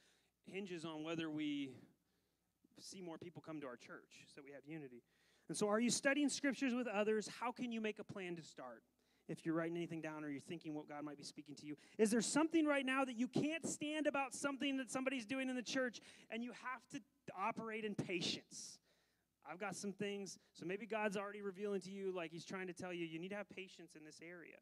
hinges 0.45 0.85
on 0.85 1.05
whether 1.05 1.31
we 1.31 1.71
see 2.81 3.01
more 3.01 3.17
people 3.19 3.43
come 3.45 3.61
to 3.61 3.67
our 3.67 3.77
church 3.77 4.29
so 4.35 4.43
we 4.45 4.53
have 4.53 4.63
unity. 4.67 5.03
And 5.49 5.57
so, 5.57 5.69
are 5.69 5.81
you 5.81 5.91
studying 5.91 6.29
scriptures 6.29 6.75
with 6.75 6.87
others? 6.87 7.29
How 7.41 7.51
can 7.51 7.73
you 7.73 7.81
make 7.81 7.99
a 7.99 8.05
plan 8.05 8.37
to 8.37 8.43
start? 8.43 8.83
If 9.29 9.47
you're 9.47 9.55
writing 9.55 9.77
anything 9.77 10.01
down 10.01 10.23
or 10.23 10.29
you're 10.29 10.41
thinking 10.41 10.75
what 10.75 10.89
God 10.89 11.03
might 11.03 11.17
be 11.17 11.25
speaking 11.25 11.55
to 11.57 11.67
you, 11.67 11.77
is 11.99 12.11
there 12.11 12.21
something 12.21 12.67
right 12.67 12.85
now 12.85 13.05
that 13.05 13.17
you 13.17 13.27
can't 13.27 13.67
stand 13.67 14.07
about 14.07 14.35
something 14.35 14.77
that 14.77 14.91
somebody's 14.91 15.25
doing 15.25 15.49
in 15.49 15.57
the 15.57 15.63
church 15.63 16.01
and 16.31 16.45
you 16.45 16.53
have 16.53 16.83
to 16.93 17.01
operate 17.39 17.85
in 17.85 17.95
patience? 17.95 18.79
I've 19.51 19.61
got 19.61 19.77
some 19.77 19.93
things. 19.93 20.39
So 20.53 20.65
maybe 20.67 20.87
God's 20.87 21.17
already 21.17 21.43
revealing 21.43 21.81
to 21.83 21.91
you, 21.91 22.13
like 22.15 22.33
He's 22.33 22.45
trying 22.45 22.67
to 22.67 22.73
tell 22.73 22.93
you, 22.93 23.05
you 23.07 23.19
need 23.19 23.31
to 23.31 23.37
have 23.37 23.49
patience 23.49 23.95
in 23.97 24.05
this 24.05 24.21
area. 24.23 24.57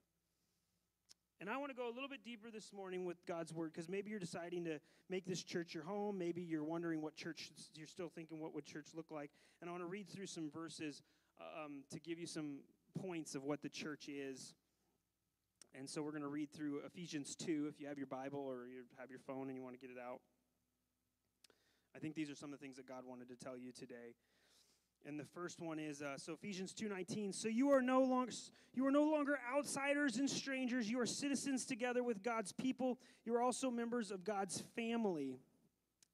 And 1.40 1.50
I 1.50 1.56
want 1.56 1.70
to 1.70 1.76
go 1.76 1.88
a 1.88 1.94
little 1.94 2.08
bit 2.08 2.24
deeper 2.24 2.52
this 2.52 2.72
morning 2.72 3.04
with 3.04 3.16
God's 3.26 3.52
word 3.52 3.72
because 3.72 3.88
maybe 3.88 4.10
you're 4.10 4.20
deciding 4.20 4.64
to 4.66 4.78
make 5.10 5.26
this 5.26 5.42
church 5.42 5.74
your 5.74 5.82
home. 5.82 6.16
Maybe 6.16 6.40
you're 6.40 6.62
wondering 6.62 7.02
what 7.02 7.16
church, 7.16 7.50
you're 7.74 7.88
still 7.88 8.08
thinking 8.08 8.38
what 8.38 8.54
would 8.54 8.64
church 8.64 8.86
look 8.94 9.10
like. 9.10 9.32
And 9.60 9.68
I 9.68 9.72
want 9.72 9.82
to 9.82 9.88
read 9.88 10.08
through 10.08 10.26
some 10.26 10.50
verses 10.50 11.02
um, 11.40 11.82
to 11.90 11.98
give 11.98 12.20
you 12.20 12.28
some 12.28 12.60
points 13.00 13.34
of 13.34 13.44
what 13.44 13.62
the 13.62 13.68
church 13.68 14.08
is. 14.08 14.54
And 15.74 15.88
so 15.88 16.02
we're 16.02 16.10
going 16.10 16.22
to 16.22 16.28
read 16.28 16.52
through 16.52 16.80
Ephesians 16.86 17.34
2 17.36 17.66
if 17.68 17.80
you 17.80 17.88
have 17.88 17.96
your 17.96 18.06
Bible 18.06 18.40
or 18.40 18.66
you 18.66 18.82
have 18.98 19.10
your 19.10 19.20
phone 19.20 19.48
and 19.48 19.56
you 19.56 19.62
want 19.62 19.74
to 19.74 19.80
get 19.80 19.90
it 19.90 20.00
out. 20.00 20.20
I 21.94 21.98
think 21.98 22.14
these 22.14 22.30
are 22.30 22.34
some 22.34 22.52
of 22.52 22.58
the 22.58 22.64
things 22.64 22.76
that 22.76 22.86
God 22.86 23.04
wanted 23.06 23.28
to 23.28 23.36
tell 23.36 23.56
you 23.56 23.72
today. 23.72 24.14
And 25.04 25.18
the 25.18 25.24
first 25.24 25.60
one 25.60 25.78
is 25.78 26.00
uh, 26.00 26.16
so 26.16 26.34
Ephesians 26.34 26.72
2:19. 26.72 27.34
So 27.34 27.48
you 27.48 27.70
are 27.70 27.82
no 27.82 28.02
longer 28.02 28.32
you 28.74 28.86
are 28.86 28.90
no 28.90 29.04
longer 29.04 29.38
outsiders 29.52 30.16
and 30.16 30.30
strangers. 30.30 30.88
You 30.88 31.00
are 31.00 31.06
citizens 31.06 31.64
together 31.64 32.02
with 32.02 32.22
God's 32.22 32.52
people. 32.52 32.98
You 33.24 33.34
are 33.34 33.42
also 33.42 33.70
members 33.70 34.10
of 34.10 34.24
God's 34.24 34.62
family. 34.76 35.40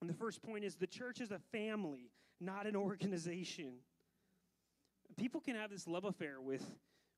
And 0.01 0.09
the 0.09 0.15
first 0.15 0.43
point 0.43 0.65
is 0.65 0.77
the 0.77 0.87
church 0.87 1.21
is 1.21 1.31
a 1.31 1.39
family, 1.53 2.11
not 2.41 2.67
an 2.67 2.77
organization. 2.77 3.75
People 5.17 5.41
can 5.41 5.57
have 5.57 5.71
this 5.71 5.87
love 5.87 6.05
affair 6.05 6.41
with 6.41 6.65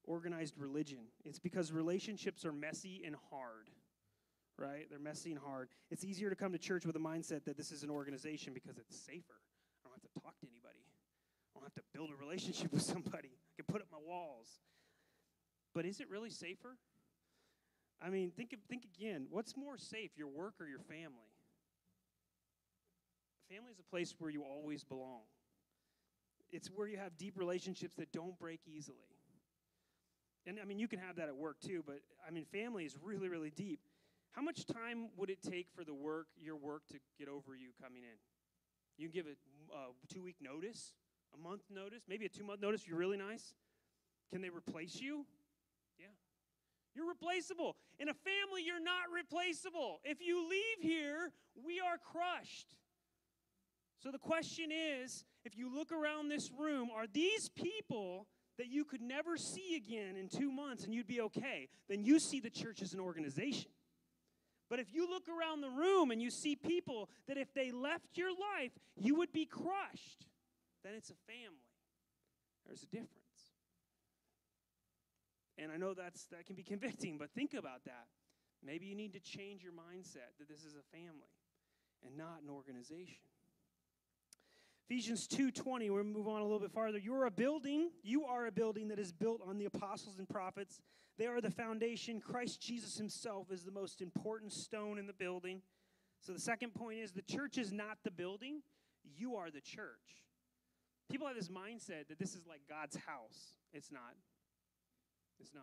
organized 0.05 0.57
religion. 0.57 1.01
It's 1.25 1.39
because 1.39 1.73
relationships 1.73 2.45
are 2.45 2.53
messy 2.53 3.03
and 3.05 3.17
hard. 3.31 3.69
Right? 4.59 4.87
They're 4.91 4.99
messy 4.99 5.31
and 5.31 5.41
hard. 5.41 5.69
It's 5.91 6.05
easier 6.05 6.31
to 6.31 6.37
come 6.37 6.53
to 6.53 6.59
church 6.59 6.85
with 6.85 6.97
a 6.97 7.01
mindset 7.01 7.45
that 7.45 7.57
this 7.57 7.73
is 7.73 7.83
an 7.83 7.91
organization 7.91 8.53
because 8.53 8.79
it's 8.79 8.97
safer. 8.97 9.41
I 9.85 9.89
don't 9.89 9.95
have 9.95 10.13
to 10.13 10.21
talk 10.21 10.39
to 10.41 10.47
anybody 10.47 10.81
I 11.55 11.59
don't 11.59 11.65
have 11.65 11.75
to 11.75 11.83
build 11.93 12.11
a 12.11 12.17
relationship 12.17 12.73
with 12.73 12.83
somebody. 12.83 13.29
I 13.29 13.53
can 13.57 13.67
put 13.67 13.81
up 13.81 13.89
my 13.91 13.99
walls. 13.99 14.49
But 15.75 15.85
is 15.85 16.01
it 16.01 16.09
really 16.11 16.31
safer? 16.31 16.77
I 18.03 18.09
mean, 18.09 18.31
think, 18.31 18.55
think 18.69 18.85
again. 18.97 19.27
What's 19.31 19.57
more 19.57 19.77
safe, 19.77 20.11
your 20.17 20.29
work 20.29 20.55
or 20.61 20.67
your 20.67 20.81
family? 20.81 21.31
Family 23.51 23.73
is 23.73 23.79
a 23.79 23.91
place 23.91 24.15
where 24.19 24.31
you 24.31 24.43
always 24.43 24.85
belong. 24.85 25.23
It's 26.53 26.69
where 26.69 26.89
you 26.89 26.99
have 26.99 27.17
deep 27.17 27.39
relationships 27.39 27.95
that 27.97 28.13
don't 28.13 28.39
break 28.39 28.61
easily. 28.67 28.99
And 30.47 30.59
I 30.61 30.65
mean, 30.65 30.79
you 30.79 30.89
can 30.89 30.99
have 30.99 31.17
that 31.17 31.29
at 31.29 31.37
work 31.37 31.61
too, 31.61 31.83
but 31.87 32.01
I 32.27 32.31
mean, 32.31 32.45
family 32.45 32.85
is 32.85 32.97
really, 33.03 33.29
really 33.29 33.51
deep. 33.51 33.81
How 34.33 34.43
much 34.43 34.65
time 34.67 35.09
would 35.17 35.29
it 35.29 35.43
take 35.43 35.67
for 35.75 35.85
the 35.85 35.95
work, 35.95 36.27
your 36.41 36.57
work, 36.57 36.83
to 36.93 36.99
get 37.19 37.29
over 37.29 37.55
you 37.55 37.71
coming 37.83 38.03
in? 38.03 38.19
You 38.97 39.09
give 39.09 39.27
a 39.27 39.37
uh, 39.75 39.91
two 40.13 40.23
week 40.23 40.37
notice 40.41 40.95
a 41.35 41.39
month 41.39 41.63
notice, 41.71 42.03
maybe 42.09 42.27
a 42.27 42.29
two 42.29 42.45
month 42.45 42.61
notice 42.61 42.83
if 42.83 42.89
you're 42.89 42.99
really 42.99 43.17
nice. 43.17 43.55
Can 44.33 44.43
they 44.43 44.49
replace 44.49 45.01
you? 45.01 45.27
Yeah. 45.99 46.07
You're 46.95 47.09
replaceable. 47.09 47.77
In 47.99 48.09
a 48.09 48.15
family, 48.15 48.63
you're 48.65 48.83
not 48.83 49.11
replaceable. 49.13 50.01
If 50.05 50.21
you 50.21 50.49
leave 50.49 50.81
here, 50.81 51.33
we 51.65 51.81
are 51.81 51.99
crushed. 51.99 52.77
So 54.03 54.11
the 54.11 54.19
question 54.19 54.71
is 54.73 55.25
if 55.45 55.57
you 55.57 55.75
look 55.75 55.93
around 55.93 56.29
this 56.29 56.51
room, 56.59 56.91
are 56.95 57.07
these 57.07 57.49
people 57.49 58.27
that 58.59 58.69
you 58.69 58.85
could 58.85 59.01
never 59.01 59.37
see 59.37 59.77
again 59.77 60.17
in 60.17 60.29
two 60.29 60.51
months 60.51 60.85
and 60.85 60.95
you'd 60.95 61.07
be 61.07 61.21
okay? 61.23 61.69
Then 61.89 62.03
you 62.05 62.19
see 62.19 62.41
the 62.41 62.51
church 62.51 62.83
as 62.83 62.93
an 62.93 63.01
organization. 63.01 63.71
But 64.69 64.79
if 64.79 64.93
you 64.93 65.09
look 65.09 65.25
around 65.29 65.63
the 65.63 65.71
room 65.71 66.11
and 66.11 66.23
you 66.23 66.31
see 66.31 66.55
people 66.55 67.09
that 67.27 67.37
if 67.37 67.53
they 67.55 67.73
left 67.73 68.17
your 68.17 68.31
life, 68.31 68.71
you 68.97 69.17
would 69.17 69.33
be 69.33 69.47
crushed 69.47 70.27
then 70.83 70.95
it's 70.97 71.11
a 71.11 71.19
family. 71.27 71.69
There's 72.67 72.83
a 72.83 72.87
difference. 72.87 73.11
And 75.59 75.71
I 75.71 75.77
know 75.77 75.93
that's 75.93 76.25
that 76.33 76.47
can 76.47 76.57
be 76.57 76.63
convicting, 76.63 77.19
but 77.19 77.31
think 77.33 77.53
about 77.55 77.85
that. 77.85 78.09
Maybe 78.65 78.87
you 78.87 78.95
need 78.95 79.13
to 79.13 79.21
change 79.21 79.63
your 79.63 79.73
mindset 79.73 80.37
that 80.39 80.49
this 80.49 80.65
is 80.65 80.77
a 80.77 80.85
family 80.97 81.33
and 82.05 82.17
not 82.17 82.41
an 82.43 82.49
organization. 82.49 83.21
Ephesians 84.91 85.29
2:20, 85.29 85.89
we'll 85.89 86.03
move 86.03 86.27
on 86.27 86.41
a 86.41 86.43
little 86.43 86.59
bit 86.59 86.73
farther. 86.73 86.99
You're 86.99 87.27
a 87.27 87.31
building, 87.31 87.93
you 88.03 88.25
are 88.25 88.47
a 88.47 88.51
building 88.51 88.89
that 88.89 88.99
is 88.99 89.13
built 89.13 89.41
on 89.41 89.57
the 89.57 89.67
apostles 89.67 90.19
and 90.19 90.29
prophets. 90.29 90.81
They 91.17 91.29
are 91.29 91.41
the 91.41 91.53
foundation. 91.53 92.21
Christ 92.21 92.61
Jesus 92.61 92.97
himself 92.97 93.53
is 93.53 93.63
the 93.63 93.71
most 93.71 94.03
important 94.03 94.53
stone 94.53 94.99
in 94.99 95.07
the 95.07 95.13
building. 95.13 95.63
So 96.19 96.33
the 96.33 96.41
second 96.41 96.75
point 96.75 96.99
is 96.99 97.13
the 97.13 97.23
church 97.23 97.57
is 97.57 97.71
not 97.71 97.99
the 98.03 98.11
building, 98.11 98.63
you 99.05 99.37
are 99.37 99.53
the 99.53 99.61
church. 99.61 100.25
People 101.09 101.29
have 101.29 101.37
this 101.37 101.51
mindset 101.51 102.09
that 102.09 102.19
this 102.19 102.35
is 102.35 102.45
like 102.45 102.63
God's 102.69 102.97
house. 102.97 103.55
It's 103.73 103.93
not. 103.93 104.17
It's 105.39 105.55
not. 105.55 105.63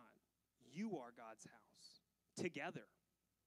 You 0.72 0.96
are 0.96 1.12
God's 1.14 1.44
house. 1.44 2.00
Together. 2.34 2.86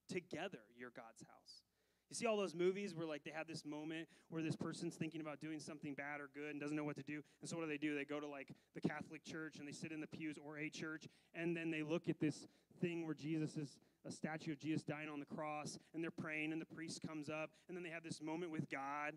Together, 0.08 0.62
you're 0.78 0.92
God's 0.92 1.24
house. 1.24 1.64
You 2.12 2.16
see 2.16 2.26
all 2.28 2.36
those 2.36 2.54
movies 2.54 2.94
where 2.94 3.08
like 3.08 3.24
they 3.24 3.32
have 3.32 3.48
this 3.48 3.66
moment 3.66 4.08
where 4.30 4.44
this 4.44 4.56
person's 4.56 4.96
thinking 4.96 5.22
about 5.22 5.40
doing 5.40 5.60
something 5.60 5.94
bad 5.94 6.20
or 6.20 6.30
good 6.36 6.52
and 6.52 6.60
doesn't 6.60 6.76
know 6.76 6.84
what 6.84 6.98
to 6.98 7.04
do. 7.04 7.22
And 7.40 7.50
so 7.50 7.56
what 7.56 7.64
do 7.64 7.70
they 7.70 7.78
do? 7.78 7.96
They 7.96 8.04
go 8.04 8.20
to 8.20 8.28
like 8.28 8.54
the 8.76 8.82
Catholic 8.82 9.24
church 9.24 9.60
and 9.60 9.68
they 9.68 9.72
sit 9.72 9.94
in 9.94 10.02
the 10.02 10.08
pews 10.08 10.38
or 10.46 10.60
a 10.60 10.70
church 10.70 11.08
and 11.34 11.56
then 11.56 11.72
they 11.72 11.84
look 11.84 12.10
at 12.10 12.20
this 12.20 12.48
thing 12.82 13.06
where 13.06 13.16
Jesus 13.16 13.56
is 13.56 13.80
a 14.06 14.12
statue 14.12 14.52
of 14.52 14.60
Jesus 14.60 14.84
dying 14.84 15.08
on 15.08 15.20
the 15.20 15.26
cross 15.26 15.80
and 15.94 16.04
they're 16.04 16.12
praying 16.12 16.52
and 16.52 16.62
the 16.62 16.66
priest 16.66 17.02
comes 17.08 17.30
up 17.30 17.50
and 17.70 17.78
then 17.78 17.84
they 17.84 17.90
have 17.90 18.04
this 18.04 18.22
moment 18.22 18.52
with 18.52 18.70
God 18.70 19.14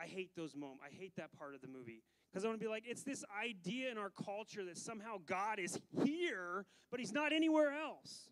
I 0.00 0.06
hate 0.06 0.30
those 0.36 0.56
moments. 0.56 0.82
I 0.84 0.94
hate 0.94 1.12
that 1.16 1.32
part 1.38 1.54
of 1.54 1.60
the 1.60 1.68
movie. 1.68 2.02
Because 2.32 2.44
I 2.44 2.48
want 2.48 2.58
to 2.58 2.64
be 2.64 2.70
like, 2.70 2.84
it's 2.86 3.04
this 3.04 3.24
idea 3.40 3.90
in 3.90 3.98
our 3.98 4.10
culture 4.10 4.64
that 4.64 4.76
somehow 4.76 5.18
God 5.24 5.58
is 5.58 5.78
here, 6.04 6.66
but 6.90 6.98
he's 6.98 7.12
not 7.12 7.32
anywhere 7.32 7.72
else. 7.72 8.28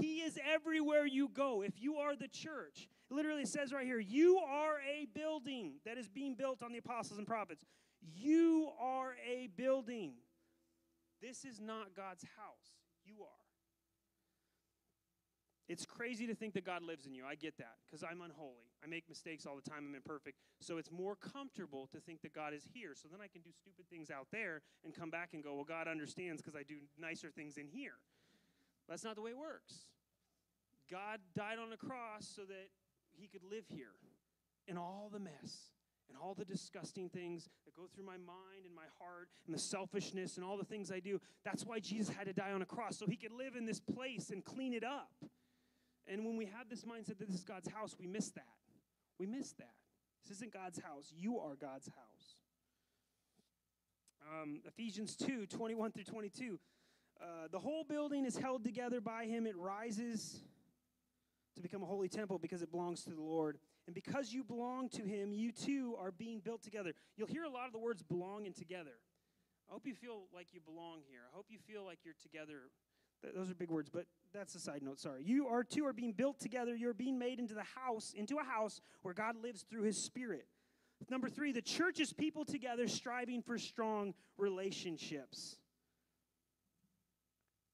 He 0.00 0.20
is 0.20 0.38
everywhere 0.50 1.06
you 1.06 1.28
go. 1.28 1.62
If 1.62 1.80
you 1.80 1.96
are 1.96 2.16
the 2.16 2.28
church, 2.28 2.88
literally 3.12 3.44
says 3.44 3.72
right 3.72 3.86
here, 3.86 4.00
you 4.00 4.38
are 4.38 4.76
a 4.80 5.06
building 5.14 5.74
that 5.84 5.98
is 5.98 6.08
being 6.08 6.34
built 6.34 6.62
on 6.62 6.72
the 6.72 6.78
apostles 6.78 7.18
and 7.18 7.26
prophets. 7.26 7.64
You 8.16 8.70
are 8.80 9.14
a 9.28 9.48
building. 9.56 10.14
This 11.20 11.44
is 11.44 11.60
not 11.60 11.94
God's 11.94 12.24
house. 12.36 12.72
You 13.04 13.14
are. 13.22 13.42
It's 15.68 15.86
crazy 15.86 16.26
to 16.26 16.34
think 16.34 16.54
that 16.54 16.66
God 16.66 16.82
lives 16.82 17.06
in 17.06 17.14
you. 17.14 17.24
I 17.24 17.34
get 17.34 17.56
that 17.58 17.76
because 17.86 18.02
I'm 18.02 18.20
unholy. 18.20 18.68
I 18.84 18.88
make 18.88 19.08
mistakes 19.08 19.46
all 19.46 19.56
the 19.56 19.62
time. 19.62 19.84
I'm 19.88 19.94
imperfect. 19.94 20.36
So 20.60 20.76
it's 20.76 20.90
more 20.90 21.16
comfortable 21.16 21.88
to 21.92 22.00
think 22.00 22.20
that 22.22 22.34
God 22.34 22.52
is 22.52 22.66
here. 22.74 22.94
So 22.94 23.08
then 23.10 23.20
I 23.22 23.28
can 23.28 23.42
do 23.42 23.50
stupid 23.52 23.86
things 23.88 24.10
out 24.10 24.26
there 24.32 24.62
and 24.84 24.92
come 24.92 25.08
back 25.08 25.30
and 25.32 25.42
go, 25.42 25.54
well, 25.54 25.64
God 25.64 25.88
understands 25.88 26.42
because 26.42 26.56
I 26.56 26.62
do 26.62 26.76
nicer 27.00 27.30
things 27.30 27.56
in 27.56 27.68
here. 27.68 27.94
That's 28.88 29.04
not 29.04 29.14
the 29.14 29.22
way 29.22 29.30
it 29.30 29.38
works. 29.38 29.74
God 30.90 31.20
died 31.34 31.58
on 31.58 31.70
the 31.70 31.76
cross 31.76 32.28
so 32.34 32.42
that 32.42 32.68
he 33.16 33.26
could 33.26 33.42
live 33.48 33.64
here 33.68 33.94
in 34.66 34.76
all 34.76 35.10
the 35.12 35.18
mess 35.18 35.72
and 36.08 36.18
all 36.20 36.34
the 36.34 36.44
disgusting 36.44 37.08
things 37.08 37.48
that 37.64 37.74
go 37.74 37.84
through 37.94 38.04
my 38.04 38.16
mind 38.18 38.66
and 38.66 38.74
my 38.74 38.88
heart 39.00 39.28
and 39.46 39.54
the 39.54 39.58
selfishness 39.58 40.36
and 40.36 40.44
all 40.44 40.56
the 40.56 40.64
things 40.64 40.90
I 40.90 41.00
do. 41.00 41.20
That's 41.44 41.64
why 41.64 41.80
Jesus 41.80 42.14
had 42.14 42.26
to 42.26 42.32
die 42.32 42.52
on 42.52 42.62
a 42.62 42.66
cross 42.66 42.98
so 42.98 43.06
he 43.06 43.16
could 43.16 43.32
live 43.32 43.56
in 43.56 43.64
this 43.64 43.80
place 43.80 44.30
and 44.30 44.44
clean 44.44 44.74
it 44.74 44.84
up. 44.84 45.10
And 46.06 46.24
when 46.24 46.36
we 46.36 46.46
have 46.46 46.68
this 46.68 46.84
mindset 46.84 47.18
that 47.18 47.28
this 47.28 47.36
is 47.36 47.44
God's 47.44 47.68
house, 47.68 47.96
we 47.98 48.06
miss 48.06 48.30
that. 48.30 48.44
We 49.18 49.26
miss 49.26 49.52
that. 49.52 49.74
This 50.22 50.36
isn't 50.36 50.52
God's 50.52 50.80
house. 50.80 51.12
You 51.16 51.38
are 51.38 51.54
God's 51.54 51.86
house. 51.86 52.36
Um, 54.30 54.60
Ephesians 54.66 55.16
2 55.16 55.46
21 55.46 55.92
through 55.92 56.04
22. 56.04 56.58
Uh, 57.20 57.48
the 57.50 57.58
whole 57.58 57.84
building 57.84 58.24
is 58.24 58.36
held 58.36 58.64
together 58.64 59.00
by 59.00 59.26
him. 59.26 59.46
It 59.46 59.56
rises 59.56 60.42
to 61.54 61.60
become 61.60 61.82
a 61.82 61.86
holy 61.86 62.08
temple 62.08 62.38
because 62.38 62.62
it 62.62 62.70
belongs 62.70 63.02
to 63.04 63.10
the 63.10 63.20
Lord. 63.20 63.58
And 63.86 63.94
because 63.94 64.32
you 64.32 64.44
belong 64.44 64.88
to 64.90 65.02
him, 65.02 65.32
you 65.32 65.52
too 65.52 65.96
are 66.00 66.10
being 66.10 66.40
built 66.40 66.62
together. 66.62 66.92
You'll 67.16 67.28
hear 67.28 67.44
a 67.44 67.50
lot 67.50 67.66
of 67.66 67.72
the 67.72 67.78
words 67.78 68.02
belong 68.02 68.46
and 68.46 68.54
together. 68.54 68.98
I 69.68 69.72
hope 69.72 69.86
you 69.86 69.94
feel 69.94 70.22
like 70.34 70.48
you 70.52 70.60
belong 70.60 71.00
here. 71.08 71.20
I 71.32 71.36
hope 71.36 71.46
you 71.48 71.58
feel 71.58 71.84
like 71.84 71.98
you're 72.04 72.14
together. 72.22 72.70
Those 73.34 73.50
are 73.50 73.54
big 73.54 73.70
words, 73.70 73.88
but 73.88 74.06
that's 74.34 74.54
a 74.54 74.60
side 74.60 74.82
note. 74.82 74.98
Sorry. 74.98 75.22
You 75.22 75.46
are 75.46 75.62
two 75.62 75.86
are 75.86 75.92
being 75.92 76.12
built 76.12 76.40
together. 76.40 76.74
You're 76.74 76.94
being 76.94 77.18
made 77.18 77.38
into 77.38 77.54
the 77.54 77.62
house, 77.62 78.12
into 78.16 78.38
a 78.38 78.44
house 78.44 78.80
where 79.02 79.14
God 79.14 79.36
lives 79.42 79.64
through 79.68 79.82
his 79.82 80.02
spirit. 80.02 80.46
Number 81.10 81.28
three, 81.28 81.52
the 81.52 81.62
church 81.62 82.00
is 82.00 82.12
people 82.12 82.44
together 82.44 82.86
striving 82.88 83.42
for 83.42 83.58
strong 83.58 84.14
relationships. 84.38 85.56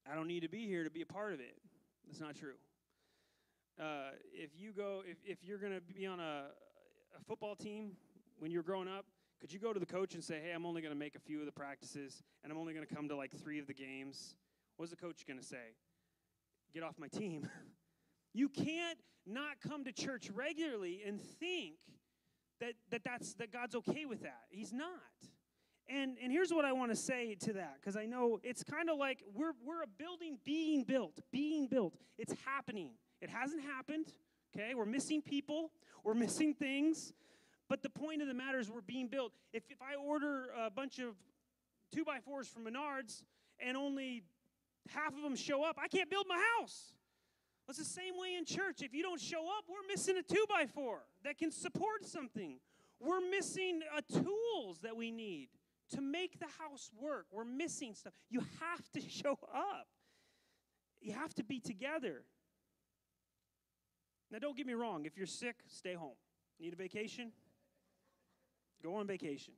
I 0.09 0.15
don't 0.15 0.27
need 0.27 0.41
to 0.41 0.49
be 0.49 0.65
here 0.65 0.83
to 0.83 0.89
be 0.89 1.01
a 1.01 1.05
part 1.05 1.33
of 1.33 1.39
it. 1.39 1.55
That's 2.07 2.19
not 2.19 2.35
true. 2.35 2.55
Uh, 3.79 4.11
if 4.33 4.49
you 4.57 4.73
go, 4.73 5.01
if, 5.05 5.17
if 5.23 5.37
you're 5.41 5.57
going 5.57 5.73
to 5.73 5.81
be 5.81 6.05
on 6.05 6.19
a, 6.19 6.47
a 7.17 7.23
football 7.25 7.55
team 7.55 7.91
when 8.39 8.51
you're 8.51 8.63
growing 8.63 8.89
up, 8.89 9.05
could 9.39 9.53
you 9.53 9.59
go 9.59 9.71
to 9.71 9.79
the 9.79 9.85
coach 9.85 10.15
and 10.15 10.23
say, 10.23 10.41
hey, 10.43 10.51
I'm 10.53 10.65
only 10.65 10.81
going 10.81 10.93
to 10.93 10.99
make 10.99 11.15
a 11.15 11.19
few 11.19 11.39
of 11.39 11.45
the 11.45 11.51
practices 11.51 12.21
and 12.43 12.51
I'm 12.51 12.59
only 12.59 12.73
going 12.73 12.85
to 12.85 12.93
come 12.93 13.07
to 13.07 13.15
like 13.15 13.31
three 13.41 13.57
of 13.57 13.67
the 13.67 13.73
games? 13.73 14.35
What's 14.75 14.91
the 14.91 14.97
coach 14.97 15.25
going 15.25 15.39
to 15.39 15.45
say? 15.45 15.75
Get 16.73 16.83
off 16.83 16.95
my 16.99 17.07
team. 17.07 17.47
you 18.33 18.49
can't 18.49 18.99
not 19.25 19.61
come 19.65 19.85
to 19.85 19.93
church 19.93 20.29
regularly 20.33 21.01
and 21.05 21.21
think 21.21 21.75
that, 22.59 22.73
that 22.91 23.03
that's 23.05 23.33
that 23.35 23.53
God's 23.53 23.75
okay 23.75 24.05
with 24.05 24.23
that. 24.23 24.41
He's 24.49 24.73
not. 24.73 24.89
And 25.87 26.17
and 26.21 26.31
here's 26.31 26.51
what 26.51 26.65
I 26.65 26.73
want 26.73 26.91
to 26.91 26.95
say 26.95 27.35
to 27.41 27.53
that 27.53 27.77
because 27.79 27.95
I 27.95 28.05
know 28.05 28.39
it's 28.43 28.63
kind 28.63 28.89
of 28.89 28.97
like 28.97 29.23
we're 29.33 29.53
we're 29.65 29.81
a 29.83 29.87
building 29.87 30.37
being 30.43 30.83
built, 30.83 31.19
being 31.31 31.67
built. 31.67 31.95
It's 32.17 32.35
happening. 32.45 32.91
It 33.21 33.29
hasn't 33.29 33.63
happened. 33.63 34.07
Okay, 34.55 34.73
we're 34.73 34.85
missing 34.85 35.21
people, 35.21 35.71
we're 36.03 36.15
missing 36.15 36.53
things, 36.53 37.13
but 37.67 37.83
the 37.83 37.89
point 37.89 38.21
of 38.21 38.27
the 38.27 38.33
matter 38.33 38.59
is 38.59 38.71
we're 38.71 38.81
being 38.81 39.07
built. 39.07 39.31
If 39.53 39.63
if 39.69 39.81
I 39.81 39.95
order 39.95 40.47
a 40.57 40.71
bunch 40.71 40.99
of 40.99 41.15
two 41.91 42.03
by 42.03 42.19
fours 42.19 42.47
from 42.47 42.65
Menards 42.65 43.23
and 43.59 43.77
only 43.77 44.23
half 44.89 45.15
of 45.15 45.21
them 45.21 45.35
show 45.35 45.63
up, 45.63 45.77
I 45.81 45.87
can't 45.87 46.09
build 46.09 46.25
my 46.27 46.41
house. 46.57 46.93
It's 47.67 47.77
the 47.77 47.85
same 47.85 48.17
way 48.19 48.35
in 48.35 48.45
church. 48.45 48.81
If 48.81 48.95
you 48.95 49.03
don't 49.03 49.21
show 49.21 49.45
up, 49.55 49.65
we're 49.69 49.87
missing 49.87 50.17
a 50.17 50.23
two 50.23 50.45
by 50.49 50.65
four 50.65 51.01
that 51.23 51.37
can 51.37 51.51
support 51.51 52.03
something. 52.03 52.59
We're 52.99 53.21
missing 53.21 53.81
uh, 53.95 54.01
tools 54.11 54.79
that 54.81 54.97
we 54.97 55.11
need 55.11 55.49
to 55.91 56.01
make 56.01 56.39
the 56.39 56.47
house 56.59 56.89
work. 56.99 57.27
We're 57.31 57.45
missing 57.45 57.93
stuff. 57.93 58.13
You 58.29 58.39
have 58.59 58.91
to 58.93 59.01
show 59.09 59.37
up. 59.53 59.87
You 60.99 61.13
have 61.13 61.35
to 61.35 61.43
be 61.43 61.59
together. 61.59 62.23
Now, 64.31 64.39
don't 64.39 64.55
get 64.55 64.67
me 64.67 64.73
wrong. 64.73 65.05
If 65.05 65.17
you're 65.17 65.27
sick, 65.27 65.55
stay 65.67 65.93
home. 65.93 66.15
Need 66.59 66.73
a 66.73 66.75
vacation? 66.75 67.31
Go 68.83 68.95
on 68.95 69.07
vacation. 69.07 69.53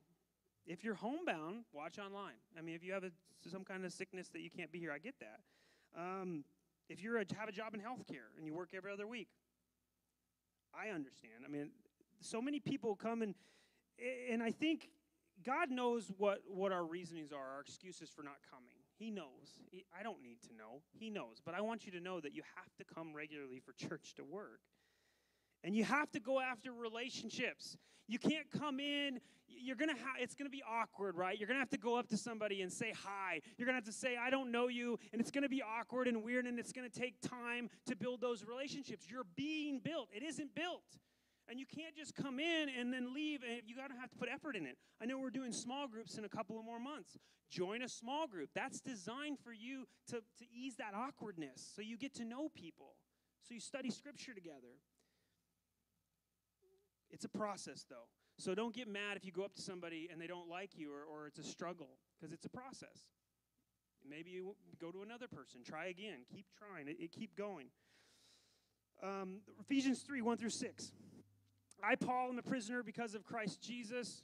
If 0.66 0.84
you're 0.84 0.94
homebound, 0.94 1.64
watch 1.72 1.98
online. 1.98 2.40
I 2.56 2.62
mean, 2.62 2.74
if 2.74 2.84
you 2.84 2.92
have 2.92 3.04
a, 3.04 3.10
some 3.50 3.64
kind 3.64 3.84
of 3.84 3.92
sickness 3.92 4.28
that 4.28 4.40
you 4.40 4.50
can't 4.50 4.70
be 4.70 4.78
here, 4.78 4.92
I 4.92 4.98
get 4.98 5.14
that. 5.20 5.40
Um, 5.98 6.44
if 6.88 7.02
you 7.02 7.14
have 7.14 7.48
a 7.48 7.52
job 7.52 7.74
in 7.74 7.80
healthcare 7.80 8.30
and 8.36 8.46
you 8.46 8.54
work 8.54 8.70
every 8.74 8.92
other 8.92 9.06
week, 9.06 9.28
I 10.74 10.88
understand. 10.88 11.44
I 11.44 11.48
mean, 11.48 11.70
so 12.20 12.40
many 12.40 12.60
people 12.60 12.94
come 12.94 13.22
and 13.22 13.34
and 14.30 14.42
I 14.42 14.50
think 14.50 14.88
God 15.44 15.70
knows 15.70 16.10
what 16.16 16.40
what 16.48 16.72
our 16.72 16.84
reasonings 16.84 17.32
are, 17.32 17.54
our 17.54 17.60
excuses 17.60 18.08
for 18.08 18.22
not 18.22 18.36
coming. 18.50 18.81
He 19.02 19.10
knows. 19.10 19.58
He, 19.72 19.84
I 19.98 20.04
don't 20.04 20.22
need 20.22 20.38
to 20.42 20.54
know. 20.56 20.80
He 20.92 21.10
knows. 21.10 21.42
But 21.44 21.54
I 21.54 21.60
want 21.60 21.84
you 21.84 21.90
to 21.90 22.00
know 22.00 22.20
that 22.20 22.36
you 22.36 22.42
have 22.54 22.72
to 22.76 22.94
come 22.94 23.12
regularly 23.12 23.58
for 23.58 23.72
church 23.72 24.14
to 24.14 24.22
work. 24.22 24.60
And 25.64 25.74
you 25.74 25.82
have 25.82 26.08
to 26.12 26.20
go 26.20 26.38
after 26.38 26.72
relationships. 26.72 27.76
You 28.06 28.20
can't 28.20 28.48
come 28.56 28.78
in, 28.78 29.18
you're 29.48 29.74
gonna 29.74 29.92
have 29.96 30.20
it's 30.20 30.36
gonna 30.36 30.50
be 30.50 30.62
awkward, 30.68 31.16
right? 31.16 31.36
You're 31.36 31.48
gonna 31.48 31.58
have 31.58 31.70
to 31.70 31.78
go 31.78 31.96
up 31.96 32.08
to 32.08 32.16
somebody 32.16 32.62
and 32.62 32.72
say 32.72 32.92
hi. 33.04 33.40
You're 33.56 33.66
gonna 33.66 33.78
have 33.78 33.86
to 33.86 33.92
say, 33.92 34.16
I 34.16 34.30
don't 34.30 34.52
know 34.52 34.68
you, 34.68 34.98
and 35.12 35.20
it's 35.20 35.32
gonna 35.32 35.48
be 35.48 35.62
awkward 35.62 36.06
and 36.06 36.22
weird, 36.22 36.46
and 36.46 36.58
it's 36.60 36.72
gonna 36.72 36.88
take 36.88 37.20
time 37.20 37.70
to 37.86 37.96
build 37.96 38.20
those 38.20 38.44
relationships. 38.44 39.06
You're 39.10 39.26
being 39.34 39.80
built, 39.80 40.10
it 40.14 40.22
isn't 40.22 40.54
built. 40.54 40.84
And 41.48 41.58
you 41.58 41.66
can't 41.66 41.94
just 41.96 42.14
come 42.14 42.38
in 42.38 42.68
and 42.68 42.92
then 42.92 43.12
leave, 43.12 43.40
and 43.42 43.62
you 43.66 43.76
gotta 43.76 43.94
have 44.00 44.10
to 44.10 44.16
put 44.16 44.28
effort 44.32 44.56
in 44.56 44.64
it. 44.64 44.76
I 45.00 45.06
know 45.06 45.18
we're 45.18 45.30
doing 45.30 45.52
small 45.52 45.88
groups 45.88 46.16
in 46.16 46.24
a 46.24 46.28
couple 46.28 46.58
of 46.58 46.64
more 46.64 46.78
months. 46.78 47.18
Join 47.50 47.82
a 47.82 47.88
small 47.88 48.26
group. 48.26 48.50
That's 48.54 48.80
designed 48.80 49.38
for 49.38 49.52
you 49.52 49.86
to, 50.08 50.16
to 50.38 50.44
ease 50.50 50.76
that 50.76 50.94
awkwardness 50.94 51.72
so 51.74 51.82
you 51.82 51.98
get 51.98 52.14
to 52.14 52.24
know 52.24 52.48
people. 52.48 52.94
So 53.42 53.54
you 53.54 53.60
study 53.60 53.90
scripture 53.90 54.32
together. 54.32 54.78
It's 57.10 57.24
a 57.24 57.28
process, 57.28 57.84
though. 57.90 58.08
So 58.38 58.54
don't 58.54 58.74
get 58.74 58.88
mad 58.88 59.16
if 59.16 59.24
you 59.24 59.32
go 59.32 59.44
up 59.44 59.52
to 59.54 59.60
somebody 59.60 60.08
and 60.10 60.20
they 60.20 60.26
don't 60.26 60.48
like 60.48 60.70
you 60.74 60.92
or, 60.92 61.02
or 61.04 61.26
it's 61.26 61.38
a 61.38 61.44
struggle 61.44 61.90
because 62.18 62.32
it's 62.32 62.46
a 62.46 62.48
process. 62.48 63.06
Maybe 64.08 64.30
you 64.30 64.56
go 64.80 64.90
to 64.90 65.02
another 65.02 65.28
person, 65.28 65.60
try 65.64 65.86
again, 65.86 66.24
keep 66.34 66.46
trying, 66.58 66.88
it, 66.88 66.96
it 66.98 67.12
keep 67.12 67.36
going. 67.36 67.66
Um, 69.02 69.40
Ephesians 69.60 70.00
3 70.00 70.22
1 70.22 70.38
through 70.38 70.50
6. 70.50 70.92
I, 71.82 71.96
Paul, 71.96 72.28
am 72.28 72.38
a 72.38 72.42
prisoner 72.42 72.84
because 72.84 73.16
of 73.16 73.24
Christ 73.24 73.60
Jesus. 73.60 74.22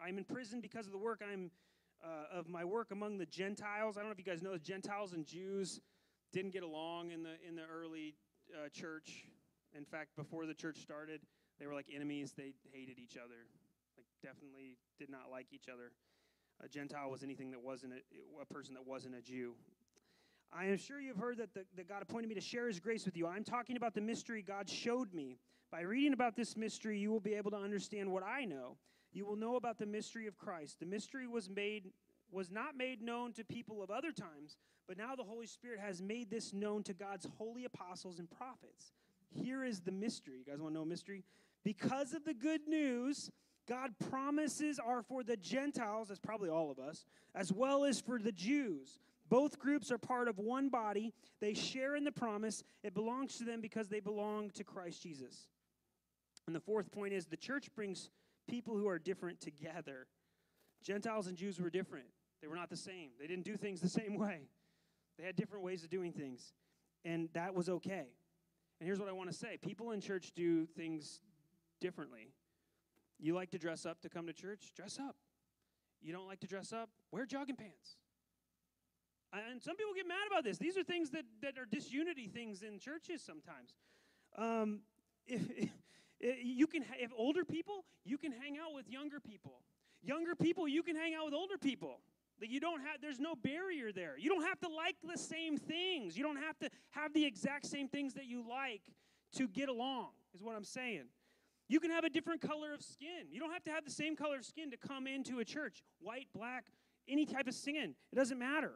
I 0.00 0.08
am 0.08 0.18
in 0.18 0.24
prison 0.24 0.60
because 0.60 0.86
of 0.86 0.92
the 0.92 0.98
work 0.98 1.20
I'm 1.20 1.50
uh, 2.04 2.38
of 2.38 2.48
my 2.48 2.64
work 2.64 2.90
among 2.92 3.18
the 3.18 3.26
Gentiles. 3.26 3.96
I 3.96 4.00
don't 4.00 4.08
know 4.08 4.12
if 4.12 4.18
you 4.18 4.24
guys 4.24 4.42
know, 4.42 4.52
the 4.52 4.58
Gentiles 4.58 5.12
and 5.12 5.26
Jews 5.26 5.80
didn't 6.32 6.52
get 6.52 6.62
along 6.62 7.10
in 7.10 7.24
the 7.24 7.34
in 7.46 7.56
the 7.56 7.62
early 7.62 8.14
uh, 8.54 8.68
church. 8.68 9.24
In 9.76 9.84
fact, 9.84 10.10
before 10.16 10.46
the 10.46 10.54
church 10.54 10.78
started, 10.78 11.20
they 11.58 11.66
were 11.66 11.74
like 11.74 11.86
enemies. 11.92 12.34
They 12.36 12.54
hated 12.72 12.98
each 12.98 13.16
other. 13.16 13.46
Like 13.96 14.06
definitely 14.22 14.78
did 14.98 15.10
not 15.10 15.22
like 15.30 15.46
each 15.52 15.68
other. 15.72 15.90
A 16.64 16.68
Gentile 16.68 17.10
was 17.10 17.24
anything 17.24 17.50
that 17.50 17.60
wasn't 17.60 17.94
a, 17.94 18.42
a 18.42 18.46
person 18.46 18.74
that 18.74 18.86
wasn't 18.86 19.16
a 19.16 19.20
Jew. 19.20 19.54
I 20.52 20.66
am 20.66 20.76
sure 20.76 21.00
you've 21.00 21.16
heard 21.16 21.38
that, 21.38 21.54
the, 21.54 21.64
that 21.76 21.88
God 21.88 22.02
appointed 22.02 22.28
me 22.28 22.34
to 22.34 22.40
share 22.40 22.68
his 22.68 22.78
grace 22.78 23.06
with 23.06 23.16
you. 23.16 23.26
I'm 23.26 23.42
talking 23.42 23.76
about 23.76 23.94
the 23.94 24.02
mystery 24.02 24.42
God 24.42 24.68
showed 24.68 25.12
me. 25.14 25.38
By 25.72 25.80
reading 25.80 26.12
about 26.12 26.36
this 26.36 26.54
mystery, 26.54 26.98
you 26.98 27.10
will 27.10 27.18
be 27.18 27.32
able 27.32 27.50
to 27.52 27.56
understand 27.56 28.12
what 28.12 28.22
I 28.22 28.44
know. 28.44 28.76
You 29.10 29.24
will 29.24 29.36
know 29.36 29.56
about 29.56 29.78
the 29.78 29.86
mystery 29.86 30.26
of 30.26 30.36
Christ. 30.36 30.78
The 30.78 30.86
mystery 30.86 31.26
was 31.26 31.48
made 31.48 31.90
was 32.30 32.50
not 32.50 32.76
made 32.76 33.02
known 33.02 33.32
to 33.34 33.44
people 33.44 33.82
of 33.82 33.90
other 33.90 34.10
times, 34.10 34.56
but 34.88 34.96
now 34.96 35.14
the 35.14 35.22
Holy 35.22 35.46
Spirit 35.46 35.78
has 35.80 36.00
made 36.00 36.30
this 36.30 36.54
known 36.54 36.82
to 36.82 36.94
God's 36.94 37.26
holy 37.36 37.66
apostles 37.66 38.18
and 38.18 38.30
prophets. 38.30 38.92
Here 39.30 39.64
is 39.64 39.80
the 39.80 39.92
mystery. 39.92 40.38
You 40.38 40.50
guys 40.50 40.60
want 40.60 40.72
to 40.72 40.78
know 40.78 40.84
a 40.84 40.86
mystery? 40.86 41.24
Because 41.62 42.14
of 42.14 42.24
the 42.24 42.32
good 42.32 42.62
news, 42.66 43.30
God 43.68 43.90
promises 44.10 44.78
are 44.78 45.02
for 45.02 45.22
the 45.22 45.36
Gentiles, 45.36 46.08
that's 46.08 46.20
probably 46.20 46.48
all 46.48 46.70
of 46.70 46.78
us, 46.78 47.04
as 47.34 47.52
well 47.52 47.84
as 47.84 48.00
for 48.00 48.18
the 48.18 48.32
Jews. 48.32 48.98
Both 49.28 49.58
groups 49.58 49.90
are 49.90 49.98
part 49.98 50.28
of 50.28 50.38
one 50.38 50.70
body. 50.70 51.12
They 51.40 51.54
share 51.54 51.96
in 51.96 52.04
the 52.04 52.12
promise. 52.12 52.62
It 52.82 52.94
belongs 52.94 53.36
to 53.38 53.44
them 53.44 53.60
because 53.60 53.88
they 53.88 54.00
belong 54.00 54.50
to 54.50 54.64
Christ 54.64 55.02
Jesus. 55.02 55.48
And 56.46 56.56
the 56.56 56.60
fourth 56.60 56.90
point 56.90 57.12
is 57.12 57.26
the 57.26 57.36
church 57.36 57.68
brings 57.74 58.10
people 58.48 58.76
who 58.76 58.88
are 58.88 58.98
different 58.98 59.40
together. 59.40 60.06
Gentiles 60.82 61.28
and 61.28 61.36
Jews 61.36 61.60
were 61.60 61.70
different, 61.70 62.06
they 62.40 62.48
were 62.48 62.56
not 62.56 62.70
the 62.70 62.76
same. 62.76 63.10
They 63.20 63.26
didn't 63.26 63.44
do 63.44 63.56
things 63.56 63.80
the 63.80 63.88
same 64.00 64.16
way, 64.16 64.48
they 65.18 65.24
had 65.24 65.36
different 65.36 65.64
ways 65.64 65.84
of 65.84 65.90
doing 65.90 66.12
things. 66.12 66.52
And 67.04 67.28
that 67.32 67.52
was 67.52 67.68
okay. 67.68 68.06
And 68.78 68.86
here's 68.86 69.00
what 69.00 69.08
I 69.08 69.12
want 69.12 69.30
to 69.30 69.36
say 69.36 69.58
people 69.60 69.92
in 69.92 70.00
church 70.00 70.32
do 70.34 70.66
things 70.66 71.20
differently. 71.80 72.32
You 73.18 73.34
like 73.34 73.50
to 73.52 73.58
dress 73.58 73.86
up 73.86 74.00
to 74.02 74.08
come 74.08 74.26
to 74.26 74.32
church? 74.32 74.72
Dress 74.74 74.98
up. 74.98 75.16
You 76.00 76.12
don't 76.12 76.26
like 76.26 76.40
to 76.40 76.48
dress 76.48 76.72
up? 76.72 76.90
Wear 77.12 77.24
jogging 77.24 77.56
pants. 77.56 77.96
And 79.32 79.62
some 79.62 79.76
people 79.76 79.94
get 79.94 80.06
mad 80.06 80.26
about 80.26 80.44
this. 80.44 80.58
These 80.58 80.76
are 80.76 80.82
things 80.82 81.10
that, 81.10 81.24
that 81.40 81.56
are 81.56 81.64
disunity 81.64 82.26
things 82.26 82.62
in 82.62 82.78
churches 82.78 83.22
sometimes. 83.22 83.74
Um, 84.36 84.80
if, 85.26 85.70
Uh, 86.24 86.28
you 86.42 86.66
can, 86.66 86.84
if 86.98 87.10
older 87.16 87.44
people, 87.44 87.84
you 88.04 88.18
can 88.18 88.32
hang 88.32 88.56
out 88.58 88.74
with 88.74 88.88
younger 88.88 89.20
people. 89.20 89.60
Younger 90.02 90.34
people, 90.34 90.68
you 90.68 90.82
can 90.82 90.96
hang 90.96 91.14
out 91.14 91.26
with 91.26 91.34
older 91.34 91.58
people. 91.58 92.00
That 92.40 92.48
you 92.50 92.58
don't 92.58 92.80
have, 92.80 93.00
there's 93.00 93.20
no 93.20 93.34
barrier 93.36 93.92
there. 93.92 94.14
You 94.18 94.28
don't 94.28 94.44
have 94.44 94.58
to 94.60 94.68
like 94.68 94.96
the 95.08 95.18
same 95.18 95.56
things. 95.56 96.16
You 96.16 96.24
don't 96.24 96.38
have 96.38 96.58
to 96.58 96.70
have 96.90 97.12
the 97.12 97.24
exact 97.24 97.66
same 97.66 97.88
things 97.88 98.14
that 98.14 98.26
you 98.26 98.44
like 98.48 98.82
to 99.36 99.46
get 99.46 99.68
along, 99.68 100.08
is 100.34 100.42
what 100.42 100.56
I'm 100.56 100.64
saying. 100.64 101.04
You 101.68 101.78
can 101.78 101.90
have 101.90 102.04
a 102.04 102.10
different 102.10 102.40
color 102.40 102.74
of 102.74 102.82
skin. 102.82 103.28
You 103.30 103.40
don't 103.40 103.52
have 103.52 103.64
to 103.64 103.70
have 103.70 103.84
the 103.84 103.90
same 103.90 104.16
color 104.16 104.36
of 104.36 104.44
skin 104.44 104.70
to 104.72 104.76
come 104.76 105.06
into 105.06 105.38
a 105.38 105.44
church 105.44 105.82
white, 106.00 106.26
black, 106.34 106.64
any 107.08 107.24
type 107.24 107.46
of 107.46 107.54
skin. 107.54 107.94
It 108.12 108.16
doesn't 108.16 108.38
matter. 108.38 108.72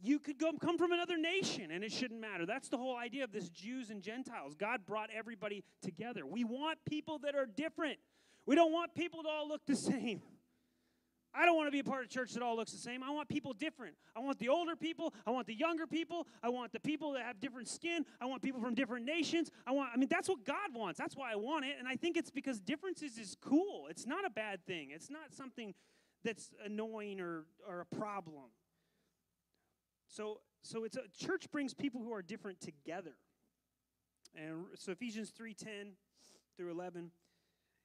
You 0.00 0.18
could 0.18 0.38
go, 0.38 0.52
come 0.60 0.78
from 0.78 0.92
another 0.92 1.16
nation 1.16 1.70
and 1.70 1.84
it 1.84 1.92
shouldn't 1.92 2.20
matter. 2.20 2.44
That's 2.46 2.68
the 2.68 2.78
whole 2.78 2.96
idea 2.96 3.24
of 3.24 3.32
this 3.32 3.48
Jews 3.48 3.90
and 3.90 4.02
Gentiles. 4.02 4.54
God 4.54 4.84
brought 4.86 5.10
everybody 5.16 5.62
together. 5.80 6.26
We 6.26 6.44
want 6.44 6.78
people 6.88 7.18
that 7.20 7.34
are 7.34 7.46
different. 7.46 7.98
We 8.46 8.56
don't 8.56 8.72
want 8.72 8.94
people 8.94 9.22
to 9.22 9.28
all 9.28 9.48
look 9.48 9.64
the 9.66 9.76
same. 9.76 10.22
I 11.34 11.46
don't 11.46 11.56
want 11.56 11.68
to 11.68 11.72
be 11.72 11.78
a 11.78 11.84
part 11.84 12.04
of 12.04 12.10
church 12.10 12.34
that 12.34 12.42
all 12.42 12.56
looks 12.56 12.72
the 12.72 12.78
same. 12.78 13.02
I 13.02 13.10
want 13.10 13.28
people 13.28 13.54
different. 13.54 13.94
I 14.14 14.20
want 14.20 14.38
the 14.38 14.50
older 14.50 14.76
people. 14.76 15.14
I 15.26 15.30
want 15.30 15.46
the 15.46 15.54
younger 15.54 15.86
people. 15.86 16.26
I 16.42 16.50
want 16.50 16.72
the 16.72 16.80
people 16.80 17.12
that 17.12 17.22
have 17.22 17.40
different 17.40 17.68
skin. 17.68 18.04
I 18.20 18.26
want 18.26 18.42
people 18.42 18.60
from 18.60 18.74
different 18.74 19.06
nations. 19.06 19.50
I 19.66 19.72
want, 19.72 19.90
I 19.94 19.96
mean, 19.96 20.08
that's 20.10 20.28
what 20.28 20.44
God 20.44 20.74
wants. 20.74 20.98
That's 20.98 21.16
why 21.16 21.32
I 21.32 21.36
want 21.36 21.64
it. 21.64 21.76
And 21.78 21.88
I 21.88 21.96
think 21.96 22.18
it's 22.18 22.30
because 22.30 22.60
differences 22.60 23.16
is 23.16 23.36
cool. 23.40 23.86
It's 23.88 24.06
not 24.06 24.26
a 24.26 24.30
bad 24.30 24.66
thing, 24.66 24.90
it's 24.90 25.10
not 25.10 25.32
something 25.32 25.74
that's 26.24 26.50
annoying 26.64 27.20
or, 27.20 27.46
or 27.66 27.80
a 27.80 27.96
problem. 27.96 28.50
So, 30.12 30.40
so 30.60 30.84
it's 30.84 30.96
a 30.96 31.08
church 31.18 31.50
brings 31.50 31.72
people 31.72 32.02
who 32.02 32.12
are 32.12 32.22
different 32.22 32.60
together. 32.60 33.14
And 34.36 34.66
so 34.76 34.92
Ephesians 34.92 35.32
3:10 35.32 35.92
through 36.56 36.70
11 36.70 37.10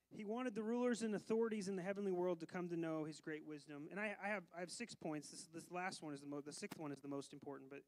he 0.09 0.23
wanted 0.23 0.55
the 0.55 0.63
rulers 0.63 1.01
and 1.01 1.13
authorities 1.15 1.67
in 1.67 1.75
the 1.75 1.81
heavenly 1.81 2.11
world 2.11 2.39
to 2.39 2.45
come 2.45 2.69
to 2.69 2.77
know 2.77 3.03
his 3.03 3.19
great 3.19 3.45
wisdom. 3.45 3.87
And 3.91 3.99
I, 3.99 4.15
I 4.23 4.29
have, 4.29 4.43
I 4.55 4.61
have 4.61 4.71
six 4.71 4.95
points. 4.95 5.29
This, 5.29 5.47
this 5.53 5.71
last 5.71 6.01
one 6.01 6.13
is 6.13 6.21
the 6.21 6.27
most, 6.27 6.45
the 6.45 6.53
sixth 6.53 6.79
one 6.79 6.91
is 6.91 6.99
the 6.99 7.07
most 7.07 7.33
important. 7.33 7.69
But 7.69 7.81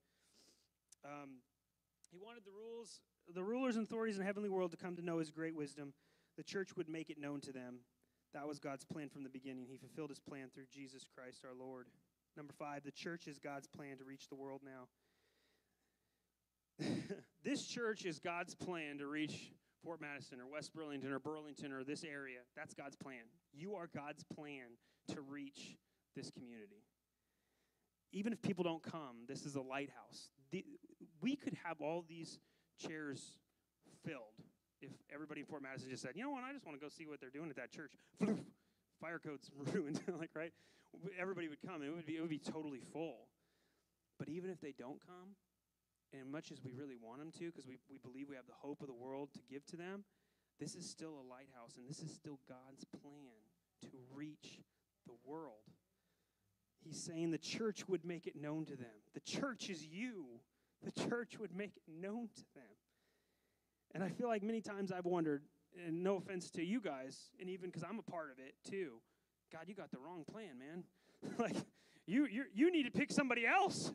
um, 1.06 1.38
he 2.12 2.18
wanted 2.18 2.44
the 2.46 2.52
rules, 2.52 3.00
the 3.34 3.44
rulers 3.44 3.78
and 3.78 3.86
authorities 3.86 4.16
in 4.16 4.20
the 4.20 4.26
heavenly 4.26 4.50
world 4.50 4.72
to 4.72 4.78
come 4.78 4.96
to 4.98 5.02
know 5.02 5.20
his 5.20 5.32
great 5.32 5.56
wisdom. 5.56 5.94
The 6.38 6.44
church 6.44 6.76
would 6.76 6.90
make 6.90 7.10
it 7.10 7.18
known 7.20 7.42
to 7.42 7.52
them. 7.52 7.80
That 8.34 8.48
was 8.48 8.60
God's 8.60 8.86
plan 8.86 9.10
from 9.10 9.24
the 9.24 9.30
beginning. 9.30 9.68
He 9.70 9.78
fulfilled 9.78 10.10
his 10.10 10.20
plan 10.20 10.50
through 10.54 10.66
Jesus 10.72 11.06
Christ 11.16 11.46
our 11.46 11.56
Lord. 11.58 11.88
Number 12.38 12.54
five, 12.58 12.84
the 12.84 12.92
church 12.92 13.28
is 13.28 13.38
God's 13.38 13.68
plan 13.68 13.98
to 13.98 14.04
reach 14.04 14.30
the 14.30 14.36
world 14.36 14.62
now. 14.64 14.88
this 17.44 17.66
church 17.66 18.06
is 18.06 18.20
God's 18.20 18.56
plan 18.56 19.00
to 19.00 19.08
reach 19.08 19.52
Fort 19.84 20.02
Madison 20.02 20.40
or 20.40 20.48
West 20.48 20.74
Burlington 20.74 21.12
or 21.12 21.20
Burlington 21.20 21.72
or 21.72 21.84
this 21.84 22.04
area. 22.04 22.40
That's 22.56 22.74
God's 22.74 22.96
plan. 22.96 23.24
You 23.54 23.76
are 23.76 23.90
God's 23.94 24.24
plan 24.24 24.78
to 25.10 25.22
reach 25.22 25.78
this 26.16 26.32
community. 26.32 26.84
Even 28.12 28.34
if 28.34 28.42
people 28.42 28.64
don't 28.64 28.84
come, 28.84 29.26
this 29.28 29.46
is 29.46 29.56
a 29.56 29.62
lighthouse. 29.62 30.30
The, 30.52 30.66
we 31.22 31.36
could 31.36 31.56
have 31.64 31.82
all 31.82 32.04
these 32.08 32.40
chairs 32.80 33.38
filled 34.06 34.24
if 34.82 34.92
everybody 35.14 35.42
in 35.42 35.46
Fort 35.46 35.62
Madison 35.62 35.90
just 35.90 36.02
said, 36.02 36.12
you 36.16 36.24
know 36.24 36.30
what, 36.30 36.44
I 36.44 36.54
just 36.54 36.66
want 36.66 36.80
to 36.80 36.84
go 36.84 36.90
see 36.90 37.06
what 37.06 37.20
they're 37.20 37.30
doing 37.30 37.50
at 37.50 37.56
that 37.58 37.72
church. 37.72 37.92
Fire 39.02 39.20
code's 39.20 39.50
ruined, 39.74 40.00
like 40.20 40.32
right? 40.36 40.54
Everybody 41.20 41.48
would 41.48 41.62
come. 41.66 41.82
It 41.82 41.94
would 41.96 42.06
be 42.06 42.18
it 42.18 42.22
would 42.22 42.30
be 42.30 42.40
totally 42.40 42.82
full. 42.94 43.28
But 44.18 44.30
even 44.30 44.50
if 44.50 44.60
they 44.60 44.74
don't 44.78 45.00
come, 45.06 45.36
and 46.14 46.32
much 46.32 46.52
as 46.52 46.62
we 46.64 46.72
really 46.74 46.98
want 47.02 47.20
them 47.20 47.32
to, 47.40 47.46
because 47.46 47.68
we, 47.68 47.78
we 47.90 47.98
believe 47.98 48.28
we 48.30 48.36
have 48.36 48.48
the 48.48 48.60
hope 48.60 48.82
of 48.82 48.88
the 48.88 48.94
world 48.94 49.30
to 49.34 49.40
give 49.50 49.66
to 49.68 49.78
them, 49.78 50.04
this 50.60 50.76
is 50.76 50.90
still 50.90 51.12
a 51.12 51.26
lighthouse, 51.30 51.78
and 51.78 51.88
this 51.88 52.00
is 52.00 52.14
still 52.14 52.40
God's 52.48 52.84
plan 52.84 53.40
to 53.82 53.98
reach 54.14 54.60
the 55.08 55.14
world. 55.26 55.64
He's 56.84 57.02
saying 57.02 57.32
the 57.32 57.38
church 57.38 57.88
would 57.88 58.04
make 58.06 58.28
it 58.28 58.36
known 58.36 58.66
to 58.66 58.76
them. 58.76 58.88
The 59.14 59.20
church 59.22 59.70
is 59.70 59.86
you. 59.86 60.26
The 60.84 60.92
church 60.92 61.40
would 61.40 61.56
make 61.56 61.78
it 61.78 61.84
known 61.88 62.30
to 62.36 62.44
them. 62.56 62.64
And 63.94 64.04
I 64.04 64.10
feel 64.10 64.28
like 64.28 64.44
many 64.44 64.62
times 64.62 64.92
I've 64.92 65.06
wondered, 65.06 65.44
and 65.86 66.04
no 66.04 66.18
offense 66.18 66.50
to 66.52 66.64
you 66.64 66.82
guys, 66.82 67.32
and 67.40 67.50
even 67.50 67.70
because 67.70 67.84
I'm 67.84 68.00
a 68.00 68.12
part 68.12 68.32
of 68.32 68.40
it 68.40 68.54
too, 68.70 69.02
God, 69.52 69.64
you 69.68 69.76
got 69.76 69.91
the 69.91 70.00
wrong 70.00 70.24
plan, 70.32 70.58
man. 70.60 70.84
like, 71.39 71.56
you, 72.06 72.26
you 72.26 72.45
you 72.54 72.72
need 72.72 72.84
to 72.84 72.91
pick 72.91 73.12
somebody 73.12 73.45
else. 73.45 73.91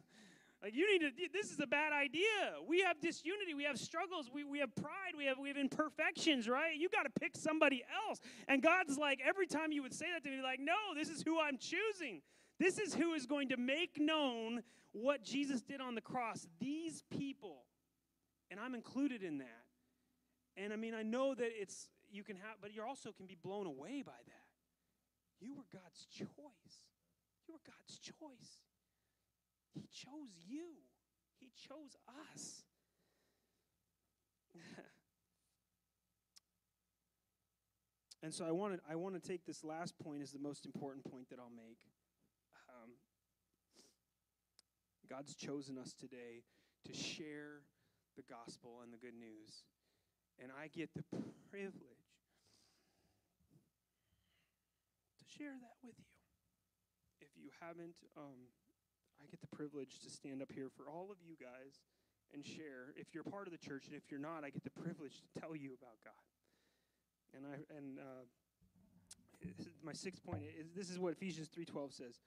Like 0.62 0.74
you 0.74 0.90
need 0.90 1.00
to 1.00 1.28
this 1.32 1.52
is 1.52 1.60
a 1.60 1.66
bad 1.66 1.92
idea. 1.92 2.54
We 2.66 2.80
have 2.80 3.00
disunity, 3.00 3.52
we 3.54 3.64
have 3.64 3.78
struggles, 3.78 4.30
we, 4.32 4.44
we 4.44 4.60
have 4.60 4.74
pride, 4.74 5.12
we 5.16 5.26
have 5.26 5.38
we 5.38 5.48
have 5.48 5.58
imperfections, 5.58 6.48
right? 6.48 6.74
You 6.76 6.88
gotta 6.88 7.10
pick 7.10 7.36
somebody 7.36 7.84
else. 8.08 8.20
And 8.48 8.62
God's 8.62 8.96
like, 8.96 9.20
every 9.22 9.46
time 9.46 9.72
you 9.72 9.82
would 9.82 9.92
say 9.92 10.06
that 10.14 10.24
to 10.24 10.30
me, 10.30 10.42
like, 10.42 10.60
no, 10.60 10.94
this 10.96 11.10
is 11.10 11.22
who 11.22 11.38
I'm 11.38 11.58
choosing. 11.58 12.22
This 12.58 12.78
is 12.78 12.94
who 12.94 13.12
is 13.14 13.26
going 13.26 13.48
to 13.48 13.56
make 13.56 14.00
known 14.00 14.62
what 14.92 15.22
Jesus 15.22 15.60
did 15.60 15.80
on 15.80 15.94
the 15.94 16.00
cross. 16.00 16.46
These 16.60 17.02
people. 17.10 17.64
And 18.50 18.60
I'm 18.60 18.74
included 18.74 19.22
in 19.22 19.38
that. 19.38 19.64
And 20.56 20.72
I 20.72 20.76
mean, 20.76 20.94
I 20.94 21.02
know 21.02 21.34
that 21.34 21.48
it's 21.50 21.88
you 22.10 22.22
can 22.22 22.36
have, 22.36 22.56
but 22.62 22.72
you 22.72 22.82
also 22.82 23.10
can 23.10 23.26
be 23.26 23.36
blown 23.42 23.66
away 23.66 24.02
by 24.06 24.12
that. 24.12 24.43
You 25.44 25.54
were 25.54 25.68
God's 25.70 26.06
choice. 26.06 26.88
You 27.46 27.52
were 27.52 27.60
God's 27.66 27.98
choice. 27.98 28.64
He 29.74 29.82
chose 29.92 30.32
you, 30.48 30.68
He 31.38 31.50
chose 31.68 31.96
us. 32.32 32.62
and 38.22 38.32
so 38.32 38.46
I 38.46 38.52
want 38.52 38.74
to 38.74 38.80
I 38.90 38.94
want 38.94 39.20
to 39.20 39.28
take 39.28 39.44
this 39.44 39.62
last 39.62 39.98
point 39.98 40.22
as 40.22 40.32
the 40.32 40.38
most 40.38 40.64
important 40.64 41.04
point 41.04 41.28
that 41.28 41.38
I'll 41.38 41.50
make. 41.54 41.90
Um, 42.70 42.92
God's 45.10 45.34
chosen 45.34 45.76
us 45.76 45.92
today 45.92 46.44
to 46.86 46.94
share 46.94 47.60
the 48.16 48.22
gospel 48.22 48.80
and 48.82 48.90
the 48.92 48.96
good 48.96 49.14
news. 49.14 49.64
And 50.42 50.50
I 50.50 50.68
get 50.68 50.88
the 50.94 51.04
privilege 51.50 52.04
to 55.20 55.23
share 55.36 55.54
that 55.58 55.76
with 55.82 55.98
you. 55.98 56.14
If 57.20 57.34
you 57.36 57.50
haven't 57.60 57.96
um, 58.16 58.50
I 59.20 59.26
get 59.30 59.40
the 59.40 59.50
privilege 59.56 60.00
to 60.00 60.10
stand 60.10 60.42
up 60.42 60.52
here 60.52 60.68
for 60.76 60.88
all 60.88 61.10
of 61.10 61.18
you 61.24 61.36
guys 61.40 61.80
and 62.32 62.44
share. 62.44 62.92
If 62.96 63.14
you're 63.14 63.24
part 63.24 63.46
of 63.46 63.52
the 63.52 63.58
church, 63.58 63.86
and 63.86 63.96
if 63.96 64.10
you're 64.10 64.20
not, 64.20 64.44
I 64.44 64.50
get 64.50 64.64
the 64.64 64.70
privilege 64.70 65.22
to 65.22 65.40
tell 65.40 65.54
you 65.56 65.74
about 65.74 65.96
God. 66.04 66.24
And 67.34 67.46
I 67.46 67.56
and 67.76 67.98
uh, 67.98 68.24
my 69.82 69.92
sixth 69.92 70.24
point 70.24 70.42
is 70.58 70.70
this 70.74 70.90
is 70.90 70.98
what 70.98 71.12
Ephesians 71.12 71.48
three 71.48 71.64
twelve 71.64 71.92
says. 71.92 72.20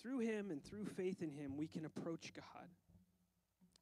Through 0.00 0.20
Him 0.20 0.50
and 0.50 0.64
through 0.64 0.86
faith 0.86 1.22
in 1.22 1.30
Him, 1.30 1.56
we 1.56 1.68
can 1.68 1.84
approach 1.84 2.32
God. 2.34 2.68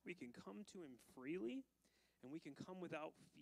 We 0.05 0.15
can 0.15 0.31
come 0.45 0.65
to 0.73 0.79
Him 0.79 0.99
freely, 1.15 1.65
and 2.23 2.33
we 2.33 2.41
can 2.41 2.53
come 2.67 2.81
without 2.81 3.13
fear. 3.35 3.40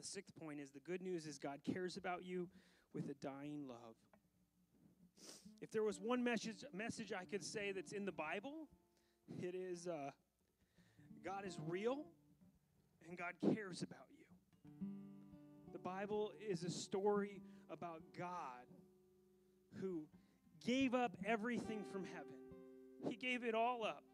The 0.00 0.06
sixth 0.06 0.34
point 0.40 0.60
is 0.60 0.70
the 0.70 0.80
good 0.80 1.02
news 1.02 1.26
is 1.26 1.36
God 1.36 1.58
cares 1.62 1.98
about 1.98 2.24
you 2.24 2.48
with 2.94 3.10
a 3.10 3.14
dying 3.22 3.66
love. 3.68 3.96
If 5.60 5.70
there 5.70 5.82
was 5.82 6.00
one 6.00 6.24
message, 6.24 6.64
message 6.72 7.12
I 7.12 7.26
could 7.26 7.44
say 7.44 7.70
that's 7.70 7.92
in 7.92 8.06
the 8.06 8.12
Bible, 8.12 8.66
it 9.42 9.54
is 9.54 9.86
uh, 9.86 10.10
God 11.22 11.44
is 11.46 11.58
real 11.68 11.98
and 13.06 13.18
God 13.18 13.34
cares 13.54 13.82
about 13.82 14.06
you. 14.10 14.88
The 15.74 15.78
Bible 15.78 16.32
is 16.48 16.62
a 16.62 16.70
story 16.70 17.42
about 17.70 18.00
God 18.16 18.64
who 19.82 20.04
gave 20.64 20.94
up 20.94 21.14
everything 21.26 21.84
from 21.92 22.06
heaven. 22.06 22.38
He 23.06 23.16
gave 23.16 23.44
it 23.44 23.54
all 23.54 23.84
up 23.84 24.04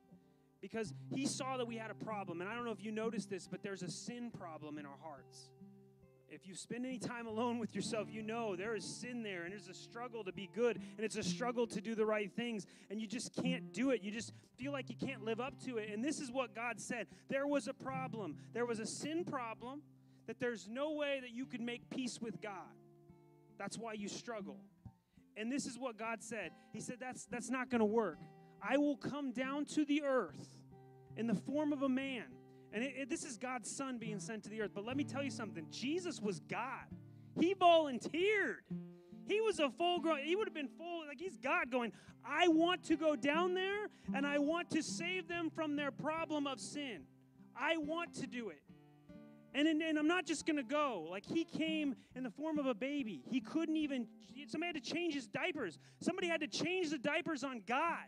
because 0.60 0.92
he 1.14 1.26
saw 1.26 1.56
that 1.58 1.68
we 1.68 1.76
had 1.76 1.92
a 1.92 2.04
problem. 2.04 2.40
And 2.40 2.50
I 2.50 2.56
don't 2.56 2.64
know 2.64 2.72
if 2.72 2.82
you 2.82 2.90
noticed 2.90 3.30
this, 3.30 3.46
but 3.46 3.62
there's 3.62 3.82
a 3.82 3.90
sin 3.90 4.32
problem 4.36 4.78
in 4.78 4.84
our 4.84 4.98
hearts. 5.00 5.50
If 6.28 6.46
you 6.46 6.54
spend 6.54 6.84
any 6.84 6.98
time 6.98 7.26
alone 7.26 7.58
with 7.58 7.74
yourself, 7.74 8.08
you 8.10 8.22
know 8.22 8.56
there 8.56 8.74
is 8.74 8.84
sin 8.84 9.22
there 9.22 9.44
and 9.44 9.52
there's 9.52 9.68
a 9.68 9.74
struggle 9.74 10.24
to 10.24 10.32
be 10.32 10.50
good 10.54 10.76
and 10.76 11.04
it's 11.04 11.16
a 11.16 11.22
struggle 11.22 11.66
to 11.68 11.80
do 11.80 11.94
the 11.94 12.04
right 12.04 12.30
things 12.32 12.66
and 12.90 13.00
you 13.00 13.06
just 13.06 13.34
can't 13.34 13.72
do 13.72 13.90
it. 13.90 14.02
You 14.02 14.10
just 14.10 14.32
feel 14.56 14.72
like 14.72 14.90
you 14.90 14.96
can't 14.96 15.24
live 15.24 15.40
up 15.40 15.54
to 15.64 15.76
it. 15.78 15.90
And 15.92 16.04
this 16.04 16.20
is 16.20 16.30
what 16.30 16.54
God 16.54 16.80
said 16.80 17.06
there 17.28 17.46
was 17.46 17.68
a 17.68 17.74
problem, 17.74 18.36
there 18.54 18.66
was 18.66 18.80
a 18.80 18.86
sin 18.86 19.24
problem 19.24 19.82
that 20.26 20.40
there's 20.40 20.68
no 20.68 20.92
way 20.92 21.20
that 21.20 21.30
you 21.30 21.46
could 21.46 21.60
make 21.60 21.88
peace 21.90 22.20
with 22.20 22.40
God. 22.40 22.74
That's 23.58 23.78
why 23.78 23.92
you 23.92 24.08
struggle. 24.08 24.58
And 25.36 25.52
this 25.52 25.66
is 25.66 25.78
what 25.78 25.98
God 25.98 26.22
said 26.22 26.50
He 26.72 26.80
said, 26.80 26.96
That's, 26.98 27.26
that's 27.26 27.50
not 27.50 27.70
going 27.70 27.80
to 27.80 27.84
work. 27.84 28.18
I 28.62 28.78
will 28.78 28.96
come 28.96 29.32
down 29.32 29.64
to 29.66 29.84
the 29.84 30.02
earth 30.02 30.48
in 31.16 31.26
the 31.26 31.34
form 31.34 31.72
of 31.72 31.82
a 31.82 31.88
man. 31.88 32.24
And 32.72 32.84
it, 32.84 32.94
it, 32.96 33.10
this 33.10 33.24
is 33.24 33.36
God's 33.36 33.70
son 33.70 33.98
being 33.98 34.16
mm-hmm. 34.16 34.20
sent 34.20 34.44
to 34.44 34.50
the 34.50 34.62
earth. 34.62 34.72
But 34.74 34.84
let 34.84 34.96
me 34.96 35.04
tell 35.04 35.22
you 35.22 35.30
something 35.30 35.66
Jesus 35.70 36.20
was 36.20 36.40
God, 36.40 36.86
He 37.38 37.54
volunteered. 37.54 38.64
He 39.28 39.40
was 39.40 39.58
a 39.58 39.70
full 39.70 39.98
grown, 39.98 40.20
he 40.20 40.36
would 40.36 40.46
have 40.46 40.54
been 40.54 40.68
full, 40.68 41.04
like 41.08 41.18
he's 41.18 41.36
God 41.36 41.68
going, 41.70 41.92
I 42.24 42.46
want 42.48 42.84
to 42.84 42.96
go 42.96 43.16
down 43.16 43.54
there 43.54 43.88
and 44.14 44.24
I 44.24 44.38
want 44.38 44.70
to 44.70 44.82
save 44.82 45.26
them 45.26 45.50
from 45.50 45.74
their 45.74 45.90
problem 45.90 46.46
of 46.46 46.60
sin. 46.60 47.02
I 47.56 47.76
want 47.76 48.14
to 48.20 48.26
do 48.26 48.50
it. 48.50 48.62
And, 49.54 49.66
and, 49.66 49.80
and 49.80 49.98
I'm 49.98 50.06
not 50.06 50.26
just 50.26 50.44
going 50.44 50.58
to 50.58 50.62
go. 50.62 51.06
Like, 51.10 51.24
he 51.24 51.44
came 51.44 51.96
in 52.14 52.22
the 52.22 52.30
form 52.30 52.58
of 52.58 52.66
a 52.66 52.74
baby. 52.74 53.22
He 53.30 53.40
couldn't 53.40 53.76
even, 53.76 54.06
somebody 54.48 54.74
had 54.74 54.84
to 54.84 54.92
change 54.92 55.14
his 55.14 55.26
diapers. 55.26 55.78
Somebody 56.00 56.28
had 56.28 56.40
to 56.40 56.46
change 56.46 56.90
the 56.90 56.98
diapers 56.98 57.42
on 57.42 57.62
God. 57.66 58.04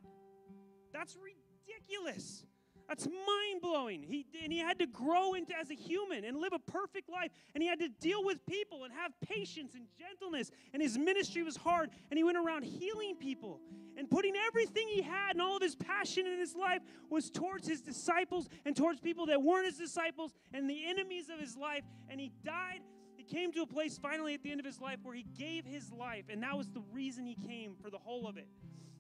That's 0.93 1.17
ridiculous. 1.17 2.45
That's 2.89 3.07
mind 3.07 3.61
blowing. 3.61 4.03
He, 4.03 4.27
and 4.43 4.51
he 4.51 4.59
had 4.59 4.79
to 4.79 4.87
grow 4.87 5.35
into 5.35 5.57
as 5.57 5.71
a 5.71 5.75
human 5.75 6.25
and 6.25 6.39
live 6.39 6.55
a 6.55 6.59
perfect 6.59 7.11
life. 7.11 7.31
And 7.55 7.63
he 7.63 7.69
had 7.69 7.79
to 7.81 7.89
deal 7.89 8.25
with 8.25 8.45
people 8.47 8.85
and 8.85 8.93
have 8.95 9.13
patience 9.21 9.75
and 9.75 9.85
gentleness. 9.99 10.51
And 10.73 10.83
his 10.83 10.97
ministry 10.97 11.43
was 11.43 11.57
hard. 11.57 11.91
And 12.11 12.17
he 12.17 12.25
went 12.25 12.39
around 12.39 12.65
healing 12.65 13.17
people 13.17 13.61
and 13.99 14.09
putting 14.11 14.35
everything 14.47 14.89
he 14.89 15.03
had 15.03 15.33
and 15.33 15.43
all 15.43 15.57
of 15.57 15.63
his 15.63 15.75
passion 15.75 16.27
in 16.27 16.39
his 16.39 16.55
life 16.55 16.81
was 17.11 17.31
towards 17.31 17.69
his 17.69 17.83
disciples 17.83 18.49
and 18.65 18.75
towards 18.75 19.01
people 19.01 19.27
that 19.27 19.43
weren't 19.43 19.67
his 19.67 19.77
disciples 19.77 20.33
and 20.55 20.71
the 20.71 20.89
enemies 20.89 21.29
of 21.29 21.39
his 21.39 21.57
life. 21.57 21.83
And 22.09 22.19
he 22.19 22.33
died. 22.43 22.81
He 23.17 23.25
came 23.25 23.53
to 23.53 23.63
a 23.63 23.67
place 23.67 23.99
finally 23.99 24.33
at 24.33 24.43
the 24.43 24.51
end 24.51 24.61
of 24.61 24.67
his 24.67 24.81
life 24.81 24.99
where 25.03 25.15
he 25.15 25.27
gave 25.37 25.67
his 25.67 25.93
life. 25.93 26.25
And 26.31 26.43
that 26.43 26.57
was 26.57 26.69
the 26.69 26.83
reason 26.93 27.27
he 27.27 27.35
came 27.35 27.75
for 27.83 27.91
the 27.91 27.99
whole 27.99 28.27
of 28.27 28.39
it. 28.39 28.47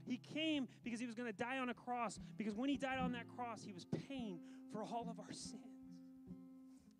He 0.08 0.20
came 0.34 0.68
because 0.84 0.98
he 0.98 1.06
was 1.06 1.14
going 1.14 1.30
to 1.30 1.36
die 1.36 1.58
on 1.58 1.68
a 1.68 1.74
cross, 1.74 2.18
because 2.36 2.54
when 2.56 2.70
he 2.70 2.76
died 2.76 2.98
on 2.98 3.12
that 3.12 3.28
cross, 3.36 3.62
he 3.62 3.72
was 3.72 3.84
paying 4.08 4.38
for 4.72 4.82
all 4.82 5.06
of 5.10 5.20
our 5.20 5.32
sins. 5.32 5.62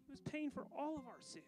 He 0.06 0.12
was 0.12 0.20
paying 0.20 0.50
for 0.50 0.66
all 0.76 0.96
of 0.96 1.06
our 1.06 1.20
sins. 1.20 1.44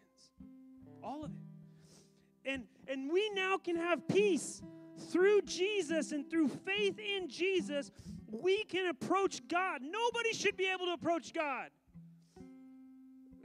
All 1.03 1.23
of 1.23 1.31
it. 1.31 2.49
And, 2.49 2.63
and 2.87 3.11
we 3.11 3.29
now 3.35 3.57
can 3.57 3.75
have 3.75 4.07
peace 4.07 4.63
through 5.11 5.43
Jesus 5.43 6.11
and 6.11 6.29
through 6.29 6.47
faith 6.47 6.97
in 6.97 7.29
Jesus. 7.29 7.91
We 8.31 8.63
can 8.63 8.87
approach 8.87 9.47
God. 9.47 9.81
Nobody 9.83 10.33
should 10.33 10.57
be 10.57 10.67
able 10.73 10.87
to 10.87 10.93
approach 10.93 11.33
God. 11.33 11.69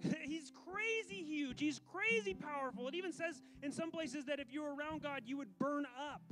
He's 0.23 0.51
crazy 0.51 1.23
huge. 1.23 1.61
He's 1.61 1.81
crazy 1.93 2.33
powerful. 2.33 2.89
It 2.89 2.95
even 2.95 3.13
says 3.13 3.43
in 3.63 3.73
some 3.73 3.91
places 3.91 4.25
that 4.27 4.41
if 4.41 4.53
you 4.53 4.63
were 4.63 4.75
around 4.75 5.03
God, 5.03 5.23
you 5.27 5.37
would 5.37 5.59
burn 5.59 5.85
up 5.85 6.23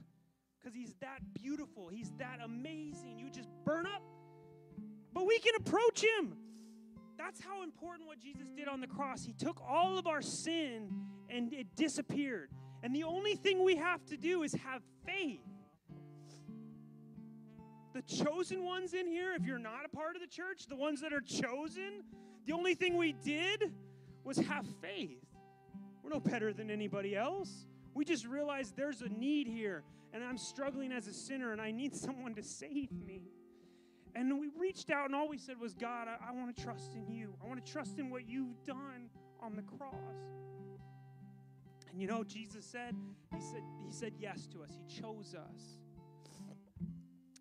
because 0.64 0.74
he's 0.74 0.94
that 1.00 1.20
beautiful. 1.34 1.88
He's 1.88 2.10
that 2.18 2.38
amazing. 2.42 3.18
You 3.18 3.30
just 3.30 3.50
burn 3.64 3.86
up. 3.86 4.02
But 5.12 5.26
we 5.26 5.38
can 5.38 5.52
approach 5.56 6.02
him. 6.02 6.36
That's 7.18 7.40
how 7.40 7.62
important 7.62 8.08
what 8.08 8.18
Jesus 8.18 8.48
did 8.56 8.66
on 8.66 8.80
the 8.80 8.86
cross. 8.86 9.24
He 9.24 9.32
took 9.32 9.60
all 9.68 9.98
of 9.98 10.06
our 10.06 10.22
sin 10.22 10.90
and 11.28 11.52
it 11.52 11.76
disappeared. 11.76 12.50
And 12.82 12.94
the 12.94 13.04
only 13.04 13.34
thing 13.34 13.62
we 13.62 13.76
have 13.76 14.04
to 14.06 14.16
do 14.16 14.42
is 14.42 14.54
have 14.54 14.82
faith. 15.06 15.40
The 17.92 18.02
chosen 18.02 18.64
ones 18.64 18.94
in 18.94 19.06
here, 19.06 19.34
if 19.34 19.46
you're 19.46 19.58
not 19.58 19.84
a 19.84 19.94
part 19.94 20.16
of 20.16 20.22
the 20.22 20.28
church, 20.28 20.66
the 20.66 20.76
ones 20.76 21.00
that 21.02 21.12
are 21.12 21.20
chosen, 21.20 22.02
the 22.46 22.52
only 22.52 22.74
thing 22.74 22.96
we 22.96 23.12
did 23.12 23.72
was 24.24 24.38
have 24.38 24.66
faith. 24.82 25.24
We're 26.02 26.10
no 26.10 26.20
better 26.20 26.52
than 26.52 26.70
anybody 26.70 27.14
else. 27.14 27.66
We 27.94 28.04
just 28.04 28.26
realized 28.26 28.76
there's 28.76 29.02
a 29.02 29.08
need 29.08 29.46
here 29.46 29.84
and 30.14 30.22
I'm 30.22 30.38
struggling 30.38 30.92
as 30.92 31.08
a 31.08 31.12
sinner 31.12 31.52
and 31.52 31.60
I 31.60 31.72
need 31.72 31.94
someone 32.06 32.34
to 32.36 32.42
save 32.42 32.92
me. 32.92 33.22
And 34.14 34.38
we 34.38 34.48
reached 34.56 34.90
out 34.90 35.06
and 35.06 35.14
all 35.14 35.28
we 35.28 35.38
said 35.38 35.60
was, 35.60 35.74
God, 35.74 36.06
I, 36.06 36.30
I 36.30 36.32
want 36.32 36.56
to 36.56 36.62
trust 36.62 36.94
in 36.94 37.12
you. 37.12 37.34
I 37.44 37.48
want 37.48 37.64
to 37.64 37.72
trust 37.72 37.98
in 37.98 38.10
what 38.10 38.28
you've 38.28 38.64
done 38.64 39.10
on 39.40 39.56
the 39.56 39.62
cross. 39.62 39.92
And 41.90 42.00
you 42.00 42.06
know, 42.06 42.22
Jesus 42.22 42.64
said, 42.64 42.94
He 43.34 43.40
said, 43.40 43.62
He 43.84 43.92
said 43.92 44.12
yes 44.18 44.46
to 44.52 44.62
us. 44.62 44.70
He 44.70 45.00
chose 45.00 45.34
us. 45.34 45.78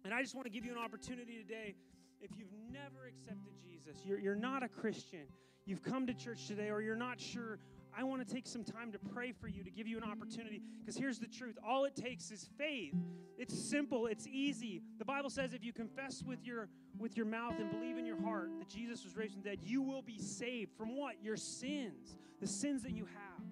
And 0.03 0.13
I 0.13 0.21
just 0.21 0.35
want 0.35 0.45
to 0.45 0.51
give 0.51 0.65
you 0.65 0.71
an 0.71 0.77
opportunity 0.77 1.37
today. 1.37 1.75
If 2.21 2.31
you've 2.37 2.53
never 2.71 3.05
accepted 3.07 3.53
Jesus, 3.63 4.01
you're, 4.05 4.19
you're 4.19 4.35
not 4.35 4.63
a 4.63 4.67
Christian, 4.67 5.27
you've 5.65 5.83
come 5.83 6.07
to 6.07 6.13
church 6.13 6.47
today, 6.47 6.69
or 6.69 6.81
you're 6.81 6.95
not 6.95 7.19
sure 7.19 7.59
I 7.97 8.03
want 8.03 8.27
to 8.27 8.33
take 8.33 8.47
some 8.47 8.63
time 8.63 8.91
to 8.91 8.99
pray 8.99 9.31
for 9.31 9.47
you, 9.47 9.63
to 9.63 9.69
give 9.69 9.87
you 9.87 9.97
an 9.97 10.03
opportunity. 10.03 10.61
Because 10.79 10.97
here's 10.97 11.19
the 11.19 11.27
truth 11.27 11.57
all 11.65 11.85
it 11.85 11.95
takes 11.95 12.31
is 12.31 12.49
faith. 12.57 12.95
It's 13.37 13.57
simple, 13.57 14.07
it's 14.07 14.27
easy. 14.27 14.81
The 14.99 15.05
Bible 15.05 15.29
says 15.29 15.53
if 15.53 15.63
you 15.63 15.73
confess 15.73 16.23
with 16.23 16.43
your 16.43 16.69
with 16.97 17.17
your 17.17 17.25
mouth 17.25 17.55
and 17.59 17.69
believe 17.71 17.97
in 17.97 18.05
your 18.05 18.21
heart 18.21 18.49
that 18.59 18.69
Jesus 18.69 19.03
was 19.03 19.15
raised 19.15 19.33
from 19.33 19.43
the 19.43 19.49
dead, 19.49 19.59
you 19.63 19.81
will 19.81 20.01
be 20.01 20.19
saved 20.19 20.71
from 20.77 20.95
what? 20.95 21.21
Your 21.21 21.37
sins, 21.37 22.17
the 22.39 22.47
sins 22.47 22.83
that 22.83 22.91
you 22.91 23.05
have. 23.05 23.45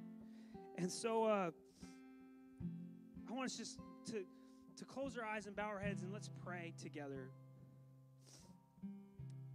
And 0.77 0.91
so 0.91 1.25
uh, 1.25 1.51
I 3.29 3.33
want 3.33 3.45
us 3.45 3.57
just 3.57 3.79
to, 4.07 4.23
to 4.77 4.85
close 4.85 5.17
our 5.17 5.25
eyes 5.25 5.45
and 5.47 5.55
bow 5.55 5.67
our 5.67 5.79
heads 5.79 6.01
and 6.01 6.11
let's 6.11 6.29
pray 6.43 6.73
together. 6.81 7.29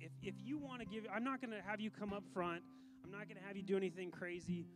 If, 0.01 0.13
if 0.23 0.35
you 0.45 0.57
want 0.57 0.81
to 0.81 0.87
give, 0.87 1.05
I'm 1.13 1.25
not 1.25 1.41
going 1.41 1.51
to 1.51 1.63
have 1.67 1.81
you 1.81 1.91
come 1.91 2.13
up 2.13 2.23
front. 2.33 2.63
I'm 3.07 3.13
not 3.13 3.29
going 3.29 3.41
to 3.41 3.47
have 3.47 3.57
you 3.57 3.63
do 3.63 3.77
anything 3.77 4.11
crazy, 4.11 4.67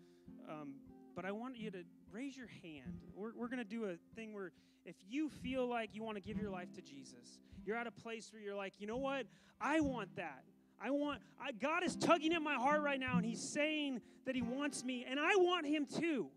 um, 0.48 0.74
but 1.16 1.24
I 1.24 1.32
want 1.32 1.56
you 1.56 1.68
to 1.72 1.82
raise 2.12 2.36
your 2.36 2.46
hand. 2.62 3.00
We're, 3.12 3.32
we're 3.36 3.48
going 3.48 3.58
to 3.58 3.64
do 3.64 3.86
a 3.86 3.96
thing 4.14 4.32
where 4.32 4.52
if 4.84 4.94
you 5.08 5.28
feel 5.28 5.66
like 5.66 5.96
you 5.96 6.04
want 6.04 6.16
to 6.16 6.22
give 6.22 6.40
your 6.40 6.50
life 6.50 6.72
to 6.74 6.80
Jesus, 6.80 7.40
you're 7.66 7.76
at 7.76 7.88
a 7.88 7.90
place 7.90 8.30
where 8.32 8.40
you're 8.40 8.54
like, 8.54 8.74
you 8.78 8.86
know 8.86 8.98
what? 8.98 9.26
I 9.60 9.80
want 9.80 10.14
that. 10.14 10.44
I 10.80 10.90
want, 10.90 11.22
I, 11.40 11.50
God 11.50 11.82
is 11.82 11.96
tugging 11.96 12.32
at 12.32 12.40
my 12.40 12.54
heart 12.54 12.82
right 12.82 13.00
now, 13.00 13.16
and 13.16 13.26
He's 13.26 13.42
saying 13.42 14.00
that 14.26 14.36
He 14.36 14.42
wants 14.42 14.84
me, 14.84 15.04
and 15.08 15.18
I 15.18 15.34
want 15.34 15.66
Him 15.66 15.86
too. 15.86 16.28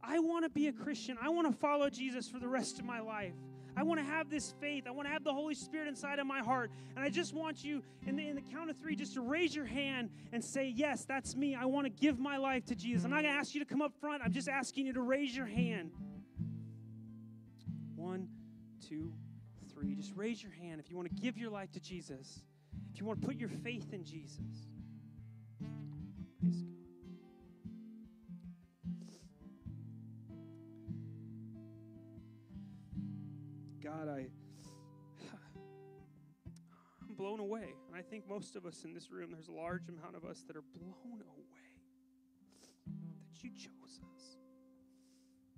I 0.00 0.20
want 0.20 0.44
to 0.44 0.48
be 0.48 0.68
a 0.68 0.72
Christian. 0.72 1.18
I 1.20 1.28
want 1.30 1.50
to 1.52 1.58
follow 1.58 1.90
Jesus 1.90 2.28
for 2.28 2.38
the 2.38 2.48
rest 2.48 2.78
of 2.78 2.84
my 2.84 3.00
life. 3.00 3.34
I 3.76 3.82
want 3.82 4.00
to 4.00 4.06
have 4.06 4.28
this 4.28 4.54
faith. 4.60 4.84
I 4.86 4.90
want 4.90 5.08
to 5.08 5.12
have 5.12 5.24
the 5.24 5.32
Holy 5.32 5.54
Spirit 5.54 5.88
inside 5.88 6.18
of 6.18 6.26
my 6.26 6.40
heart. 6.40 6.70
And 6.94 7.04
I 7.04 7.08
just 7.08 7.34
want 7.34 7.64
you, 7.64 7.82
in 8.06 8.16
the, 8.16 8.28
in 8.28 8.34
the 8.34 8.42
count 8.42 8.70
of 8.70 8.76
three, 8.76 8.94
just 8.94 9.14
to 9.14 9.20
raise 9.22 9.54
your 9.54 9.64
hand 9.64 10.10
and 10.32 10.44
say, 10.44 10.72
Yes, 10.74 11.04
that's 11.04 11.34
me. 11.34 11.54
I 11.54 11.64
want 11.64 11.86
to 11.86 11.90
give 11.90 12.18
my 12.18 12.36
life 12.36 12.64
to 12.66 12.74
Jesus. 12.74 13.04
I'm 13.04 13.10
not 13.10 13.22
going 13.22 13.34
to 13.34 13.38
ask 13.38 13.54
you 13.54 13.60
to 13.60 13.66
come 13.66 13.82
up 13.82 13.92
front. 14.00 14.22
I'm 14.24 14.32
just 14.32 14.48
asking 14.48 14.86
you 14.86 14.92
to 14.92 15.02
raise 15.02 15.34
your 15.34 15.46
hand. 15.46 15.92
One, 17.96 18.28
two, 18.86 19.12
three. 19.72 19.94
Just 19.94 20.12
raise 20.14 20.42
your 20.42 20.52
hand 20.52 20.80
if 20.80 20.90
you 20.90 20.96
want 20.96 21.14
to 21.14 21.22
give 21.22 21.38
your 21.38 21.50
life 21.50 21.70
to 21.72 21.80
Jesus, 21.80 22.42
if 22.92 23.00
you 23.00 23.06
want 23.06 23.20
to 23.20 23.26
put 23.26 23.36
your 23.36 23.48
faith 23.48 23.92
in 23.92 24.04
Jesus. 24.04 24.68
Praise 26.40 26.62
God. 26.62 26.71
God, 33.82 34.08
I 34.08 34.26
I'm 37.08 37.14
blown 37.16 37.40
away. 37.40 37.74
And 37.88 37.96
I 37.96 38.02
think 38.02 38.28
most 38.28 38.54
of 38.54 38.64
us 38.64 38.84
in 38.84 38.94
this 38.94 39.10
room, 39.10 39.30
there's 39.32 39.48
a 39.48 39.52
large 39.52 39.88
amount 39.88 40.16
of 40.16 40.24
us 40.24 40.44
that 40.46 40.56
are 40.56 40.64
blown 40.72 41.20
away 41.20 41.72
that 42.86 43.42
you 43.42 43.50
chose 43.50 44.00
us 44.14 44.36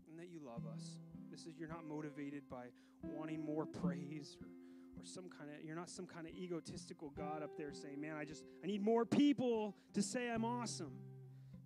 and 0.08 0.18
that 0.18 0.28
you 0.28 0.40
love 0.44 0.62
us. 0.74 1.00
This 1.30 1.46
is 1.46 1.58
you're 1.58 1.68
not 1.68 1.84
motivated 1.86 2.48
by 2.48 2.66
wanting 3.02 3.44
more 3.44 3.66
praise 3.66 4.36
or 4.40 4.48
or 4.96 5.04
some 5.04 5.28
kind 5.28 5.50
of 5.50 5.64
you're 5.64 5.76
not 5.76 5.90
some 5.90 6.06
kind 6.06 6.26
of 6.26 6.32
egotistical 6.34 7.10
God 7.10 7.42
up 7.42 7.56
there 7.56 7.72
saying, 7.72 8.00
"Man, 8.00 8.16
I 8.16 8.24
just 8.24 8.44
I 8.62 8.66
need 8.66 8.82
more 8.82 9.04
people 9.04 9.76
to 9.92 10.02
say 10.02 10.30
I'm 10.30 10.44
awesome." 10.44 10.92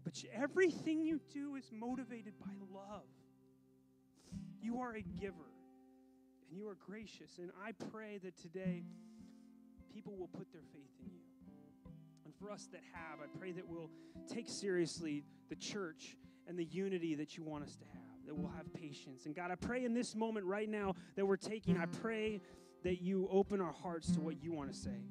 But 0.02 0.24
everything 0.32 1.02
you 1.02 1.20
do 1.32 1.56
is 1.56 1.70
motivated 1.70 2.32
by 2.38 2.52
love. 2.72 3.04
You 4.60 4.80
are 4.80 4.94
a 4.94 5.02
giver 5.02 5.52
and 6.48 6.58
you 6.58 6.68
are 6.68 6.76
gracious. 6.86 7.38
And 7.38 7.50
I 7.64 7.72
pray 7.72 8.18
that 8.22 8.36
today 8.36 8.84
people 9.92 10.16
will 10.16 10.28
put 10.28 10.52
their 10.52 10.62
faith 10.72 10.90
in 11.00 11.10
you. 11.12 11.92
And 12.24 12.34
for 12.34 12.50
us 12.50 12.68
that 12.72 12.80
have, 12.92 13.20
I 13.20 13.38
pray 13.38 13.52
that 13.52 13.66
we'll 13.66 13.90
take 14.28 14.48
seriously 14.48 15.24
the 15.48 15.56
church 15.56 16.16
and 16.46 16.58
the 16.58 16.64
unity 16.64 17.14
that 17.14 17.36
you 17.36 17.44
want 17.44 17.64
us 17.64 17.76
to 17.76 17.84
have, 17.84 18.26
that 18.26 18.34
we'll 18.34 18.52
have 18.56 18.72
patience. 18.72 19.26
And 19.26 19.34
God, 19.34 19.50
I 19.50 19.54
pray 19.54 19.84
in 19.84 19.94
this 19.94 20.14
moment 20.14 20.46
right 20.46 20.68
now 20.68 20.94
that 21.16 21.26
we're 21.26 21.36
taking, 21.36 21.76
I 21.76 21.86
pray 21.86 22.40
that 22.84 23.02
you 23.02 23.28
open 23.30 23.60
our 23.60 23.72
hearts 23.72 24.10
to 24.12 24.20
what 24.20 24.42
you 24.42 24.52
want 24.52 24.72
to 24.72 24.76
say. 24.76 25.02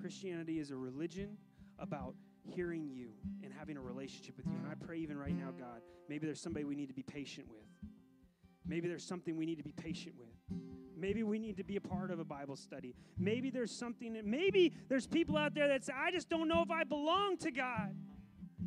Christianity 0.00 0.58
is 0.58 0.70
a 0.70 0.76
religion 0.76 1.36
about 1.78 2.14
hearing 2.42 2.88
you 2.88 3.10
and 3.42 3.52
having 3.52 3.76
a 3.76 3.80
relationship 3.80 4.36
with 4.36 4.46
you. 4.46 4.52
And 4.62 4.66
I 4.70 4.74
pray 4.74 4.98
even 4.98 5.16
right 5.16 5.36
now, 5.36 5.50
God, 5.50 5.80
maybe 6.08 6.26
there's 6.26 6.40
somebody 6.40 6.64
we 6.64 6.74
need 6.74 6.88
to 6.88 6.94
be 6.94 7.02
patient 7.02 7.48
with. 7.48 7.64
Maybe 8.66 8.88
there's 8.88 9.04
something 9.04 9.36
we 9.36 9.46
need 9.46 9.58
to 9.58 9.64
be 9.64 9.72
patient 9.72 10.14
with. 10.18 10.58
Maybe 10.96 11.22
we 11.22 11.38
need 11.38 11.56
to 11.56 11.64
be 11.64 11.76
a 11.76 11.80
part 11.80 12.10
of 12.10 12.18
a 12.18 12.24
Bible 12.24 12.56
study. 12.56 12.94
Maybe 13.18 13.50
there's 13.50 13.70
something, 13.70 14.18
maybe 14.24 14.72
there's 14.88 15.06
people 15.06 15.36
out 15.36 15.54
there 15.54 15.68
that 15.68 15.84
say, 15.84 15.92
I 15.96 16.10
just 16.10 16.28
don't 16.28 16.48
know 16.48 16.62
if 16.62 16.70
I 16.70 16.84
belong 16.84 17.36
to 17.38 17.50
God. 17.50 17.94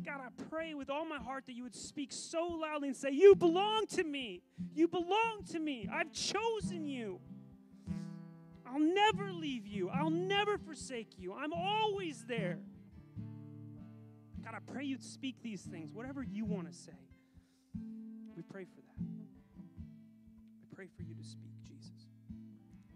God, 0.04 0.20
I 0.20 0.42
pray 0.48 0.74
with 0.74 0.90
all 0.90 1.04
my 1.04 1.18
heart 1.18 1.44
that 1.46 1.54
you 1.54 1.64
would 1.64 1.74
speak 1.74 2.12
so 2.12 2.46
loudly 2.46 2.88
and 2.88 2.96
say, 2.96 3.10
You 3.10 3.34
belong 3.34 3.86
to 3.88 4.04
me. 4.04 4.42
You 4.74 4.86
belong 4.86 5.42
to 5.50 5.58
me. 5.58 5.88
I've 5.92 6.12
chosen 6.12 6.86
you. 6.86 7.20
I'll 8.66 8.78
never 8.78 9.32
leave 9.32 9.66
you. 9.66 9.88
I'll 9.88 10.10
never 10.10 10.58
forsake 10.58 11.18
you. 11.18 11.32
I'm 11.32 11.52
always 11.52 12.24
there. 12.28 12.58
God, 14.44 14.54
I 14.54 14.72
pray 14.72 14.84
you'd 14.84 15.02
speak 15.02 15.42
these 15.42 15.62
things, 15.62 15.92
whatever 15.92 16.22
you 16.22 16.44
want 16.44 16.70
to 16.70 16.74
say. 16.74 16.92
We 18.36 18.42
pray 18.42 18.64
for 18.64 18.80
that. 18.82 18.87
Pray 20.78 20.86
for 20.96 21.02
you 21.02 21.12
to 21.12 21.24
speak, 21.24 21.50
Jesus. 21.66 22.06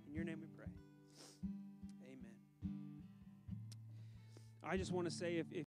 In 0.06 0.14
your 0.14 0.22
name 0.22 0.38
we 0.40 0.46
pray. 0.56 0.66
Amen. 2.04 2.30
I 4.62 4.76
just 4.76 4.92
want 4.92 5.08
to 5.08 5.12
say 5.12 5.38
if, 5.38 5.50
if 5.50 5.66